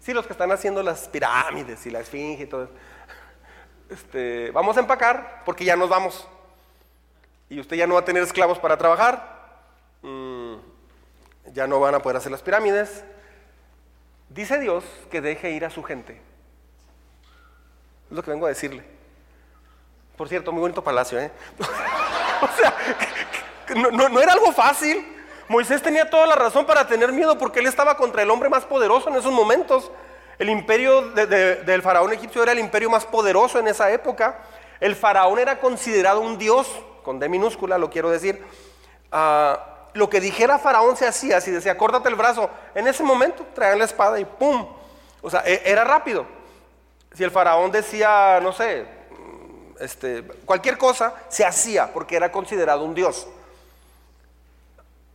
Sí, 0.00 0.12
los 0.14 0.26
que 0.26 0.32
están 0.32 0.50
haciendo 0.50 0.82
las 0.82 1.08
pirámides 1.08 1.84
y 1.86 1.90
la 1.90 2.00
esfinge 2.00 2.44
y 2.44 2.46
todo 2.46 2.64
eso. 2.64 2.72
Este, 3.92 4.50
vamos 4.52 4.76
a 4.76 4.80
empacar 4.80 5.42
porque 5.44 5.64
ya 5.64 5.76
nos 5.76 5.88
vamos. 5.90 6.26
Y 7.50 7.60
usted 7.60 7.76
ya 7.76 7.86
no 7.86 7.94
va 7.94 8.00
a 8.00 8.04
tener 8.04 8.22
esclavos 8.22 8.58
para 8.58 8.78
trabajar. 8.78 9.40
Mm, 10.00 10.54
ya 11.52 11.66
no 11.66 11.78
van 11.80 11.94
a 11.94 12.00
poder 12.00 12.16
hacer 12.16 12.32
las 12.32 12.40
pirámides. 12.42 13.04
Dice 14.30 14.58
Dios 14.58 14.82
que 15.10 15.20
deje 15.20 15.50
ir 15.50 15.64
a 15.66 15.70
su 15.70 15.82
gente. 15.82 16.14
Es 18.10 18.16
lo 18.16 18.22
que 18.22 18.30
vengo 18.30 18.46
a 18.46 18.48
decirle. 18.48 18.82
Por 20.16 20.28
cierto, 20.28 20.52
muy 20.52 20.60
bonito 20.62 20.82
palacio, 20.82 21.18
¿eh? 21.20 21.30
o 22.42 22.48
sea, 22.56 22.74
no, 23.76 23.90
no- 23.90 24.08
no 24.08 24.20
era 24.20 24.32
algo 24.32 24.52
fácil. 24.52 25.06
Moisés 25.48 25.82
tenía 25.82 26.08
toda 26.08 26.26
la 26.26 26.34
razón 26.34 26.64
para 26.64 26.86
tener 26.86 27.12
miedo 27.12 27.36
porque 27.36 27.60
él 27.60 27.66
estaba 27.66 27.96
contra 27.98 28.22
el 28.22 28.30
hombre 28.30 28.48
más 28.48 28.64
poderoso 28.64 29.10
en 29.10 29.16
esos 29.16 29.32
momentos. 29.32 29.90
El 30.42 30.50
imperio 30.50 31.02
de- 31.12 31.26
de- 31.26 31.56
del 31.62 31.82
faraón 31.82 32.12
egipcio 32.12 32.42
era 32.42 32.50
el 32.50 32.58
imperio 32.58 32.90
más 32.90 33.04
poderoso 33.06 33.60
en 33.60 33.68
esa 33.68 33.92
época. 33.92 34.40
El 34.80 34.96
faraón 34.96 35.38
era 35.38 35.60
considerado 35.60 36.18
un 36.20 36.36
dios, 36.36 36.66
con 37.04 37.20
D 37.20 37.28
minúscula 37.28 37.78
lo 37.78 37.88
quiero 37.88 38.10
decir. 38.10 38.44
Ah, 39.12 39.86
lo 39.94 40.10
que 40.10 40.20
dijera 40.20 40.58
faraón 40.58 40.96
se 40.96 41.06
hacía, 41.06 41.40
si 41.40 41.52
decía, 41.52 41.78
córtate 41.78 42.08
el 42.08 42.16
brazo, 42.16 42.50
en 42.74 42.88
ese 42.88 43.04
momento 43.04 43.46
traían 43.54 43.78
la 43.78 43.84
espada 43.84 44.18
y 44.18 44.24
¡pum! 44.24 44.66
O 45.20 45.30
sea, 45.30 45.44
e- 45.46 45.62
era 45.64 45.84
rápido. 45.84 46.26
Si 47.14 47.22
el 47.22 47.30
faraón 47.30 47.70
decía, 47.70 48.40
no 48.42 48.52
sé, 48.52 48.84
este, 49.78 50.24
cualquier 50.44 50.76
cosa, 50.76 51.14
se 51.28 51.44
hacía 51.44 51.92
porque 51.92 52.16
era 52.16 52.32
considerado 52.32 52.82
un 52.82 52.94
dios. 52.96 53.28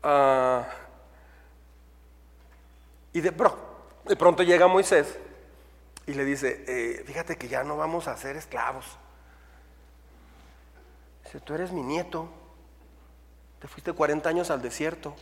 Ah, 0.03 0.63
y 3.11 3.19
de, 3.19 3.31
pro- 3.33 3.66
de 4.07 4.15
pronto 4.15 4.43
llega 4.43 4.67
Moisés 4.67 5.17
y 6.05 6.13
le 6.13 6.23
dice, 6.25 6.63
eh, 6.67 7.03
fíjate 7.05 7.35
que 7.37 7.47
ya 7.47 7.63
no 7.63 7.77
vamos 7.77 8.07
a 8.07 8.15
ser 8.17 8.35
esclavos. 8.37 8.85
Dice, 11.25 11.39
tú 11.41 11.53
eres 11.53 11.71
mi 11.71 11.81
nieto, 11.81 12.29
te 13.59 13.67
fuiste 13.67 13.91
40 13.93 14.29
años 14.29 14.49
al 14.49 14.61
desierto, 14.61 15.15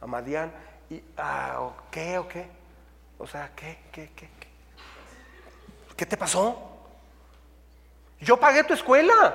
a 0.00 0.06
Madián, 0.06 0.52
y, 0.88 1.02
ah, 1.16 1.58
¿o 1.60 1.74
¿qué, 1.90 2.18
o 2.18 2.26
qué? 2.26 2.48
O 3.18 3.26
sea, 3.26 3.52
¿qué, 3.54 3.78
qué, 3.92 4.10
qué, 4.16 4.28
qué? 4.40 4.48
¿Qué 5.96 6.06
te 6.06 6.16
pasó? 6.16 6.58
Yo 8.20 8.38
pagué 8.40 8.64
tu 8.64 8.72
escuela. 8.74 9.34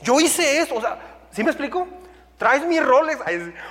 Yo 0.00 0.18
hice 0.18 0.60
esto. 0.60 0.76
O 0.76 0.80
sea, 0.80 0.98
¿sí 1.30 1.44
me 1.44 1.50
explico? 1.50 1.86
Traes 2.38 2.64
mis 2.66 2.82
roles. 2.84 3.18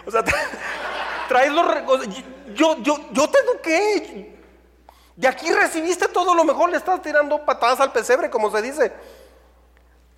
O 0.05 0.11
sea, 0.11 0.23
tra- 0.23 0.47
traes 1.27 1.51
los. 1.51 2.07
Yo, 2.55 2.81
yo, 2.81 2.97
yo 3.11 3.29
te 3.29 3.37
eduqué. 3.39 4.35
De 5.15 5.27
aquí 5.27 5.51
recibiste 5.51 6.07
todo 6.07 6.33
lo 6.33 6.43
mejor. 6.43 6.69
Le 6.69 6.77
estás 6.77 7.01
tirando 7.01 7.45
patadas 7.45 7.79
al 7.79 7.91
pesebre, 7.91 8.29
como 8.29 8.51
se 8.51 8.61
dice. 8.61 8.91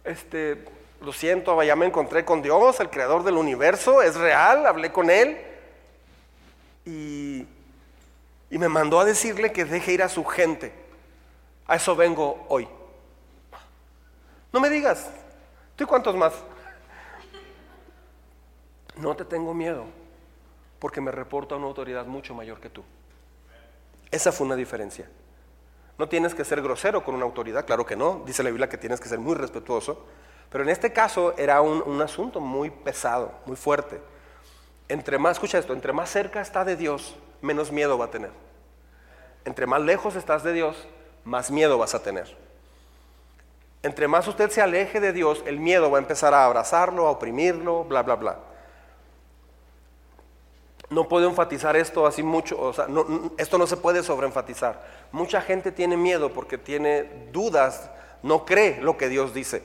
Este, 0.03 0.63
lo 1.01 1.11
siento, 1.11 1.61
ya 1.63 1.75
me 1.75 1.85
encontré 1.85 2.23
con 2.23 2.41
Dios, 2.41 2.79
el 2.79 2.89
creador 2.89 3.23
del 3.23 3.35
universo. 3.35 4.01
Es 4.01 4.15
real. 4.15 4.65
Hablé 4.65 4.91
con 4.91 5.09
Él. 5.09 5.37
Y, 6.85 7.45
y 8.49 8.57
me 8.57 8.69
mandó 8.69 8.99
a 8.99 9.05
decirle 9.05 9.51
que 9.51 9.65
deje 9.65 9.91
ir 9.91 10.03
a 10.03 10.09
su 10.09 10.23
gente. 10.23 10.71
A 11.67 11.75
eso 11.75 11.95
vengo 11.95 12.45
hoy. 12.47 12.67
No 14.53 14.61
me 14.61 14.69
digas, 14.69 15.09
¿tú 15.75 15.83
y 15.83 15.87
cuántos 15.87 16.15
más? 16.15 16.33
No 18.95 19.15
te 19.15 19.25
tengo 19.25 19.53
miedo, 19.53 19.85
porque 20.79 21.01
me 21.01 21.11
reporta 21.11 21.55
una 21.55 21.67
autoridad 21.67 22.05
mucho 22.05 22.33
mayor 22.33 22.59
que 22.59 22.69
tú. 22.69 22.83
Esa 24.11 24.31
fue 24.31 24.45
una 24.45 24.55
diferencia. 24.55 25.09
No 25.97 26.07
tienes 26.07 26.35
que 26.35 26.45
ser 26.45 26.61
grosero 26.61 27.03
con 27.03 27.15
una 27.15 27.25
autoridad, 27.25 27.65
claro 27.65 27.85
que 27.85 27.95
no. 27.95 28.23
Dice 28.25 28.43
la 28.43 28.49
Biblia 28.49 28.69
que 28.69 28.77
tienes 28.77 28.99
que 28.99 29.09
ser 29.09 29.19
muy 29.19 29.35
respetuoso. 29.35 30.05
Pero 30.49 30.63
en 30.63 30.69
este 30.69 30.93
caso 30.93 31.33
era 31.37 31.61
un, 31.61 31.81
un 31.85 32.01
asunto 32.01 32.39
muy 32.39 32.69
pesado, 32.69 33.33
muy 33.45 33.55
fuerte. 33.55 33.99
Entre 34.87 35.17
más, 35.17 35.33
escucha 35.33 35.57
esto, 35.57 35.73
entre 35.73 35.91
más 35.91 36.09
cerca 36.09 36.39
está 36.39 36.63
de 36.63 36.77
Dios, 36.77 37.17
menos 37.41 37.71
miedo 37.71 37.97
va 37.97 38.05
a 38.05 38.11
tener. 38.11 38.31
Entre 39.43 39.65
más 39.65 39.81
lejos 39.81 40.15
estás 40.15 40.43
de 40.43 40.53
Dios, 40.53 40.87
más 41.25 41.51
miedo 41.51 41.77
vas 41.77 41.95
a 41.95 42.03
tener. 42.03 42.37
Entre 43.83 44.07
más 44.07 44.27
usted 44.27 44.49
se 44.49 44.61
aleje 44.61 44.99
de 44.99 45.13
Dios, 45.13 45.43
el 45.45 45.59
miedo 45.59 45.91
va 45.91 45.97
a 45.97 46.01
empezar 46.01 46.33
a 46.33 46.45
abrazarlo, 46.45 47.07
a 47.07 47.11
oprimirlo, 47.11 47.83
bla, 47.83 48.03
bla, 48.03 48.15
bla. 48.15 48.39
No 50.89 51.07
puedo 51.09 51.27
enfatizar 51.27 51.75
esto 51.75 52.07
así 52.07 52.23
mucho, 52.23 52.59
o 52.59 52.71
sea, 52.71 52.87
esto 53.37 53.57
no 53.57 53.67
se 53.67 53.75
puede 53.75 54.03
sobreenfatizar. 54.03 54.81
Mucha 55.11 55.41
gente 55.41 55.71
tiene 55.71 55.97
miedo 55.97 56.31
porque 56.31 56.57
tiene 56.57 57.03
dudas, 57.33 57.89
no 58.23 58.45
cree 58.45 58.79
lo 58.81 58.97
que 58.97 59.09
Dios 59.09 59.33
dice. 59.33 59.63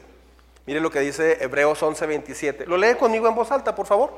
Mire 0.66 0.80
lo 0.80 0.90
que 0.90 1.00
dice 1.00 1.38
Hebreos 1.40 1.80
11:27. 1.82 2.66
Lo 2.66 2.76
lee 2.76 2.96
conmigo 2.96 3.28
en 3.28 3.34
voz 3.34 3.50
alta, 3.52 3.74
por 3.74 3.86
favor. 3.86 4.12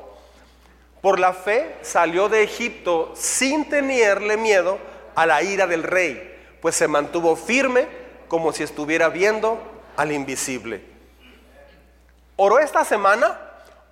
Por 1.01 1.19
la 1.19 1.33
fe 1.33 1.75
salió 1.81 2.29
de 2.29 2.41
Egipto 2.41 3.11
sin 3.15 3.69
tenerle 3.69 4.37
miedo 4.37 4.79
a 5.13 5.27
la 5.27 5.43
ira 5.43 5.67
del 5.67 5.83
rey, 5.83 6.57
pues 6.61 6.75
se 6.75 6.87
mantuvo 6.87 7.35
firme 7.35 7.87
como 8.27 8.51
si 8.51 8.63
estuviera 8.63 9.09
viendo 9.09 9.59
al 9.95 10.11
invisible. 10.11 10.83
¿Oró 12.35 12.59
esta 12.59 12.83
semana 12.83 13.39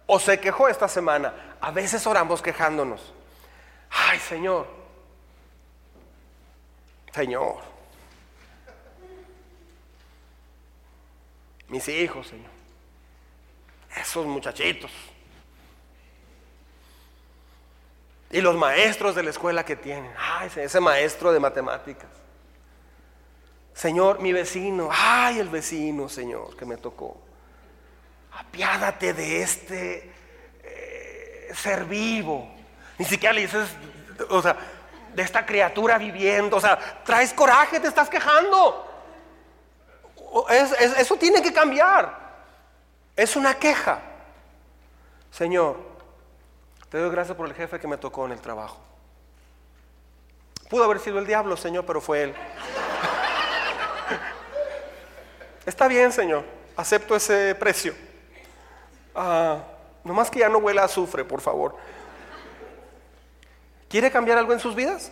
o 0.06 0.20
se 0.20 0.40
quejó 0.40 0.68
esta 0.68 0.88
semana? 0.88 1.53
A 1.64 1.72
veces 1.72 2.06
oramos 2.06 2.42
quejándonos. 2.42 3.14
Ay, 3.90 4.20
Señor. 4.20 4.68
Señor. 7.14 7.62
Mis 11.70 11.88
hijos, 11.88 12.28
Señor. 12.28 12.52
Esos 13.96 14.26
muchachitos. 14.26 14.92
Y 18.30 18.42
los 18.42 18.58
maestros 18.58 19.16
de 19.16 19.24
la 19.24 19.30
escuela 19.30 19.64
que 19.64 19.78
tienen. 19.78 20.12
Ay, 20.20 20.52
ese 20.54 20.82
maestro 20.82 21.32
de 21.32 21.40
matemáticas. 21.40 22.10
Señor, 23.74 24.20
mi 24.20 24.34
vecino. 24.34 24.90
Ay, 24.92 25.40
el 25.40 25.48
vecino, 25.48 26.10
Señor, 26.10 26.58
que 26.58 26.66
me 26.66 26.76
tocó. 26.76 27.22
Apiádate 28.34 29.14
de 29.14 29.42
este 29.44 30.23
ser 31.54 31.86
vivo. 31.86 32.50
Ni 32.98 33.06
siquiera 33.06 33.34
le 33.34 33.42
dices, 33.42 33.70
o 34.30 34.42
sea, 34.42 34.56
de 35.14 35.22
esta 35.22 35.46
criatura 35.46 35.98
viviendo. 35.98 36.58
O 36.58 36.62
sea, 36.62 36.78
traes 37.04 37.34
coraje, 37.34 37.80
te 37.80 37.88
estás 37.88 38.10
quejando. 38.10 38.90
eso 40.50 41.16
tiene 41.18 41.42
que 41.42 41.54
cambiar. 41.54 42.22
Es 43.16 43.36
una 43.36 43.56
queja. 43.56 44.02
Señor, 45.32 45.78
te 46.90 46.98
doy 46.98 47.10
gracias 47.10 47.36
por 47.36 47.48
el 47.48 47.54
jefe 47.54 47.80
que 47.80 47.88
me 47.88 47.98
tocó 47.98 48.26
en 48.26 48.34
el 48.34 48.42
trabajo. 48.42 48.80
Pudo 50.70 50.84
haber 50.84 51.00
sido 51.00 51.20
el 51.20 51.28
diablo, 51.28 51.58
Señor, 51.58 51.86
pero 51.86 52.02
fue 52.02 52.24
él. 52.24 52.36
Está 55.66 55.88
bien, 55.88 56.12
Señor. 56.12 56.44
Acepto 56.76 57.16
ese 57.16 57.56
precio. 57.56 57.94
Ah, 59.16 59.60
Nomás 60.04 60.30
que 60.30 60.40
ya 60.40 60.50
no 60.50 60.58
huela 60.58 60.82
a 60.82 60.86
azufre, 60.86 61.24
por 61.24 61.42
favor. 61.42 61.76
¿Quiere 63.90 64.12
cambiar 64.12 64.38
algo 64.38 64.54
en 64.54 64.60
sus 64.60 64.76
vidas? 64.76 65.12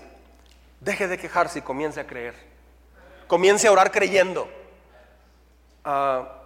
Deje 0.79 1.07
de 1.07 1.17
quejarse 1.17 1.59
y 1.59 1.61
comience 1.61 1.99
a 1.99 2.07
creer. 2.07 2.33
Comience 3.27 3.67
a 3.67 3.71
orar 3.71 3.91
creyendo. 3.91 4.49
Ah, 5.85 6.41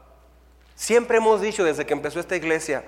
siempre 0.75 1.17
hemos 1.17 1.41
dicho 1.41 1.63
desde 1.63 1.85
que 1.85 1.93
empezó 1.93 2.19
esta 2.19 2.35
iglesia, 2.35 2.83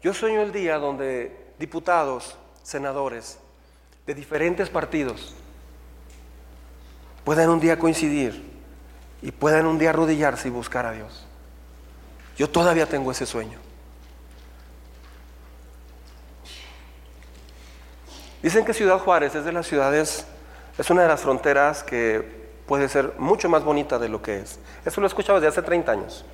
yo 0.00 0.14
sueño 0.14 0.42
el 0.42 0.52
día 0.52 0.78
donde 0.78 1.52
diputados, 1.58 2.38
senadores 2.62 3.38
de 4.06 4.14
diferentes 4.14 4.70
partidos 4.70 5.34
puedan 7.24 7.50
un 7.50 7.60
día 7.60 7.78
coincidir 7.78 8.42
y 9.20 9.32
puedan 9.32 9.66
un 9.66 9.78
día 9.78 9.90
arrodillarse 9.90 10.48
y 10.48 10.50
buscar 10.50 10.86
a 10.86 10.92
Dios. 10.92 11.26
Yo 12.38 12.48
todavía 12.48 12.86
tengo 12.86 13.10
ese 13.10 13.26
sueño. 13.26 13.58
Dicen 18.42 18.64
que 18.64 18.72
Ciudad 18.72 18.98
Juárez 18.98 19.34
es 19.34 19.44
de 19.44 19.52
las 19.52 19.66
ciudades, 19.66 20.26
es 20.76 20.90
una 20.90 21.02
de 21.02 21.08
las 21.08 21.20
fronteras 21.20 21.82
que 21.82 22.38
puede 22.66 22.88
ser 22.88 23.14
mucho 23.18 23.48
más 23.48 23.64
bonita 23.64 23.98
de 23.98 24.08
lo 24.08 24.22
que 24.22 24.40
es. 24.40 24.60
Eso 24.84 25.00
lo 25.00 25.06
he 25.06 25.08
escuchado 25.08 25.40
desde 25.40 25.48
hace 25.48 25.62
30 25.62 25.90
años. 25.92 26.24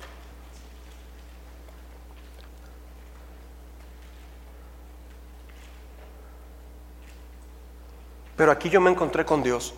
Pero 8.35 8.51
aquí 8.51 8.69
yo 8.69 8.81
me 8.81 8.91
encontré 8.91 9.25
con 9.25 9.41
Dios. 9.41 9.73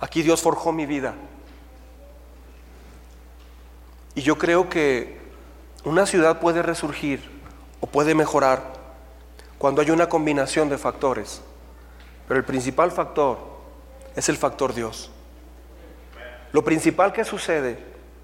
Aquí 0.00 0.22
Dios 0.22 0.40
forjó 0.40 0.72
mi 0.72 0.86
vida. 0.86 1.14
Y 4.14 4.22
yo 4.22 4.38
creo 4.38 4.68
que 4.68 5.20
una 5.84 6.06
ciudad 6.06 6.40
puede 6.40 6.62
resurgir 6.62 7.20
o 7.80 7.86
puede 7.86 8.14
mejorar 8.14 8.75
cuando 9.58 9.80
hay 9.80 9.90
una 9.90 10.08
combinación 10.08 10.68
de 10.68 10.78
factores. 10.78 11.42
Pero 12.28 12.38
el 12.38 12.44
principal 12.44 12.90
factor 12.90 13.38
es 14.14 14.28
el 14.28 14.36
factor 14.36 14.74
Dios. 14.74 15.10
Lo 16.52 16.64
principal 16.64 17.12
que 17.12 17.24
sucede 17.24 17.78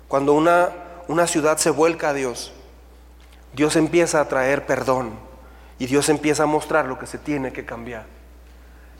cuando 0.09 0.33
una, 0.33 0.71
una 1.09 1.27
ciudad 1.27 1.59
se 1.59 1.71
vuelca 1.71 2.11
a 2.11 2.15
Dios, 2.15 2.53
Dios 3.53 3.77
empieza 3.77 4.21
a 4.21 4.29
traer 4.29 4.67
perdón 4.67 5.13
y 5.79 5.87
Dios 5.87 6.09
empieza 6.09 6.45
a 6.45 6.47
mostrar 6.47 6.87
lo 6.87 6.99
que 6.99 7.07
se 7.07 7.19
tiene 7.19 7.53
que 7.53 7.65
cambiar. 7.65 8.07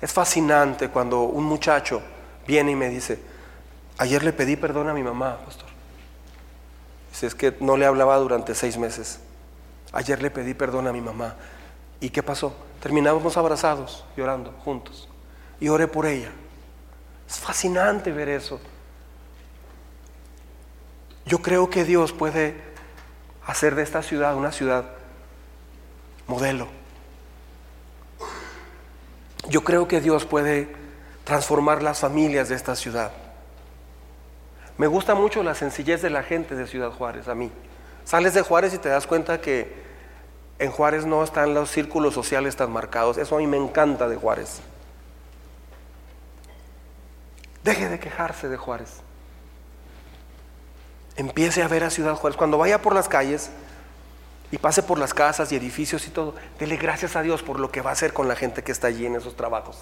Es 0.01 0.13
fascinante 0.13 0.89
cuando 0.89 1.23
un 1.23 1.45
muchacho 1.45 2.03
viene 2.47 2.73
y 2.73 2.75
me 2.75 2.89
dice, 2.89 3.21
ayer 3.99 4.23
le 4.25 4.33
pedí 4.33 4.57
perdón 4.57 4.89
a 4.89 4.95
mi 4.95 5.03
mamá, 5.03 5.39
pastor. 5.45 5.69
Dice, 7.11 7.27
es 7.27 7.35
que 7.35 7.55
no 7.61 7.77
le 7.77 7.87
hablaba 7.87 8.17
durante 8.17 8.55
seis 8.55 8.79
meses. 8.79 9.21
Ayer 9.93 10.21
le 10.23 10.31
pedí 10.31 10.55
perdón 10.55 10.87
a 10.87 10.93
mi 10.93 11.01
mamá. 11.01 11.37
¿Y 12.03 12.11
qué 12.11 12.21
pasó? 12.21 12.53
Terminábamos 12.83 13.37
abrazados, 13.37 14.05
llorando 14.17 14.51
juntos. 14.65 15.09
Y 15.61 15.69
oré 15.69 15.87
por 15.87 16.05
ella. 16.05 16.33
Es 17.29 17.39
fascinante 17.39 18.11
ver 18.11 18.29
eso. 18.29 18.61
Yo 21.25 21.41
creo 21.41 21.71
que 21.71 21.85
Dios 21.85 22.13
puede 22.13 22.61
hacer 23.47 23.77
de 23.77 23.85
esta 23.85 24.03
ciudad 24.03 24.35
una 24.35 24.51
ciudad 24.51 24.85
modelo. 26.27 26.67
Yo 29.49 29.63
creo 29.63 29.87
que 29.87 30.01
Dios 30.01 30.27
puede 30.27 30.75
transformar 31.23 31.85
las 31.85 32.01
familias 32.01 32.49
de 32.49 32.57
esta 32.57 32.75
ciudad. 32.75 33.13
Me 34.77 34.89
gusta 34.89 35.15
mucho 35.15 35.45
la 35.45 35.55
sencillez 35.55 36.03
de 36.03 36.11
la 36.11 36.25
gente 36.25 36.57
de 36.57 36.67
Ciudad 36.67 36.91
Juárez, 36.91 37.29
a 37.29 37.37
mí. 37.37 37.53
Sales 38.05 38.35
de 38.35 38.43
Juárez 38.43 38.75
y 38.75 38.79
te 38.79 38.89
das 38.89 39.07
cuenta 39.07 39.41
que 39.41 39.82
en 40.63 40.71
Juárez 40.71 41.05
no 41.07 41.25
están 41.25 41.55
los 41.55 41.73
círculos 41.73 42.15
sociales 42.15 42.55
tan 42.55 42.71
marcados. 42.71 43.19
Eso 43.19 43.35
a 43.35 43.39
mí 43.41 43.49
me 43.49 43.57
encanta 43.57 44.09
de 44.09 44.15
Juárez. 44.15 44.61
Deje 47.65 47.89
de 47.89 47.99
quejarse 47.99 48.49
de 48.49 48.57
Juárez. 48.57 49.01
Empiece 51.17 51.65
a 51.65 51.69
ver 51.69 51.83
a 51.83 51.91
Ciudad 51.91 52.15
Juárez. 52.15 52.37
Cuando 52.37 52.59
vaya 52.59 52.81
por 52.81 52.95
las 52.95 53.09
calles 53.09 53.51
y 54.53 54.59
pase 54.59 54.85
por 54.85 55.01
las 55.01 55.13
casas 55.13 55.51
y 55.51 55.57
edificios 55.57 56.07
y 56.07 56.11
todo, 56.11 56.37
dele 56.61 56.77
gracias 56.77 57.17
a 57.17 57.23
Dios 57.23 57.43
por 57.43 57.59
lo 57.59 57.73
que 57.73 57.81
va 57.81 57.91
a 57.91 57.95
hacer 57.95 58.13
con 58.13 58.29
la 58.29 58.37
gente 58.37 58.63
que 58.63 58.71
está 58.71 58.87
allí 58.87 59.05
en 59.05 59.17
esos 59.17 59.35
trabajos. 59.35 59.79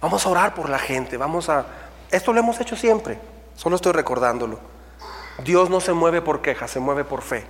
Vamos 0.00 0.24
a 0.24 0.28
orar 0.28 0.54
por 0.54 0.68
la 0.68 0.78
gente, 0.78 1.16
vamos 1.16 1.48
a... 1.48 1.66
Esto 2.12 2.32
lo 2.32 2.38
hemos 2.38 2.60
hecho 2.60 2.76
siempre, 2.76 3.18
solo 3.56 3.74
estoy 3.74 3.90
recordándolo. 3.90 4.60
Dios 5.42 5.68
no 5.68 5.80
se 5.80 5.92
mueve 5.94 6.22
por 6.22 6.42
quejas, 6.42 6.70
se 6.70 6.78
mueve 6.78 7.02
por 7.02 7.22
fe. 7.22 7.44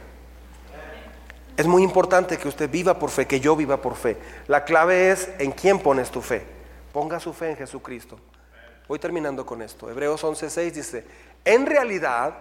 Es 1.56 1.66
muy 1.66 1.82
importante 1.82 2.36
que 2.36 2.48
usted 2.48 2.68
viva 2.68 2.98
por 2.98 3.10
fe, 3.10 3.26
que 3.26 3.38
yo 3.38 3.54
viva 3.54 3.80
por 3.80 3.94
fe. 3.94 4.16
La 4.48 4.64
clave 4.64 5.10
es 5.10 5.30
en 5.38 5.52
quién 5.52 5.78
pones 5.78 6.10
tu 6.10 6.20
fe. 6.20 6.44
Ponga 6.92 7.20
su 7.20 7.32
fe 7.32 7.50
en 7.50 7.56
Jesucristo. 7.56 8.18
Voy 8.88 8.98
terminando 8.98 9.46
con 9.46 9.62
esto. 9.62 9.88
Hebreos 9.88 10.24
11:6 10.24 10.72
dice, 10.72 11.04
en 11.44 11.66
realidad, 11.66 12.34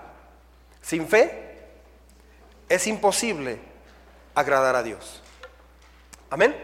sin 0.81 1.07
fe, 1.07 1.59
es 2.67 2.87
imposible 2.87 3.59
agradar 4.33 4.75
a 4.75 4.83
Dios. 4.83 5.21
Amén. 6.29 6.55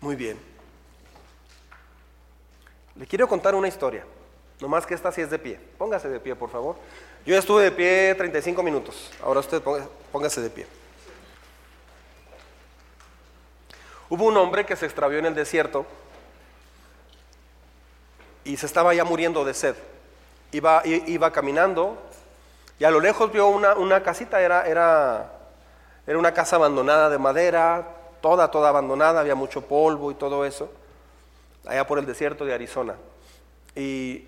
Muy 0.00 0.16
bien. 0.16 0.38
Le 2.96 3.06
quiero 3.06 3.28
contar 3.28 3.54
una 3.54 3.68
historia. 3.68 4.04
No 4.60 4.68
más 4.68 4.86
que 4.86 4.94
esta 4.94 5.12
sí 5.12 5.20
es 5.20 5.30
de 5.30 5.38
pie. 5.38 5.60
Póngase 5.76 6.08
de 6.08 6.20
pie, 6.20 6.34
por 6.34 6.48
favor. 6.48 6.76
Yo 7.24 7.38
estuve 7.38 7.62
de 7.62 7.70
pie 7.70 8.14
35 8.16 8.62
minutos. 8.64 9.10
Ahora 9.22 9.40
usted 9.40 9.62
póngase 10.10 10.40
de 10.40 10.50
pie. 10.50 10.66
Hubo 14.08 14.26
un 14.26 14.36
hombre 14.36 14.66
que 14.66 14.74
se 14.74 14.86
extravió 14.86 15.20
en 15.20 15.26
el 15.26 15.34
desierto 15.34 15.86
y 18.44 18.56
se 18.56 18.66
estaba 18.66 18.92
ya 18.92 19.04
muriendo 19.04 19.44
de 19.44 19.54
sed. 19.54 19.76
Iba, 20.50 20.82
iba 20.84 21.32
caminando 21.32 21.96
y 22.78 22.84
a 22.84 22.90
lo 22.90 22.98
lejos 22.98 23.30
vio 23.32 23.46
una, 23.46 23.74
una 23.74 24.02
casita, 24.02 24.40
era, 24.40 24.66
era, 24.66 25.32
era 26.04 26.18
una 26.18 26.34
casa 26.34 26.56
abandonada 26.56 27.08
de 27.08 27.18
madera, 27.18 27.86
toda, 28.20 28.50
toda 28.50 28.70
abandonada, 28.70 29.20
había 29.20 29.36
mucho 29.36 29.62
polvo 29.62 30.10
y 30.10 30.14
todo 30.14 30.44
eso, 30.44 30.70
allá 31.64 31.86
por 31.86 32.00
el 32.00 32.06
desierto 32.06 32.44
de 32.44 32.52
Arizona. 32.52 32.96
Y, 33.76 34.26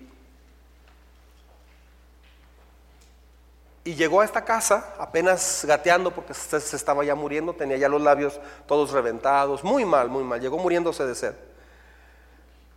y 3.85 3.93
llegó 3.93 4.21
a 4.21 4.25
esta 4.25 4.43
casa 4.43 4.95
apenas 4.97 5.63
gateando 5.63 6.09
porque 6.09 6.33
se, 6.33 6.57
estaba 6.57 7.05
ya 7.05 7.13
muriendo, 7.13 7.53
tenía 7.53 7.77
ya 7.77 7.87
los 7.87 8.01
labios 8.01 8.41
todos 8.65 8.91
reventados, 8.91 9.63
muy 9.63 9.85
mal, 9.85 10.09
muy 10.09 10.23
mal, 10.23 10.41
llegó 10.41 10.57
muriéndose 10.57 11.05
de 11.05 11.13
sed. 11.13 11.35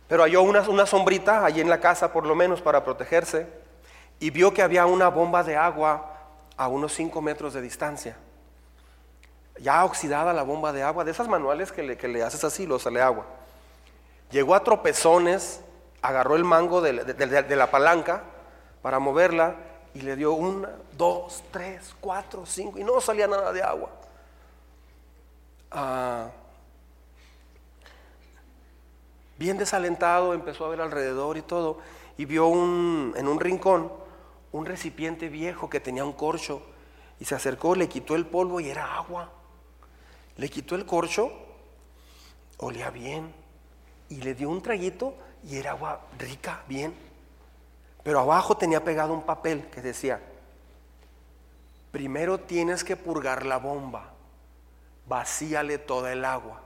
Pero 0.07 0.21
halló 0.21 0.43
una, 0.43 0.61
una 0.69 0.85
sombrita 0.85 1.43
allí 1.43 1.61
en 1.61 1.69
la 1.69 1.79
casa 1.79 2.13
por 2.13 2.27
lo 2.27 2.35
menos 2.35 2.61
para 2.61 2.83
protegerse 2.83 3.47
y 4.19 4.29
vio 4.29 4.53
que 4.53 4.61
había 4.61 4.85
una 4.85 5.07
bomba 5.07 5.43
de 5.43 5.57
agua 5.57 6.13
a 6.55 6.67
unos 6.67 6.93
5 6.93 7.19
metros 7.23 7.55
de 7.55 7.61
distancia. 7.61 8.15
Ya 9.59 9.83
oxidada 9.85 10.31
la 10.31 10.43
bomba 10.43 10.71
de 10.73 10.83
agua, 10.83 11.03
de 11.05 11.11
esas 11.11 11.27
manuales 11.27 11.71
que 11.71 11.81
le, 11.81 12.23
haces 12.23 12.43
así, 12.43 12.67
lo 12.67 12.77
sale 12.77 13.01
agua. 13.01 13.25
Llegó 14.29 14.53
a 14.53 14.63
tropezones, 14.63 15.61
agarró 16.03 16.35
el 16.35 16.43
mango 16.43 16.81
de 16.81 17.55
la 17.55 17.71
palanca 17.71 18.21
para 18.83 18.99
moverla 18.99 19.68
y 19.93 20.01
le 20.01 20.15
dio 20.15 20.33
una, 20.33 20.69
dos, 20.97 21.43
tres, 21.51 21.95
cuatro, 21.99 22.45
cinco 22.45 22.79
y 22.79 22.83
no 22.83 22.99
salía 23.01 23.27
nada 23.27 23.51
de 23.51 23.63
agua. 23.63 23.89
Ah, 25.71 26.29
bien 29.37 29.57
desalentado, 29.57 30.33
empezó 30.33 30.65
a 30.65 30.69
ver 30.69 30.81
alrededor 30.81 31.37
y 31.37 31.41
todo, 31.41 31.79
y 32.17 32.25
vio 32.25 32.47
un, 32.47 33.13
en 33.15 33.27
un 33.27 33.39
rincón 33.39 33.91
un 34.51 34.65
recipiente 34.65 35.29
viejo 35.29 35.69
que 35.69 35.79
tenía 35.79 36.03
un 36.03 36.13
corcho, 36.13 36.61
y 37.19 37.25
se 37.25 37.35
acercó, 37.35 37.75
le 37.75 37.89
quitó 37.89 38.15
el 38.15 38.25
polvo 38.25 38.59
y 38.59 38.69
era 38.69 38.95
agua. 38.95 39.29
Le 40.37 40.49
quitó 40.49 40.75
el 40.75 40.85
corcho, 40.85 41.31
olía 42.57 42.89
bien, 42.89 43.33
y 44.09 44.21
le 44.21 44.33
dio 44.33 44.49
un 44.49 44.61
traguito 44.61 45.13
y 45.43 45.57
era 45.57 45.71
agua 45.71 46.01
rica, 46.17 46.63
bien. 46.67 46.93
Pero 48.03 48.19
abajo 48.19 48.57
tenía 48.57 48.83
pegado 48.83 49.13
un 49.13 49.23
papel 49.23 49.67
que 49.69 49.81
decía, 49.81 50.19
primero 51.91 52.39
tienes 52.39 52.83
que 52.83 52.95
purgar 52.95 53.45
la 53.45 53.57
bomba, 53.57 54.11
vacíale 55.07 55.77
toda 55.77 56.11
el 56.13 56.23
agua, 56.23 56.61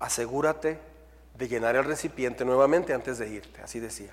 asegúrate 0.00 0.78
de 1.34 1.48
llenar 1.48 1.76
el 1.76 1.84
recipiente 1.84 2.44
nuevamente 2.44 2.92
antes 2.92 3.18
de 3.18 3.28
irte, 3.28 3.62
así 3.62 3.78
decía. 3.78 4.12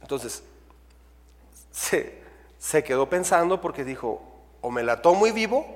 Entonces, 0.00 0.42
se, 1.70 2.20
se 2.58 2.82
quedó 2.82 3.08
pensando 3.08 3.60
porque 3.60 3.84
dijo, 3.84 4.20
o 4.60 4.70
me 4.70 4.82
la 4.82 5.00
tomo 5.00 5.26
y 5.26 5.32
vivo, 5.32 5.66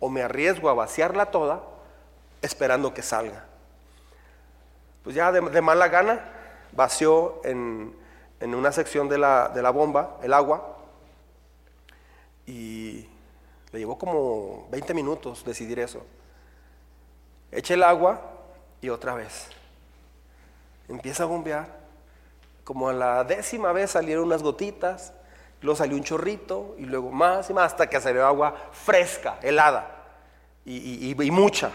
o 0.00 0.08
me 0.08 0.22
arriesgo 0.22 0.70
a 0.70 0.74
vaciarla 0.74 1.26
toda 1.30 1.62
esperando 2.42 2.94
que 2.94 3.02
salga. 3.02 3.44
Pues 5.04 5.14
ya 5.14 5.30
de, 5.30 5.40
de 5.40 5.60
mala 5.60 5.88
gana 5.88 6.35
vació 6.76 7.40
en, 7.44 7.94
en 8.40 8.54
una 8.54 8.70
sección 8.72 9.08
de 9.08 9.18
la, 9.18 9.48
de 9.48 9.62
la, 9.62 9.70
bomba 9.70 10.18
el 10.22 10.32
agua 10.32 10.76
y 12.46 13.08
le 13.72 13.78
llevó 13.78 13.98
como 13.98 14.68
20 14.70 14.94
minutos 14.94 15.44
decidir 15.44 15.78
eso. 15.80 16.04
Eche 17.50 17.74
el 17.74 17.82
agua 17.82 18.20
y 18.80 18.88
otra 18.88 19.14
vez. 19.14 19.48
Empieza 20.88 21.24
a 21.24 21.26
bombear. 21.26 21.86
Como 22.62 22.88
a 22.88 22.92
la 22.92 23.24
décima 23.24 23.72
vez 23.72 23.92
salieron 23.92 24.24
unas 24.24 24.42
gotitas, 24.42 25.12
luego 25.62 25.76
salió 25.76 25.96
un 25.96 26.04
chorrito 26.04 26.74
y 26.78 26.82
luego 26.84 27.10
más 27.10 27.48
y 27.48 27.54
más 27.54 27.72
hasta 27.72 27.88
que 27.88 28.00
salió 28.00 28.26
agua 28.26 28.54
fresca, 28.72 29.38
helada 29.40 29.96
y, 30.64 31.10
y, 31.10 31.22
y 31.22 31.30
mucha. 31.30 31.70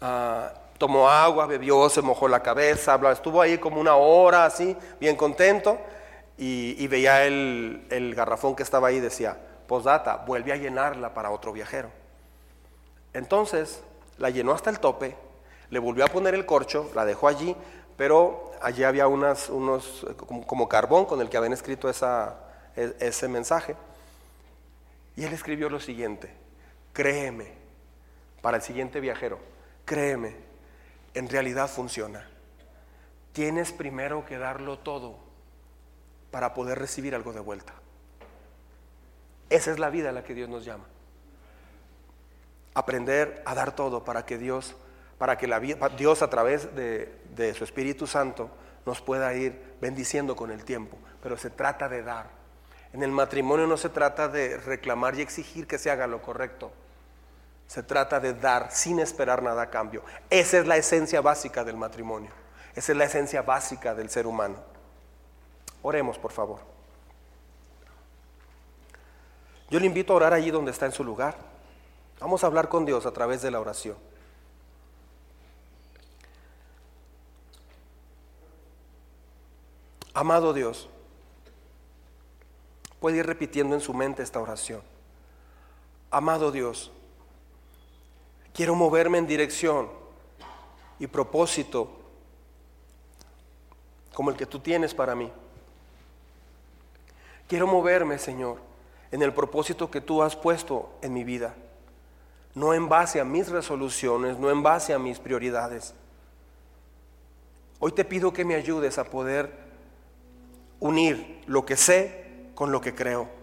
Ah, 0.00 0.52
tomó 0.80 1.10
agua, 1.10 1.44
bebió, 1.44 1.90
se 1.90 2.00
mojó 2.00 2.26
la 2.26 2.42
cabeza, 2.42 2.98
estuvo 3.12 3.42
ahí 3.42 3.58
como 3.58 3.78
una 3.78 3.96
hora 3.96 4.46
así, 4.46 4.74
bien 4.98 5.14
contento 5.14 5.78
y, 6.38 6.88
veía 6.88 7.26
el, 7.26 8.14
garrafón 8.16 8.56
que 8.56 8.62
estaba 8.62 8.88
ahí 8.88 8.98
decía, 8.98 9.36
posdata, 9.66 10.24
vuelve 10.26 10.54
a 10.54 10.56
llenarla 10.56 11.12
para 11.12 11.32
otro 11.32 11.52
viajero. 11.52 11.90
Entonces 13.12 13.82
la 14.16 14.30
llenó 14.30 14.52
hasta 14.52 14.70
el 14.70 14.80
tope 14.80 15.14
le 15.68 15.78
volvió 15.78 16.02
a 16.02 16.08
poner 16.08 16.34
el 16.34 16.46
corcho, 16.46 16.90
la 16.94 17.04
dejó 17.04 17.28
allí, 17.28 17.54
pero 17.98 18.52
allí 18.62 18.82
había 18.82 19.06
unas, 19.06 19.50
unos 19.50 20.06
como, 20.16 20.46
como, 20.46 20.66
carbón 20.66 21.04
con 21.04 21.20
el 21.20 21.28
que 21.28 21.36
habían 21.36 21.52
escrito 21.52 21.90
e, 21.90 22.96
ese 23.00 23.28
mensaje. 23.28 23.76
Y 25.14 25.24
él 25.24 25.32
escribió 25.34 25.68
lo 25.68 25.78
siguiente, 25.78 26.32
créeme, 26.94 27.52
para 28.40 28.56
el 28.56 28.62
siguiente 28.62 28.98
viajero, 28.98 29.38
créeme, 29.84 30.49
en 31.14 31.28
realidad 31.28 31.68
funciona. 31.68 32.28
Tienes 33.32 33.72
primero 33.72 34.24
que 34.26 34.38
darlo 34.38 34.78
todo 34.78 35.18
para 36.30 36.54
poder 36.54 36.78
recibir 36.78 37.14
algo 37.14 37.32
de 37.32 37.40
vuelta. 37.40 37.74
Esa 39.48 39.70
es 39.72 39.78
la 39.78 39.90
vida 39.90 40.10
a 40.10 40.12
la 40.12 40.24
que 40.24 40.34
Dios 40.34 40.48
nos 40.48 40.64
llama. 40.64 40.84
Aprender 42.74 43.42
a 43.46 43.54
dar 43.54 43.74
todo 43.74 44.04
para 44.04 44.24
que 44.24 44.38
Dios 44.38 44.76
para 45.20 45.36
que 45.36 45.46
la, 45.46 45.60
Dios 45.60 46.22
a 46.22 46.30
través 46.30 46.74
de, 46.74 47.14
de 47.36 47.52
su 47.52 47.62
Espíritu 47.62 48.06
Santo 48.06 48.50
nos 48.86 49.02
pueda 49.02 49.34
ir 49.34 49.76
bendiciendo 49.78 50.34
con 50.34 50.50
el 50.50 50.64
tiempo. 50.64 50.96
Pero 51.22 51.36
se 51.36 51.50
trata 51.50 51.90
de 51.90 52.02
dar. 52.02 52.30
En 52.94 53.02
el 53.02 53.10
matrimonio 53.10 53.66
no 53.66 53.76
se 53.76 53.90
trata 53.90 54.28
de 54.28 54.56
reclamar 54.56 55.14
y 55.16 55.20
exigir 55.20 55.66
que 55.66 55.76
se 55.76 55.90
haga 55.90 56.06
lo 56.06 56.22
correcto. 56.22 56.72
Se 57.70 57.84
trata 57.84 58.18
de 58.18 58.34
dar 58.34 58.72
sin 58.72 58.98
esperar 58.98 59.44
nada 59.44 59.62
a 59.62 59.70
cambio. 59.70 60.02
Esa 60.28 60.58
es 60.58 60.66
la 60.66 60.76
esencia 60.76 61.20
básica 61.20 61.62
del 61.62 61.76
matrimonio. 61.76 62.32
Esa 62.74 62.90
es 62.90 62.98
la 62.98 63.04
esencia 63.04 63.42
básica 63.42 63.94
del 63.94 64.10
ser 64.10 64.26
humano. 64.26 64.56
Oremos, 65.80 66.18
por 66.18 66.32
favor. 66.32 66.58
Yo 69.68 69.78
le 69.78 69.86
invito 69.86 70.12
a 70.12 70.16
orar 70.16 70.32
allí 70.32 70.50
donde 70.50 70.72
está 70.72 70.86
en 70.86 70.90
su 70.90 71.04
lugar. 71.04 71.36
Vamos 72.18 72.42
a 72.42 72.48
hablar 72.48 72.68
con 72.68 72.84
Dios 72.84 73.06
a 73.06 73.12
través 73.12 73.40
de 73.40 73.52
la 73.52 73.60
oración. 73.60 73.96
Amado 80.12 80.52
Dios, 80.52 80.88
puede 82.98 83.18
ir 83.18 83.26
repitiendo 83.26 83.76
en 83.76 83.80
su 83.80 83.94
mente 83.94 84.24
esta 84.24 84.40
oración. 84.40 84.82
Amado 86.10 86.50
Dios, 86.50 86.90
quiero 88.60 88.74
moverme 88.74 89.16
en 89.16 89.26
dirección 89.26 89.88
y 90.98 91.06
propósito 91.06 91.96
como 94.12 94.28
el 94.28 94.36
que 94.36 94.44
tú 94.44 94.58
tienes 94.58 94.92
para 94.92 95.14
mí. 95.14 95.32
Quiero 97.48 97.66
moverme, 97.66 98.18
Señor, 98.18 98.58
en 99.10 99.22
el 99.22 99.32
propósito 99.32 99.90
que 99.90 100.02
tú 100.02 100.22
has 100.22 100.36
puesto 100.36 100.90
en 101.00 101.14
mi 101.14 101.24
vida, 101.24 101.54
no 102.54 102.74
en 102.74 102.86
base 102.86 103.18
a 103.18 103.24
mis 103.24 103.48
resoluciones, 103.48 104.38
no 104.38 104.50
en 104.50 104.62
base 104.62 104.92
a 104.92 104.98
mis 104.98 105.18
prioridades. 105.18 105.94
Hoy 107.78 107.92
te 107.92 108.04
pido 108.04 108.30
que 108.30 108.44
me 108.44 108.56
ayudes 108.56 108.98
a 108.98 109.04
poder 109.04 109.50
unir 110.80 111.42
lo 111.46 111.64
que 111.64 111.78
sé 111.78 112.50
con 112.54 112.72
lo 112.72 112.82
que 112.82 112.94
creo. 112.94 113.39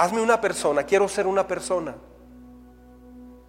Hazme 0.00 0.22
una 0.22 0.40
persona, 0.40 0.84
quiero 0.84 1.06
ser 1.08 1.26
una 1.26 1.46
persona. 1.46 1.94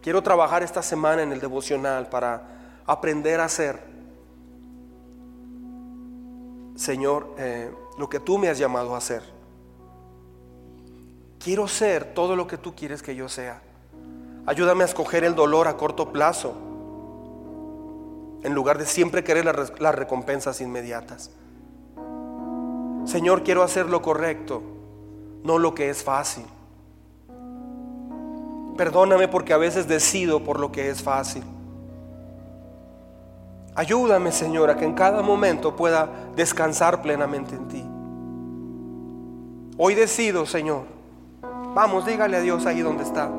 Quiero 0.02 0.22
trabajar 0.22 0.64
esta 0.64 0.82
semana 0.82 1.24
en 1.24 1.32
el 1.32 1.40
devocional 1.40 2.10
para 2.10 2.82
aprender 2.86 3.40
a 3.40 3.48
ser, 3.48 3.82
Señor, 6.76 7.36
eh, 7.38 7.72
lo 7.98 8.10
que 8.10 8.20
tú 8.20 8.38
me 8.38 8.50
has 8.50 8.58
llamado 8.58 8.96
a 8.96 8.98
hacer. 8.98 9.24
Quiero 11.40 11.70
ser 11.70 12.14
todo 12.14 12.36
lo 12.36 12.48
que 12.48 12.58
tú 12.58 12.76
quieres 12.76 13.02
que 13.02 13.16
yo 13.16 13.30
sea. 13.30 13.62
Ayúdame 14.46 14.84
a 14.84 14.88
escoger 14.88 15.24
el 15.24 15.36
dolor 15.36 15.70
a 15.70 15.78
corto 15.78 16.12
plazo 16.12 16.54
en 18.44 18.54
lugar 18.54 18.78
de 18.78 18.88
siempre 18.88 19.24
querer 19.24 19.46
las, 19.46 19.80
las 19.80 19.96
recompensas 19.96 20.60
inmediatas. 20.60 21.32
Señor, 23.06 23.44
quiero 23.44 23.64
hacer 23.64 23.86
lo 23.86 24.02
correcto, 24.02 24.81
no 25.44 25.58
lo 25.58 25.74
que 25.74 25.90
es 25.90 26.04
fácil. 26.04 26.46
Perdóname 28.78 29.28
porque 29.28 29.54
a 29.54 29.58
veces 29.58 29.88
decido 29.88 30.44
por 30.44 30.60
lo 30.60 30.72
que 30.72 30.90
es 30.90 31.02
fácil. 31.04 31.44
Ayúdame, 33.76 34.32
Señor, 34.32 34.70
a 34.70 34.76
que 34.76 34.86
en 34.86 34.94
cada 34.94 35.22
momento 35.22 35.76
pueda 35.76 36.10
descansar 36.36 37.02
plenamente 37.02 37.56
en 37.56 37.68
ti. 37.68 37.86
Hoy 39.78 39.96
decido, 39.96 40.46
Señor. 40.46 40.84
Vamos, 41.74 42.06
dígale 42.06 42.38
a 42.38 42.42
Dios 42.42 42.66
ahí 42.66 42.82
donde 42.82 43.04
está. 43.04 43.32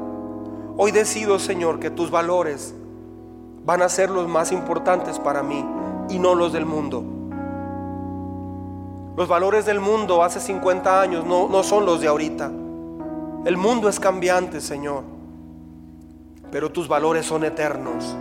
Hoy 0.76 0.90
decido, 0.90 1.38
Señor, 1.38 1.78
que 1.78 1.90
tus 1.90 2.11
valores 2.11 2.74
van 3.64 3.82
a 3.82 3.88
ser 3.88 4.11
los 4.11 4.26
más 4.26 4.53
importantes 4.53 5.18
para 5.18 5.42
mí 5.42 5.64
y 6.09 6.18
no 6.18 6.34
los 6.34 6.53
del 6.53 6.64
mundo. 6.64 7.05
Los 9.14 9.28
valores 9.28 9.66
del 9.66 9.78
mundo 9.78 10.24
hace 10.24 10.40
50 10.40 11.00
años 11.00 11.26
no, 11.26 11.46
no 11.46 11.62
son 11.62 11.84
los 11.84 12.00
de 12.00 12.08
ahorita. 12.08 12.50
El 13.44 13.58
mundo 13.58 13.90
es 13.90 14.00
cambiante, 14.00 14.60
Señor, 14.60 15.02
pero 16.50 16.72
tus 16.72 16.88
valores 16.88 17.26
son 17.26 17.44
eternos. 17.44 18.16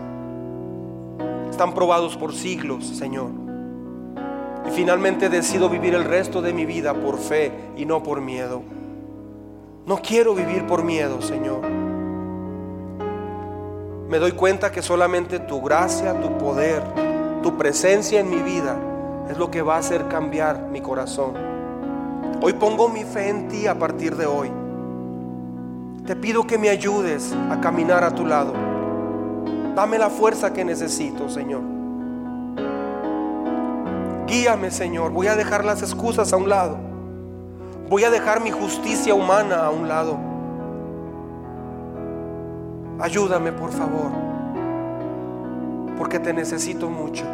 Están 1.50 1.74
probados 1.74 2.18
por 2.18 2.34
siglos, 2.34 2.86
Señor. 2.86 3.30
Y 4.68 4.72
finalmente 4.72 5.30
decido 5.30 5.70
vivir 5.70 5.96
el 5.96 6.04
resto 6.04 6.42
de 6.42 6.52
mi 6.52 6.66
vida 6.66 6.94
por 6.94 7.18
fe 7.18 7.54
y 7.78 7.86
no 7.86 8.04
por 8.04 8.20
miedo. 8.20 8.62
No 9.86 10.02
quiero 10.02 10.36
vivir 10.36 10.68
por 10.68 10.84
miedo, 10.84 11.22
Señor. 11.22 11.62
Me 14.10 14.20
doy 14.20 14.34
cuenta 14.34 14.74
que 14.74 14.82
solamente 14.82 15.40
tu 15.40 15.62
gracia, 15.62 16.20
tu 16.20 16.38
poder, 16.38 16.84
tu 17.42 17.58
presencia 17.58 18.20
en 18.20 18.30
mi 18.30 18.42
vida 18.42 18.91
es 19.30 19.38
lo 19.38 19.52
que 19.52 19.62
va 19.62 19.76
a 19.76 19.80
hacer 19.80 20.08
cambiar 20.08 20.68
mi 20.72 20.82
corazón. 20.82 21.34
Hoy 22.42 22.54
pongo 22.54 22.90
mi 22.90 23.04
fe 23.04 23.30
en 23.30 23.48
ti 23.48 23.68
a 23.68 23.78
partir 23.78 24.16
de 24.16 24.26
hoy. 24.26 24.52
Te 26.06 26.16
pido 26.16 26.48
que 26.48 26.58
me 26.58 26.70
ayudes 26.70 27.34
a 27.52 27.62
caminar 27.62 28.04
a 28.04 28.16
tu 28.16 28.26
lado. 28.26 28.54
Dame 29.76 29.98
la 29.98 30.10
fuerza 30.10 30.52
que 30.52 30.66
necesito, 30.66 31.30
Señor. 31.30 31.62
Guíame, 34.28 34.72
Señor. 34.72 35.12
Voy 35.12 35.28
a 35.28 35.36
dejar 35.36 35.64
las 35.64 35.82
excusas 35.82 36.34
a 36.34 36.38
un 36.38 36.50
lado. 36.50 36.78
Voy 37.90 38.04
a 38.04 38.10
dejar 38.10 38.42
mi 38.42 38.52
justicia 38.52 39.14
humana 39.14 39.66
a 39.66 39.70
un 39.70 39.88
lado. 39.88 40.18
Ayúdame, 43.00 43.52
por 43.52 43.72
favor. 43.72 44.12
Porque 45.98 46.20
te 46.20 46.34
necesito 46.34 46.90
mucho. 46.90 47.26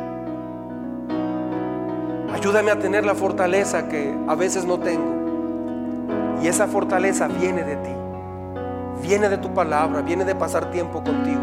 Ayúdame 2.38 2.70
a 2.70 2.78
tener 2.78 3.04
la 3.04 3.16
fortaleza 3.16 3.90
que 3.90 4.16
a 4.28 4.36
veces 4.36 4.64
no 4.64 4.80
tengo. 4.80 6.38
Y 6.40 6.48
esa 6.48 6.68
fortaleza 6.68 7.28
viene 7.28 7.64
de 7.64 7.76
ti. 7.78 7.90
Viene 9.02 9.28
de 9.28 9.40
tu 9.40 9.56
palabra, 9.56 10.04
viene 10.04 10.24
de 10.24 10.36
pasar 10.36 10.70
tiempo 10.70 11.04
contigo. 11.04 11.42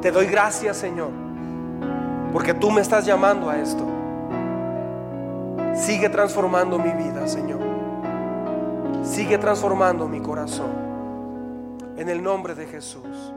Te 0.00 0.12
doy 0.12 0.26
gracias, 0.26 0.76
Señor, 0.76 1.10
porque 2.32 2.54
tú 2.54 2.70
me 2.70 2.80
estás 2.80 3.06
llamando 3.06 3.50
a 3.50 3.58
esto. 3.58 3.84
Sigue 5.74 6.08
transformando 6.08 6.78
mi 6.78 6.92
vida, 6.92 7.26
Señor. 7.26 7.58
Sigue 9.02 9.36
transformando 9.38 10.06
mi 10.06 10.20
corazón. 10.20 10.70
En 11.96 12.08
el 12.08 12.22
nombre 12.22 12.54
de 12.54 12.66
Jesús. 12.66 13.33